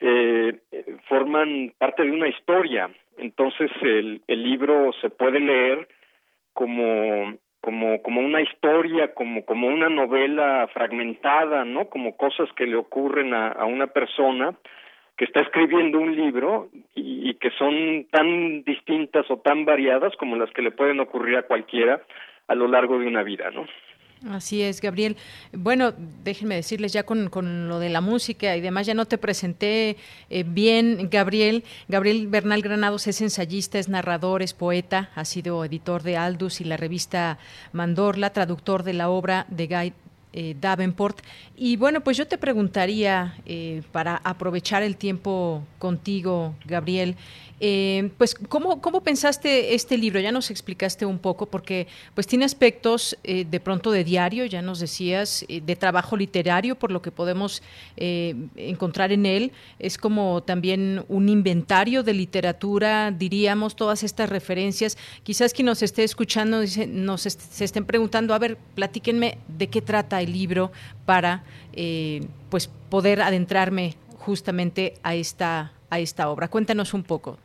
[0.00, 0.60] eh,
[1.08, 2.90] forman parte de una historia.
[3.18, 5.88] Entonces el, el libro se puede leer
[6.52, 11.88] como como como una historia, como como una novela fragmentada, ¿no?
[11.88, 14.52] Como cosas que le ocurren a, a una persona
[15.16, 20.36] que está escribiendo un libro y, y, que son tan distintas o tan variadas como
[20.36, 22.02] las que le pueden ocurrir a cualquiera
[22.48, 23.64] a lo largo de una vida, ¿no?
[24.30, 25.16] Así es, Gabriel.
[25.52, 25.92] Bueno,
[26.24, 29.98] déjenme decirles ya con, con, lo de la música y demás, ya no te presenté
[30.30, 31.64] eh, bien, Gabriel.
[31.88, 36.64] Gabriel Bernal Granados es ensayista, es narrador, es poeta, ha sido editor de Aldus y
[36.64, 37.38] la revista
[37.72, 39.92] Mandorla, traductor de la obra de Guy
[40.36, 41.18] eh, Davenport.
[41.56, 47.14] Y bueno, pues yo te preguntaría, eh, para aprovechar el tiempo contigo, Gabriel,
[47.60, 50.20] eh, pues, ¿cómo, ¿cómo pensaste este libro?
[50.20, 54.62] Ya nos explicaste un poco, porque pues tiene aspectos eh, de pronto de diario, ya
[54.62, 57.62] nos decías, eh, de trabajo literario, por lo que podemos
[57.96, 59.52] encontrar en él.
[59.78, 64.98] Es como también un inventario de literatura, diríamos, todas estas referencias.
[65.22, 69.80] Quizás quien nos esté escuchando dice, nos se estén preguntando, a ver, platíquenme de qué
[69.80, 70.72] trata el libro
[71.06, 71.44] para
[72.50, 76.48] pues poder adentrarme justamente a esta a esta obra.
[76.48, 77.38] Cuéntanos un poco.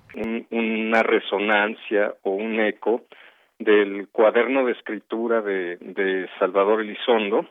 [0.50, 3.06] una resonancia o un eco
[3.60, 7.46] del cuaderno de escritura de, Salvador Elizondo,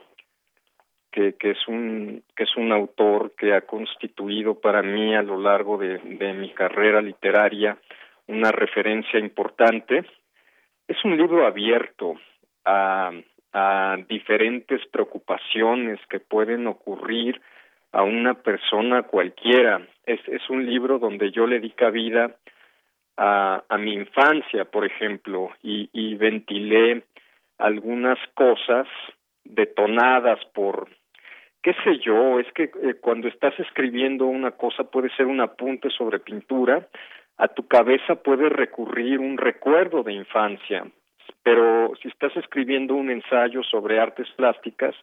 [1.11, 5.77] que, es un que es un autor que ha constituido para mí a lo largo
[5.77, 5.99] de,
[6.33, 7.77] mi carrera literaria
[8.27, 10.05] una referencia importante.
[10.87, 12.15] Es un libro abierto
[12.65, 17.41] a diferentes preocupaciones que pueden ocurrir
[17.91, 19.81] a una persona cualquiera.
[20.05, 22.35] Es, es un libro donde yo le di cabida
[23.17, 27.03] a, a mi infancia, por ejemplo, y, y ventilé
[27.57, 28.87] algunas cosas
[29.43, 30.87] detonadas por,
[31.61, 35.89] qué sé yo, es que eh, cuando estás escribiendo una cosa puede ser un apunte
[35.89, 36.87] sobre pintura,
[37.37, 40.85] a tu cabeza puede recurrir un recuerdo de infancia,
[41.43, 44.95] pero si estás escribiendo un ensayo sobre artes plásticas,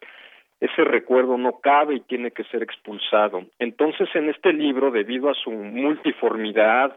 [0.59, 3.45] ese recuerdo no cabe y tiene que ser expulsado.
[3.59, 6.95] Entonces, en este libro, debido a su multiformidad,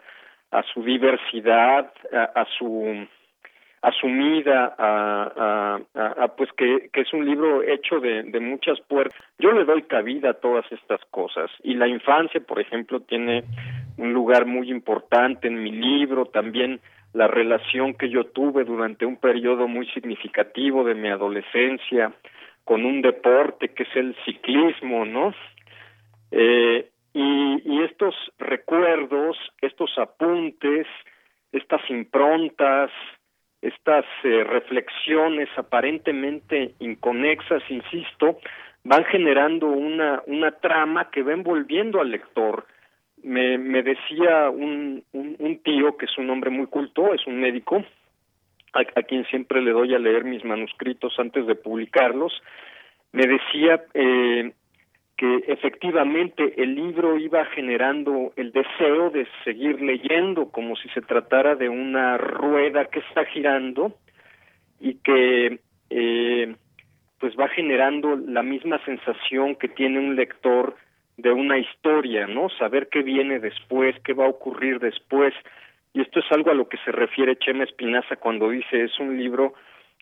[0.50, 3.06] a su diversidad, a, a su
[3.82, 9.18] asumida, a, pues que, que es un libro hecho de, de muchas puertas.
[9.38, 13.44] Yo le doy cabida a todas estas cosas y la infancia, por ejemplo, tiene
[13.96, 16.80] un lugar muy importante en mi libro, también
[17.14, 22.12] la relación que yo tuve durante un periodo muy significativo de mi adolescencia,
[22.64, 25.34] con un deporte que es el ciclismo, ¿no?
[26.30, 30.86] Eh, y, estos recuerdos, estos apuntes,
[31.50, 32.90] estas improntas,
[33.62, 38.38] estas eh, reflexiones aparentemente inconexas, insisto,
[38.84, 42.66] van generando una, una trama que va envolviendo al lector.
[43.22, 47.40] Me, me decía un, un, un tío que es un hombre muy culto, es un
[47.40, 47.84] médico,
[48.72, 52.32] a, a, quien siempre le doy a leer mis manuscritos antes de publicarlos,
[53.12, 54.52] me decía eh,
[55.16, 61.56] que efectivamente el libro iba generando el deseo de seguir leyendo como si se tratara
[61.56, 63.94] de una rueda que está girando
[64.80, 65.60] y que
[65.90, 66.56] eh,
[67.18, 70.76] pues va generando la misma sensación que tiene un lector
[71.18, 72.48] de una historia, ¿no?
[72.58, 75.34] Saber qué viene después, qué va a ocurrir después,
[75.92, 79.18] y esto es algo a lo que se refiere Chema Espinaza cuando dice es un
[79.18, 79.54] libro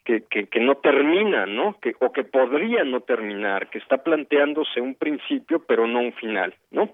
[0.04, 1.78] que, que, que, no termina, ¿no?
[1.80, 6.54] Que, o que podría no terminar, que está planteándose un principio pero no un final,
[6.70, 6.90] ¿no?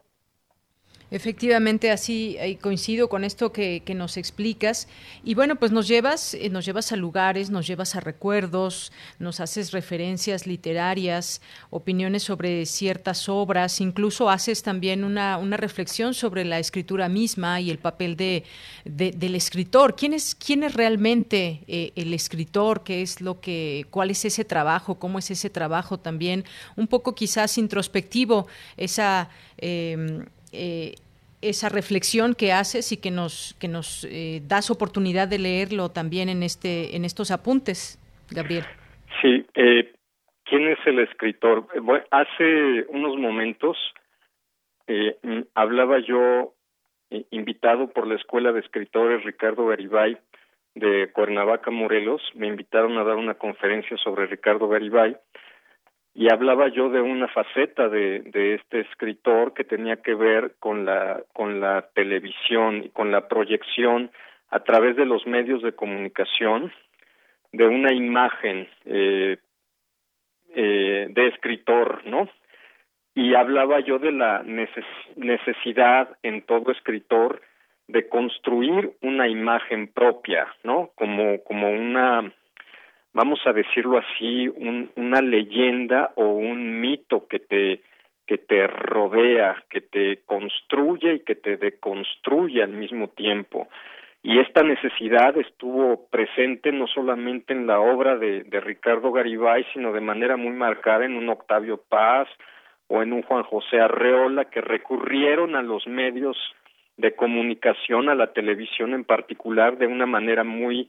[1.14, 4.88] Efectivamente, así coincido con esto que, nos explicas.
[5.22, 9.38] Y bueno, pues nos llevas, eh, nos llevas a lugares, nos llevas a recuerdos, nos
[9.38, 16.58] haces referencias literarias, opiniones sobre ciertas obras, incluso haces también una, una reflexión sobre la
[16.58, 18.42] escritura misma y el papel de,
[18.84, 19.94] del escritor.
[19.94, 22.82] ¿Quién es, quién es realmente eh, el escritor?
[22.82, 24.96] ¿Qué es lo que, cuál es ese trabajo?
[24.96, 26.44] ¿Cómo es ese trabajo también?
[26.74, 30.96] Un poco quizás introspectivo, esa eh,
[31.48, 36.28] esa reflexión que haces y que nos que nos eh, das oportunidad de leerlo también
[36.28, 37.98] en este en estos apuntes,
[38.30, 38.64] Gabriel.
[39.20, 39.92] Sí, eh,
[40.44, 41.66] ¿quién es el escritor?
[42.10, 43.76] hace unos momentos
[44.88, 46.54] mm, hablaba yo
[47.30, 50.18] invitado por la Escuela de Escritores Ricardo Garibay
[50.74, 52.22] de Cuernavaca, Morelos.
[52.34, 55.16] Me invitaron a dar una conferencia sobre Ricardo Garibay
[56.14, 60.84] y hablaba yo de una faceta de, de este escritor que tenía que ver con
[60.84, 64.10] la con la televisión y con la proyección
[64.50, 66.72] a través de los medios de comunicación
[67.52, 69.38] de una imagen eh,
[70.54, 72.28] eh, de escritor, ¿no?
[73.16, 77.42] Y hablaba yo de la necesidad en todo escritor
[77.88, 80.90] de construir una imagen propia, ¿no?
[80.94, 82.32] Como como una
[83.14, 84.48] vamos a decirlo así,
[84.96, 87.80] una leyenda o un mito que te
[88.26, 93.68] que te rodea, que te construye y que te deconstruye al mismo tiempo.
[94.22, 99.92] Y esta necesidad estuvo presente no solamente en la obra de, de Ricardo Garibay, sino
[99.92, 102.26] de manera muy marcada en un Octavio Paz
[102.86, 106.38] o en un Juan José Arreola, que recurrieron a los medios
[106.96, 110.88] de comunicación, a la televisión en particular, de una manera muy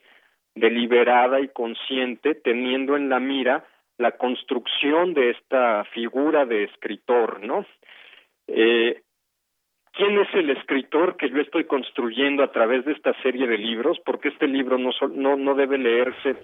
[0.55, 3.65] deliberada y consciente, teniendo en la mira
[3.97, 7.65] la construcción de esta figura de escritor, ¿no?
[8.47, 9.01] Eh,
[9.93, 13.97] ¿Quién es el escritor que yo estoy construyendo a través de esta serie de libros?
[14.05, 16.35] Porque este libro no, no, no debe leerse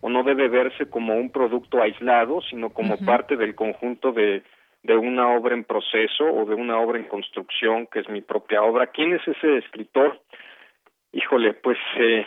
[0.00, 4.42] o no debe verse como un producto aislado, sino como parte del conjunto de,
[4.82, 8.62] de una obra en proceso o de una obra en construcción, que es mi propia
[8.62, 8.88] obra.
[8.88, 10.20] ¿Quién es ese escritor?
[11.12, 12.26] Híjole, pues eh,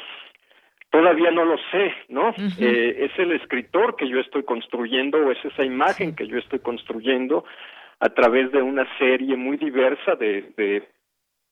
[0.90, 2.34] Todavía no lo sé, ¿no?
[2.60, 6.60] eh, es el escritor que yo estoy construyendo o es esa imagen que yo estoy
[6.60, 7.46] construyendo
[8.00, 10.88] a través de una serie muy diversa de, de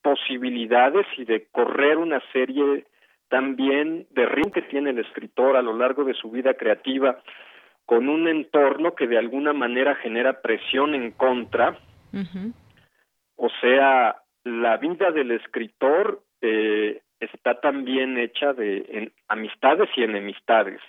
[0.01, 2.85] posibilidades y de correr una serie
[3.29, 7.19] también de ritmo que tiene el escritor a lo largo de su vida creativa
[7.85, 11.77] con un entorno que de alguna manera genera presión en contra.
[13.35, 20.81] O sea, la vida del escritor eh, está también hecha de en, amistades y enemistades.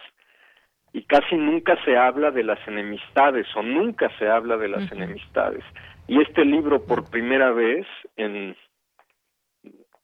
[0.93, 5.63] Y casi nunca se habla de las enemistades o nunca se habla de las enemistades.
[6.07, 7.87] Y este libro por primera vez
[8.17, 8.57] en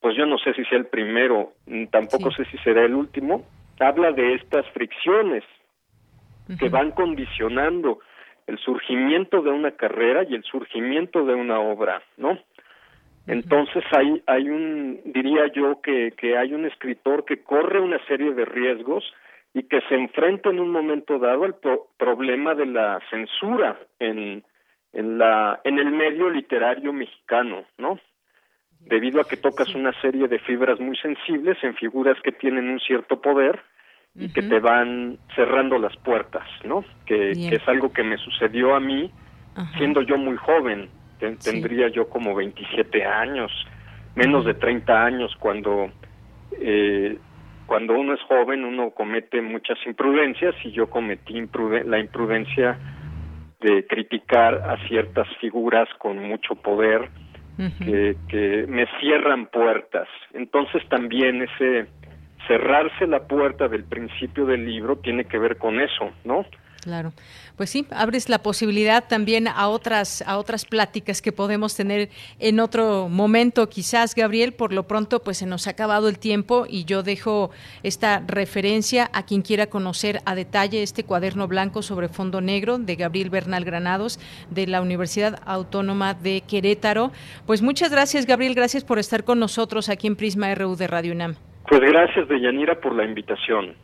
[0.01, 1.55] pues yo no sé si sea el primero,
[1.91, 3.47] tampoco sé si será el último,
[3.81, 5.43] habla de estas fricciones
[6.59, 8.01] que van condicionando
[8.47, 12.39] el surgimiento de una carrera y el surgimiento de una obra, ¿no?
[13.27, 18.33] Entonces hay, hay un, diría yo que, que hay un escritor que corre una serie
[18.35, 19.05] de riesgos
[19.55, 21.57] y que se enfrenta en un momento dado al
[21.97, 24.45] problema de la censura en,
[24.93, 27.99] en, la, en el medio literario mexicano, ¿no?
[28.81, 32.81] Debido a que tocas una serie de fibras muy sensibles en figuras que tienen un
[32.81, 33.63] cierto poder
[34.15, 36.85] y que te van cerrando las puertas, ¿no?
[37.07, 39.11] Que, que, es algo que me sucedió a mí
[39.79, 43.51] siendo yo muy joven tendría yo como 27 años,
[44.15, 45.91] menos de 30 años cuando
[46.61, 47.19] eh,
[47.67, 51.43] cuando uno es joven uno comete muchas imprudencias y yo cometí
[51.87, 52.79] la imprudencia
[53.61, 57.09] de criticar a ciertas figuras con mucho poder
[57.57, 60.09] que, que me cierran puertas.
[60.35, 61.87] Entonces también ese
[62.47, 66.45] cerrarse la puerta del principio del libro tiene que ver con eso, ¿no?
[66.85, 67.15] Claro.
[67.57, 72.61] Pues sí, abres la posibilidad también a otras a otras pláticas que podemos tener en
[72.61, 76.85] otro momento, quizás Gabriel, por lo pronto pues se nos ha acabado el tiempo y
[76.85, 77.51] yo dejo
[77.83, 82.97] esta referencia a quien quiera conocer a detalle este cuaderno blanco sobre fondo negro de
[82.97, 84.21] Gabriel Bernal Granados
[84.51, 87.13] de la Universidad Autónoma de Querétaro.
[87.47, 91.15] Pues muchas gracias, Gabriel, gracias por estar con nosotros aquí en Prisma RU de Radio
[91.15, 91.37] UNAM.
[91.67, 93.75] Pues gracias, Deyanira, por la invitación.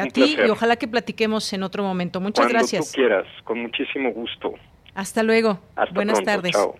[0.00, 2.20] A ti y ojalá que platiquemos en otro momento.
[2.20, 2.90] Muchas Cuando gracias.
[2.92, 4.54] Tú quieras, con muchísimo gusto.
[4.94, 5.60] Hasta luego.
[5.76, 6.52] Hasta Buenas pronto, tardes.
[6.52, 6.76] chao.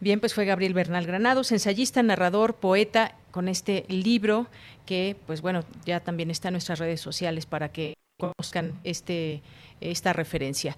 [0.00, 4.48] Bien, pues fue Gabriel Bernal Granados, ensayista, narrador, poeta, con este libro
[4.84, 9.42] que, pues bueno, ya también está en nuestras redes sociales para que conozcan este,
[9.80, 10.76] esta referencia.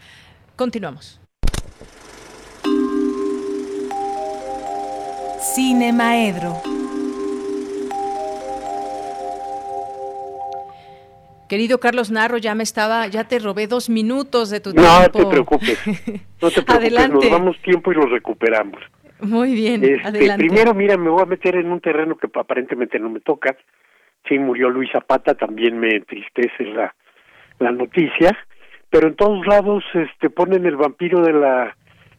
[0.57, 1.21] Continuamos.
[5.55, 6.61] Cine Maedro.
[11.49, 15.19] Querido Carlos Narro, ya me estaba, ya te robé dos minutos de tu no, tiempo.
[15.19, 17.15] No te preocupes, no te preocupes, Adelante.
[17.15, 18.81] nos damos tiempo y lo recuperamos.
[19.21, 20.45] Muy bien, Este, adelante.
[20.47, 23.57] Primero, mira, me voy a meter en un terreno que aparentemente no me toca.
[24.29, 26.95] Sí, murió Luis Zapata, también me entristece la,
[27.59, 28.37] la noticia,
[28.91, 31.77] pero en todos lados este, ponen el vampiro de la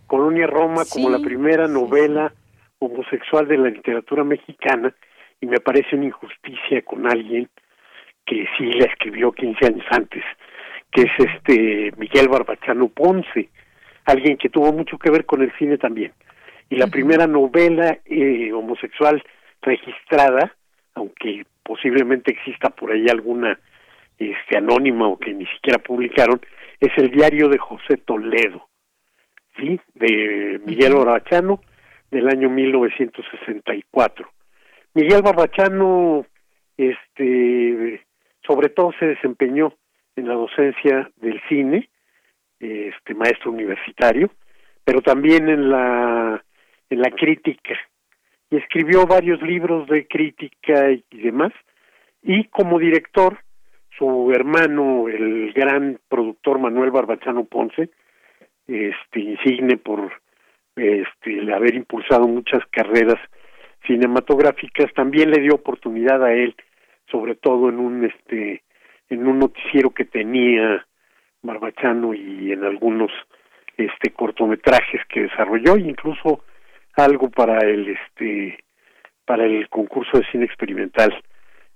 [0.08, 2.32] colonia Roma como la primera novela
[2.80, 4.94] homosexual de la literatura mexicana
[5.42, 7.50] y me parece una injusticia con alguien
[8.26, 10.24] que sí la escribió 15 años antes,
[10.92, 13.50] que es este Miguel Barbachano Ponce,
[14.06, 16.12] alguien que tuvo mucho que ver con el cine también.
[16.70, 19.24] Y la primera novela eh, homosexual
[19.62, 20.56] registrada,
[20.96, 23.60] aunque posiblemente exista por ahí alguna
[24.18, 26.40] este anónima o que ni siquiera publicaron,
[26.80, 28.68] es el diario de José Toledo,
[29.58, 31.62] sí, de Miguel Barbachano
[32.12, 34.30] del año 1964.
[34.94, 36.26] Miguel Barbachano,
[36.78, 38.05] este,
[38.46, 39.74] sobre todo se desempeñó
[40.16, 41.90] en la docencia del cine,
[42.60, 44.32] este maestro universitario,
[44.84, 46.44] pero también en la
[46.90, 47.76] en la crítica.
[48.50, 51.52] Y escribió varios libros de crítica y, demás.
[52.22, 53.40] Y como director
[53.98, 57.90] su hermano el gran productor Manuel Barbachano Ponce
[58.68, 60.12] este insigne por
[60.76, 63.20] este haber impulsado muchas carreras
[63.86, 66.56] cinematográficas también le dio oportunidad a él
[67.11, 68.64] sobre todo en un este
[69.10, 70.86] en un noticiero que tenía
[71.41, 73.11] Barbachano y en algunos
[73.77, 76.44] este cortometrajes que desarrolló incluso
[76.95, 78.64] algo para el este
[79.26, 81.14] para el concurso de cine experimental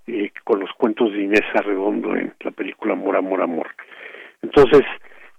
[0.08, 3.68] eh, con los cuentos de Inés Arredondo en la película Amor Amor Amor.
[4.42, 4.82] Entonces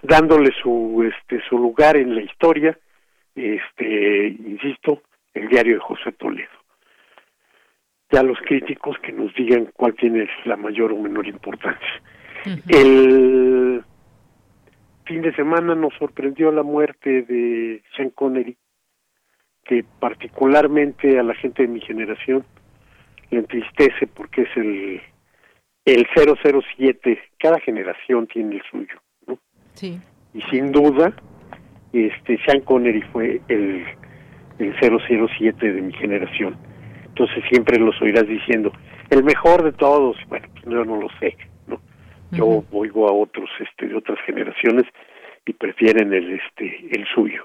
[0.03, 2.79] dándole su este su lugar en la historia
[3.35, 5.03] este insisto
[5.35, 6.60] el diario de José Toledo
[8.11, 12.03] ya los críticos que nos digan cuál tiene la mayor o menor importancia
[12.69, 13.83] el
[15.05, 18.57] fin de semana nos sorprendió la muerte de Sean Connery,
[19.65, 22.45] que particularmente a la gente de mi generación
[23.31, 25.01] le entristece porque es el
[25.87, 29.39] el 007, cada generación tiene el suyo, ¿no?
[29.73, 29.99] Sí.
[30.35, 31.15] Y sin duda,
[31.93, 33.85] este Sean Connery fue el
[34.59, 36.57] el 007 de mi generación.
[37.11, 38.73] Entonces siempre los oirás diciendo,
[39.11, 40.17] el mejor de todos.
[40.29, 41.81] Bueno, pues yo no lo sé, ¿no?
[42.31, 44.85] Yo oigo a otros este de otras generaciones
[45.45, 47.45] y prefieren el este el suyo.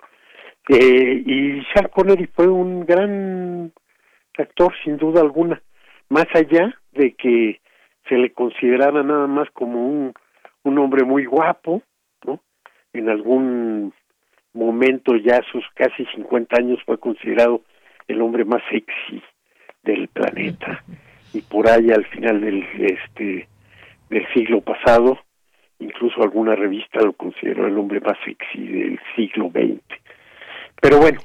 [0.70, 3.72] Eh, y Sean Connery fue un gran
[4.38, 5.62] actor sin duda alguna,
[6.10, 7.60] más allá de que
[8.08, 10.14] se le considerara nada más como un
[10.64, 11.82] un hombre muy guapo,
[12.26, 12.40] ¿no?
[12.94, 13.94] En algún
[14.54, 17.62] momento ya a sus casi 50 años fue considerado
[18.08, 19.22] el hombre más sexy
[19.86, 20.84] del planeta.
[21.34, 23.48] Y por ahí al final del este
[24.10, 25.20] del siglo pasado
[25.80, 29.82] incluso alguna revista lo consideró el hombre más sexy del siglo XX
[30.82, 31.20] pero bueno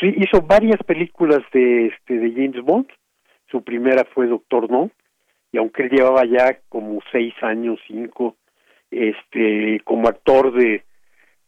[0.00, 2.88] sí hizo varias películas de este de James Bond.
[3.50, 4.90] Su primera fue Doctor No
[5.50, 8.36] y aunque él llevaba ya como seis años cinco
[8.90, 10.84] este como actor de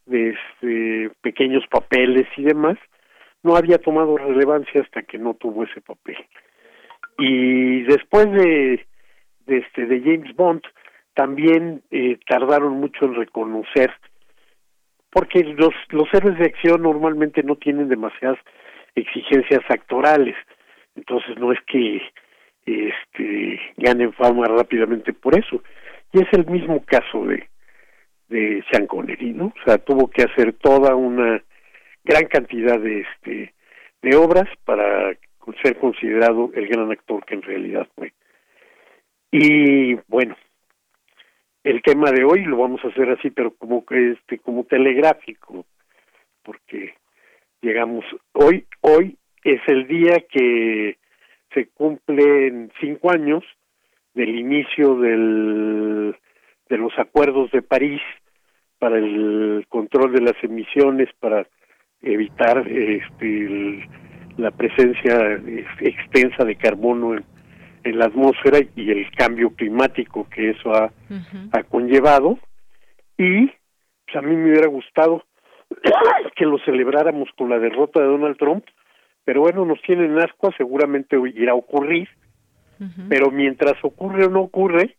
[0.07, 2.79] de este, pequeños papeles y demás
[3.43, 6.17] no había tomado relevancia hasta que no tuvo ese papel
[7.21, 8.87] y después de,
[9.47, 10.63] de este de James Bond
[11.15, 13.93] también eh, tardaron mucho en reconocer
[15.11, 18.39] porque los los héroes de acción normalmente no tienen demasiadas
[18.95, 20.35] exigencias actorales.
[20.97, 22.01] Entonces no es que
[22.65, 25.63] este ganen fama rápidamente por eso.
[26.13, 27.49] Y es el mismo caso de
[28.29, 31.43] de Sean Connery no o sea tuvo que hacer toda una
[32.05, 33.55] gran cantidad de este
[34.03, 35.17] de obras para
[35.63, 38.13] ser considerado el gran actor que en realidad fue.
[39.31, 40.37] Y bueno,
[41.63, 45.65] el tema de hoy lo vamos a hacer así, pero como este, como telegráfico,
[46.43, 46.95] porque
[47.61, 50.97] llegamos hoy, hoy es el día que
[51.53, 53.45] se cumplen cinco años
[54.15, 56.17] del inicio del
[56.69, 58.01] de los acuerdos de París
[58.79, 61.47] para el control de las emisiones para
[62.01, 63.85] evitar este el,
[64.41, 65.41] la presencia
[65.81, 67.25] extensa de carbono en,
[67.85, 71.49] en, la atmósfera y el cambio climático que eso ha, uh -huh.
[71.53, 72.39] ha conllevado
[73.17, 75.25] y pues, a mí me hubiera gustado
[76.37, 78.65] que lo celebráramos con la derrota de Donald Trump
[79.25, 82.09] pero bueno nos tienen ascuas seguramente irá a ocurrir
[82.81, 83.09] uh -huh.
[83.09, 84.97] pero mientras ocurre o no ocurre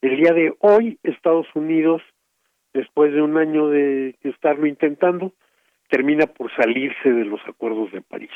[0.00, 2.00] El día de hoy, Estados Unidos,
[2.72, 5.32] después de un año de estarlo intentando,
[5.88, 8.30] termina por salirse de los acuerdos de París.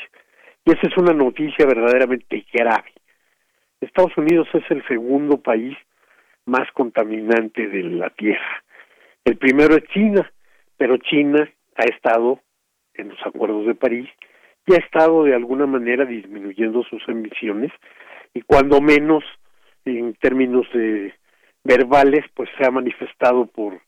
[0.65, 2.91] Y esa es una noticia verdaderamente grave.
[3.81, 5.77] Estados Unidos es el segundo país
[6.45, 8.63] más contaminante de la Tierra.
[9.25, 10.31] El primero es China,
[10.77, 12.39] pero China ha estado
[12.93, 14.09] en los acuerdos de París
[14.65, 17.71] y ha estado de alguna manera disminuyendo sus emisiones
[18.33, 19.23] y cuando menos
[19.85, 21.13] en términos de
[21.63, 23.81] verbales pues se ha manifestado por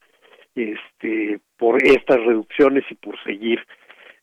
[0.55, 3.65] este por estas reducciones y por seguir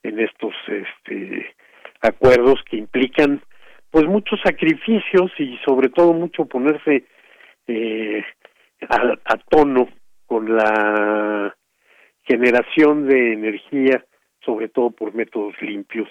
[0.03, 1.55] en estos este
[2.03, 3.43] acuerdos que implican
[3.91, 7.05] pues muchos sacrificios y sobre todo mucho ponerse
[7.67, 8.25] eh,
[8.89, 9.89] a, a tono
[10.27, 11.55] con la
[12.25, 14.05] generación de energía
[14.45, 16.09] sobre todo por métodos limpios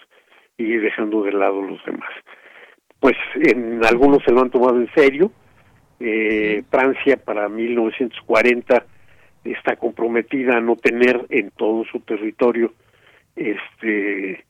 [0.58, 2.10] y dejando de lado los demás.
[3.00, 5.32] Pues en algunos se lo han tomado en serio.
[6.00, 8.86] Eh, Francia para 1940
[9.44, 12.74] está comprometida a no tener en todo su territorio
[13.36, 14.46] este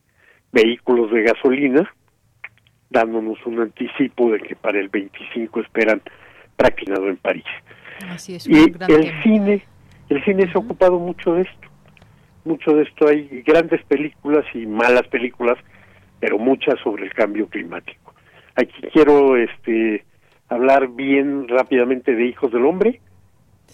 [0.52, 1.94] vehículos de gasolina,
[2.90, 6.02] dándonos un anticipo de que para el 25 esperan
[6.56, 7.45] practicado en París.
[8.10, 9.65] Así es, y el cine,
[10.10, 11.72] el cine se ha ocupado mucho de esto
[12.44, 15.57] mucho de esto hay grandes películas y malas películas,
[16.19, 18.14] pero muchas sobre el cambio climático.
[18.56, 20.06] Aquí quiero este
[20.49, 22.99] hablar bien rápidamente de Hijos del Hombre,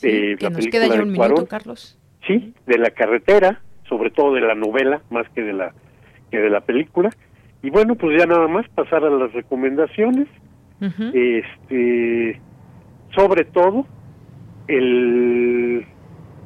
[0.02, 1.98] de la nos queda ya un minuto, Carlos.
[2.26, 5.74] Sí, de la carretera, sobre todo de la novela más que de la
[6.32, 7.10] que de la película.
[7.64, 10.28] Y bueno, pues ya nada más pasar a las recomendaciones.
[11.14, 12.40] Este
[13.16, 13.88] sobre todo
[14.68, 15.86] el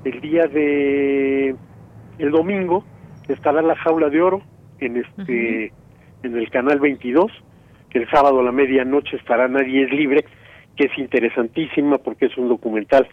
[0.05, 1.55] el día de
[2.17, 2.85] el domingo
[3.27, 4.41] estará la jaula de oro
[4.79, 5.73] en este
[6.23, 7.29] en el canal 22
[7.93, 10.25] el sábado a la medianoche estará Nadie es libre
[10.77, 13.07] que es interesantísima porque es un documental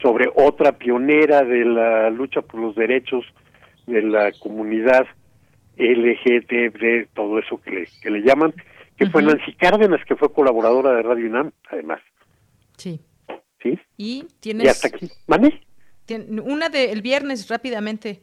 [0.00, 3.24] sobre otra pionera de la lucha por los derechos
[3.86, 5.06] de la comunidad
[5.76, 8.52] LGTB, todo eso que le, que le llaman,
[8.96, 12.00] que fue Nancy Cárdenas, que fue colaboradora de Radio UNAM, además.
[12.76, 13.00] Sí.
[13.62, 13.78] ¿Sí?
[13.96, 14.64] Y tienes...
[14.64, 15.08] Y hasta aquí.
[15.26, 15.60] ¿Mane?
[16.44, 18.20] Una de el viernes, rápidamente.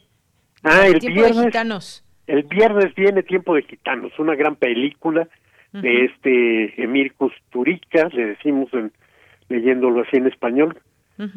[0.63, 1.37] Ah, el Tiempo viernes.
[1.37, 2.05] de Gitanos.
[2.27, 5.27] El viernes viene Tiempo de Gitanos, una gran película
[5.71, 8.91] de este Emir Kusturica, le decimos en,
[9.49, 10.79] leyéndolo así en español.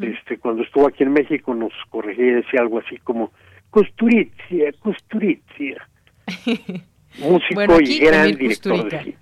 [0.01, 3.33] Este cuando estuvo aquí en México nos corregía y decía algo así como
[3.69, 5.89] Kusturicia, Kusturicia.
[7.19, 8.97] Músico Bueno, aquí y gran director Kusturica.
[8.97, 9.17] de cine.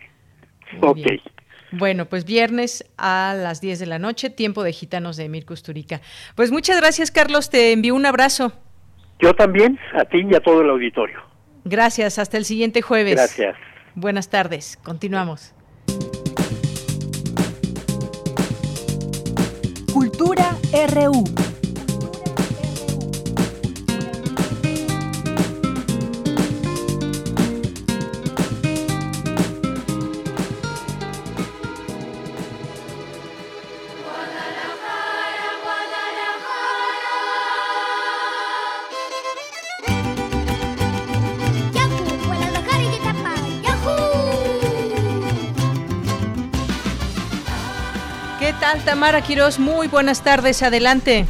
[0.80, 0.96] Muy ok.
[0.96, 1.22] bien.
[1.74, 6.02] Bueno, pues viernes a las 10 de la noche, tiempo de gitanos de Emir Kusturica.
[6.36, 7.50] Pues muchas gracias, Carlos.
[7.50, 8.52] Te envío un abrazo.
[9.20, 11.20] Yo también, a ti y a todo el auditorio.
[11.64, 12.20] Gracias.
[12.20, 13.16] Hasta el siguiente jueves.
[13.16, 13.56] Gracias.
[13.96, 14.78] Buenas tardes.
[14.84, 15.54] Continuamos.
[19.94, 20.56] Cultura
[20.94, 21.24] RU.
[49.20, 49.60] Quiroz?
[49.60, 50.64] Muy buenas tardes.
[50.64, 51.26] Adelante.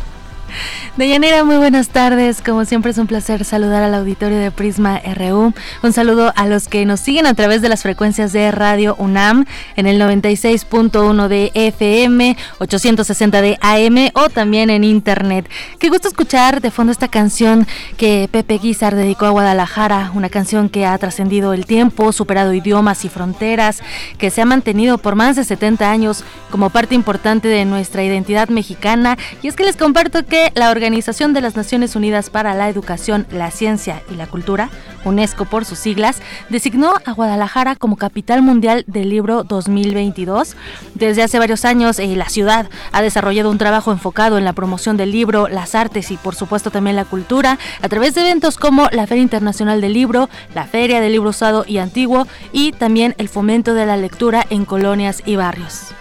[0.97, 2.41] Deyanira, muy buenas tardes.
[2.41, 5.53] Como siempre es un placer saludar al auditorio de Prisma RU.
[5.84, 9.45] Un saludo a los que nos siguen a través de las frecuencias de Radio UNAM
[9.77, 15.49] en el 96.1 de FM, 860 de AM o también en internet.
[15.80, 17.65] Qué gusto escuchar de fondo esta canción
[17.95, 23.05] que Pepe Guizar dedicó a Guadalajara, una canción que ha trascendido el tiempo, superado idiomas
[23.05, 23.81] y fronteras,
[24.18, 28.49] que se ha mantenido por más de 70 años como parte importante de nuestra identidad
[28.49, 29.18] mexicana.
[29.41, 33.27] Y es que les comparto que la Organización de las Naciones Unidas para la Educación,
[33.31, 34.71] la Ciencia y la Cultura,
[35.05, 40.55] UNESCO por sus siglas, designó a Guadalajara como capital mundial del libro 2022.
[40.95, 44.97] Desde hace varios años, eh, la ciudad ha desarrollado un trabajo enfocado en la promoción
[44.97, 48.87] del libro, las artes y por supuesto también la cultura, a través de eventos como
[48.91, 53.29] la Feria Internacional del Libro, la Feria del Libro Usado y Antiguo y también el
[53.29, 55.93] fomento de la lectura en colonias y barrios.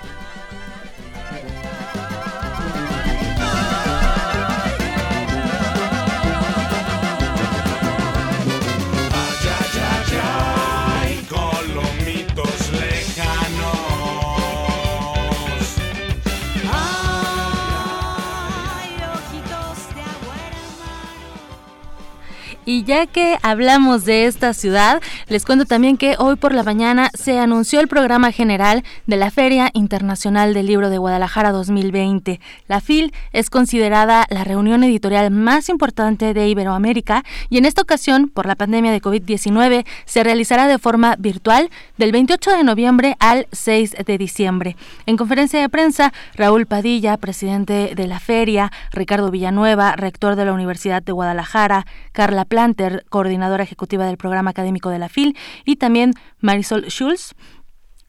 [22.72, 27.10] Y ya que hablamos de esta ciudad, les cuento también que hoy por la mañana
[27.14, 32.38] se anunció el programa general de la Feria Internacional del Libro de Guadalajara 2020.
[32.68, 38.28] La FIL es considerada la reunión editorial más importante de Iberoamérica y en esta ocasión,
[38.28, 43.48] por la pandemia de COVID-19, se realizará de forma virtual del 28 de noviembre al
[43.50, 44.76] 6 de diciembre.
[45.06, 50.52] En conferencia de prensa, Raúl Padilla, presidente de la feria, Ricardo Villanueva, rector de la
[50.52, 55.34] Universidad de Guadalajara, Carla Planter, coordinadora ejecutiva del programa académico de la FIL,
[55.64, 57.32] y también Marisol Schulz,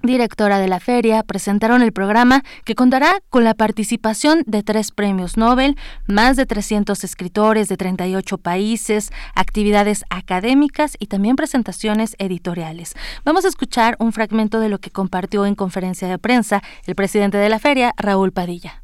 [0.03, 5.38] directora de la feria, presentaron el programa que contará con la participación de tres premios
[5.38, 12.94] Nobel, más de 300 escritores de 38 países, actividades académicas y también presentaciones editoriales.
[13.23, 17.38] Vamos a escuchar un fragmento de lo que compartió en conferencia de prensa el presidente
[17.38, 18.81] de la feria, Raúl Padilla.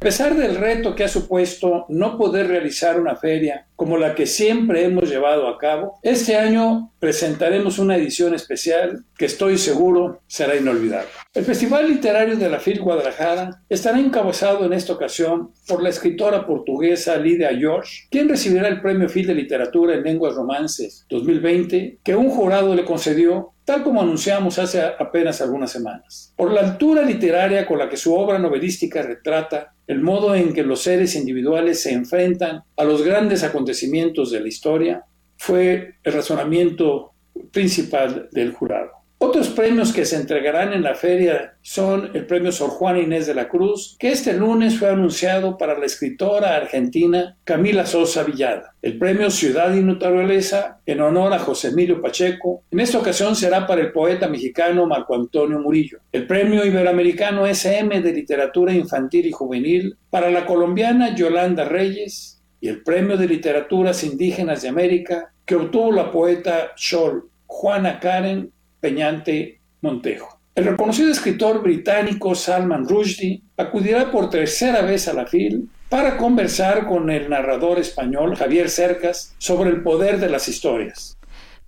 [0.00, 4.26] A pesar del reto que ha supuesto no poder realizar una feria como la que
[4.26, 10.54] siempre hemos llevado a cabo, este año presentaremos una edición especial que estoy seguro será
[10.54, 11.08] inolvidable.
[11.34, 16.46] El Festival Literario de la FIL Guadalajara estará encabezado en esta ocasión por la escritora
[16.46, 22.14] portuguesa Lidia George, quien recibirá el Premio FIL de Literatura en Lenguas Romances 2020 que
[22.14, 26.32] un jurado le concedió tal como anunciamos hace apenas algunas semanas.
[26.36, 30.62] Por la altura literaria con la que su obra novelística retrata el modo en que
[30.62, 35.04] los seres individuales se enfrentan a los grandes acontecimientos de la historia,
[35.38, 37.12] fue el razonamiento
[37.50, 38.97] principal del jurado.
[39.20, 43.34] Otros premios que se entregarán en la feria son el premio Sor Juana Inés de
[43.34, 48.76] la Cruz, que este lunes fue anunciado para la escritora argentina Camila Sosa Villada.
[48.80, 53.66] El premio Ciudad y Naturaleza, en honor a José Emilio Pacheco, en esta ocasión será
[53.66, 55.98] para el poeta mexicano Marco Antonio Murillo.
[56.12, 62.68] El premio Iberoamericano SM de Literatura Infantil y Juvenil para la colombiana Yolanda Reyes y
[62.68, 69.60] el premio de Literaturas Indígenas de América que obtuvo la poeta Scholl Juana Karen Peñante
[69.80, 70.38] Montejo.
[70.54, 76.86] El reconocido escritor británico Salman Rushdie acudirá por tercera vez a la FIL para conversar
[76.86, 81.17] con el narrador español Javier Cercas sobre el poder de las historias.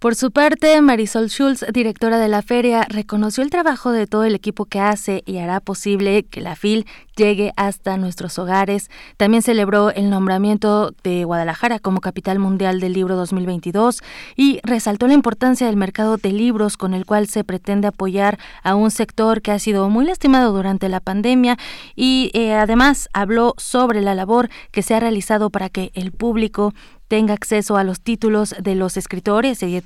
[0.00, 4.34] Por su parte, Marisol Schulz, directora de la feria, reconoció el trabajo de todo el
[4.34, 6.86] equipo que hace y hará posible que la FIL
[7.16, 8.90] llegue hasta nuestros hogares.
[9.18, 14.00] También celebró el nombramiento de Guadalajara como capital mundial del libro 2022
[14.36, 18.76] y resaltó la importancia del mercado de libros con el cual se pretende apoyar a
[18.76, 21.58] un sector que ha sido muy lastimado durante la pandemia
[21.94, 26.72] y eh, además habló sobre la labor que se ha realizado para que el público
[27.10, 29.82] tenga acceso a los títulos de los escritores e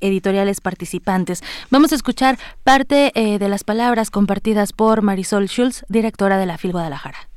[0.00, 1.42] editoriales participantes.
[1.70, 6.58] Vamos a escuchar parte eh, de las palabras compartidas por Marisol Schulz, directora de la
[6.58, 7.35] FIL Guadalajara.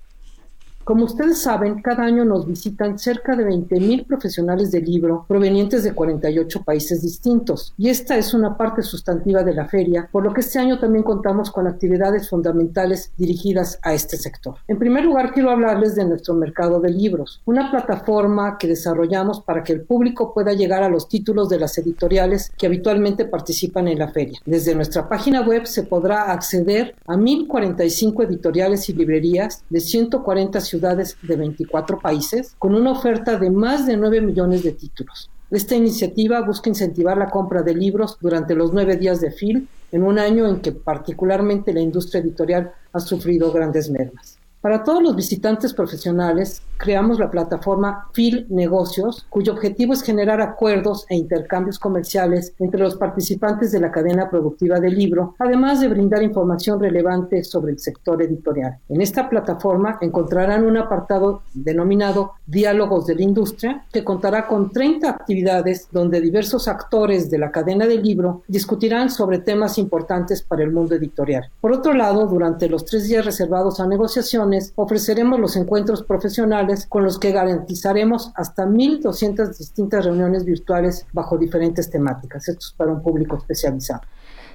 [0.90, 5.94] Como ustedes saben, cada año nos visitan cerca de 20.000 profesionales de libro provenientes de
[5.94, 10.42] 48 países distintos, y esta es una parte sustantiva de la feria, por lo que
[10.42, 14.56] este año también contamos con actividades fundamentales dirigidas a este sector.
[14.68, 19.64] En primer lugar, quiero hablarles de nuestro mercado de libros, una plataforma que desarrollamos para
[19.64, 24.00] que el público pueda llegar a los títulos de las editoriales que habitualmente participan en
[24.00, 24.40] la feria.
[24.44, 30.79] Desde nuestra página web se podrá acceder a 1.045 editoriales y librerías de 140 ciudades
[30.80, 35.30] de 24 países, con una oferta de más de 9 millones de títulos.
[35.52, 40.04] Esta iniciativa busca incentivar la compra de libros durante los nueve días de FIL, en
[40.04, 44.39] un año en que particularmente la industria editorial ha sufrido grandes mermas.
[44.62, 51.06] Para todos los visitantes profesionales, creamos la plataforma FIL Negocios, cuyo objetivo es generar acuerdos
[51.08, 56.24] e intercambios comerciales entre los participantes de la cadena productiva del libro, además de brindar
[56.24, 58.78] información relevante sobre el sector editorial.
[58.90, 65.10] En esta plataforma encontrarán un apartado denominado Diálogos de la Industria, que contará con 30
[65.10, 70.72] actividades donde diversos actores de la cadena del libro discutirán sobre temas importantes para el
[70.72, 71.50] mundo editorial.
[71.62, 77.04] Por otro lado, durante los tres días reservados a negociación, ofreceremos los encuentros profesionales con
[77.04, 82.48] los que garantizaremos hasta 1.200 distintas reuniones virtuales bajo diferentes temáticas.
[82.48, 84.02] Esto es para un público especializado.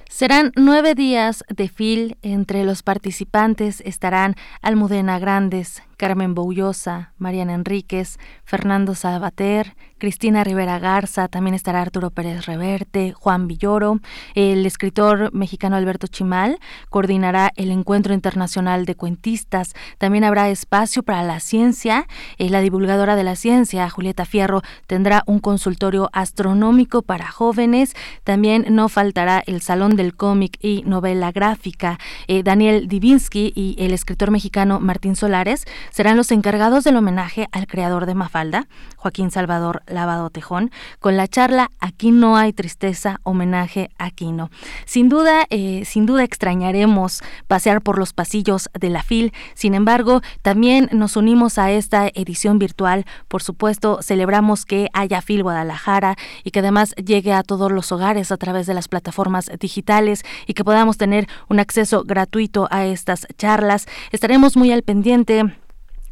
[0.09, 2.17] Serán nueve días de fil.
[2.21, 11.29] Entre los participantes estarán Almudena Grandes, Carmen Boullosa, Mariana Enríquez, Fernando Sabater, Cristina Rivera Garza,
[11.29, 13.99] también estará Arturo Pérez Reverte, Juan Villoro,
[14.35, 16.59] el escritor mexicano Alberto Chimal
[16.89, 22.07] coordinará el Encuentro Internacional de Cuentistas, también habrá espacio para la ciencia,
[22.37, 28.65] eh, la divulgadora de la ciencia, Julieta Fierro, tendrá un consultorio astronómico para jóvenes, también
[28.69, 34.29] no faltará el Salón del Cómic y Novela Gráfica, eh, Daniel Divinsky y el escritor
[34.29, 38.67] mexicano Martín Solares serán los encargados del homenaje al creador de Mafalda,
[38.97, 44.49] Joaquín Salvador Lavado Tejón, con la charla Aquí no hay tristeza, homenaje a Aquino.
[44.85, 50.21] Sin duda, eh, sin duda extrañaremos pasear por los pasillos de la FIL, sin embargo,
[50.41, 56.51] también nos unimos a esta edición virtual, por supuesto, celebramos que haya FIL Guadalajara y
[56.51, 60.63] que además llegue a todos los hogares a través de las plataformas digitales y que
[60.63, 63.87] podamos tener un acceso gratuito a estas charlas.
[64.11, 65.43] Estaremos muy al pendiente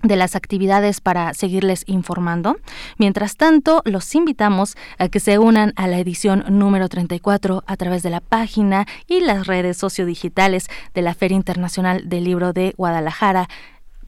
[0.03, 2.57] de las actividades para seguirles informando.
[2.97, 8.03] Mientras tanto, los invitamos a que se unan a la edición número 34 a través
[8.03, 13.47] de la página y las redes sociodigitales de la Feria Internacional del Libro de Guadalajara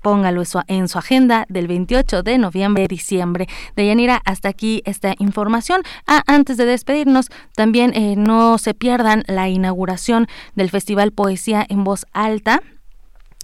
[0.05, 3.47] póngalo en su agenda del 28 de noviembre a diciembre.
[3.75, 5.81] De Yanira, hasta aquí esta información.
[6.05, 11.83] Ah, antes de despedirnos, también eh, no se pierdan la inauguración del Festival Poesía en
[11.83, 12.61] Voz Alta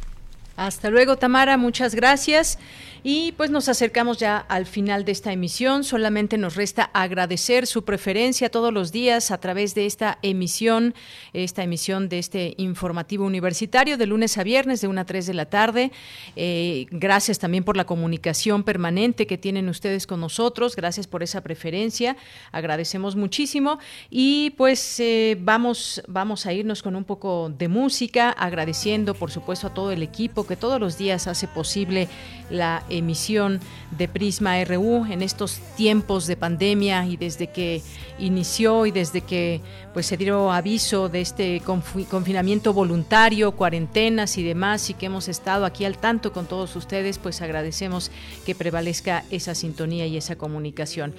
[0.57, 1.57] Hasta luego, Tamara.
[1.57, 2.59] Muchas gracias.
[3.03, 5.85] Y pues nos acercamos ya al final de esta emisión.
[5.85, 10.95] Solamente nos resta agradecer su preferencia todos los días a través de esta emisión,
[11.33, 15.35] esta emisión de este informativo universitario de lunes a viernes de 1 a 3 de
[15.35, 15.93] la tarde.
[16.37, 20.77] Eh, gracias también por la comunicación permanente que tienen ustedes con nosotros.
[20.77, 22.19] Gracias por esa preferencia.
[22.53, 23.79] Agradecemos muchísimo.
[24.11, 29.69] Y pues eh, vamos, vamos a irnos con un poco de música, agradeciendo por supuesto
[29.69, 32.09] a todo el equipo que todos los días hace posible
[32.51, 33.61] la emisión
[33.97, 37.83] de Prisma RU en estos tiempos de pandemia y desde que
[38.19, 39.61] inició y desde que
[39.93, 45.65] pues se dio aviso de este confinamiento voluntario, cuarentenas y demás y que hemos estado
[45.65, 48.11] aquí al tanto con todos ustedes, pues agradecemos
[48.47, 51.15] que prevalezca esa sintonía y esa comunicación.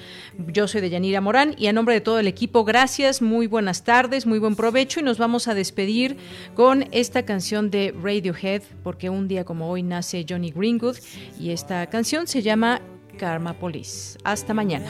[0.47, 4.25] Yo soy Deyanira Morán y a nombre de todo el equipo, gracias, muy buenas tardes,
[4.25, 6.15] muy buen provecho y nos vamos a despedir
[6.55, 10.97] con esta canción de Radiohead porque un día como hoy nace Johnny Greenwood
[11.39, 12.81] y esta canción se llama
[13.17, 14.17] Karma Police.
[14.23, 14.89] Hasta mañana.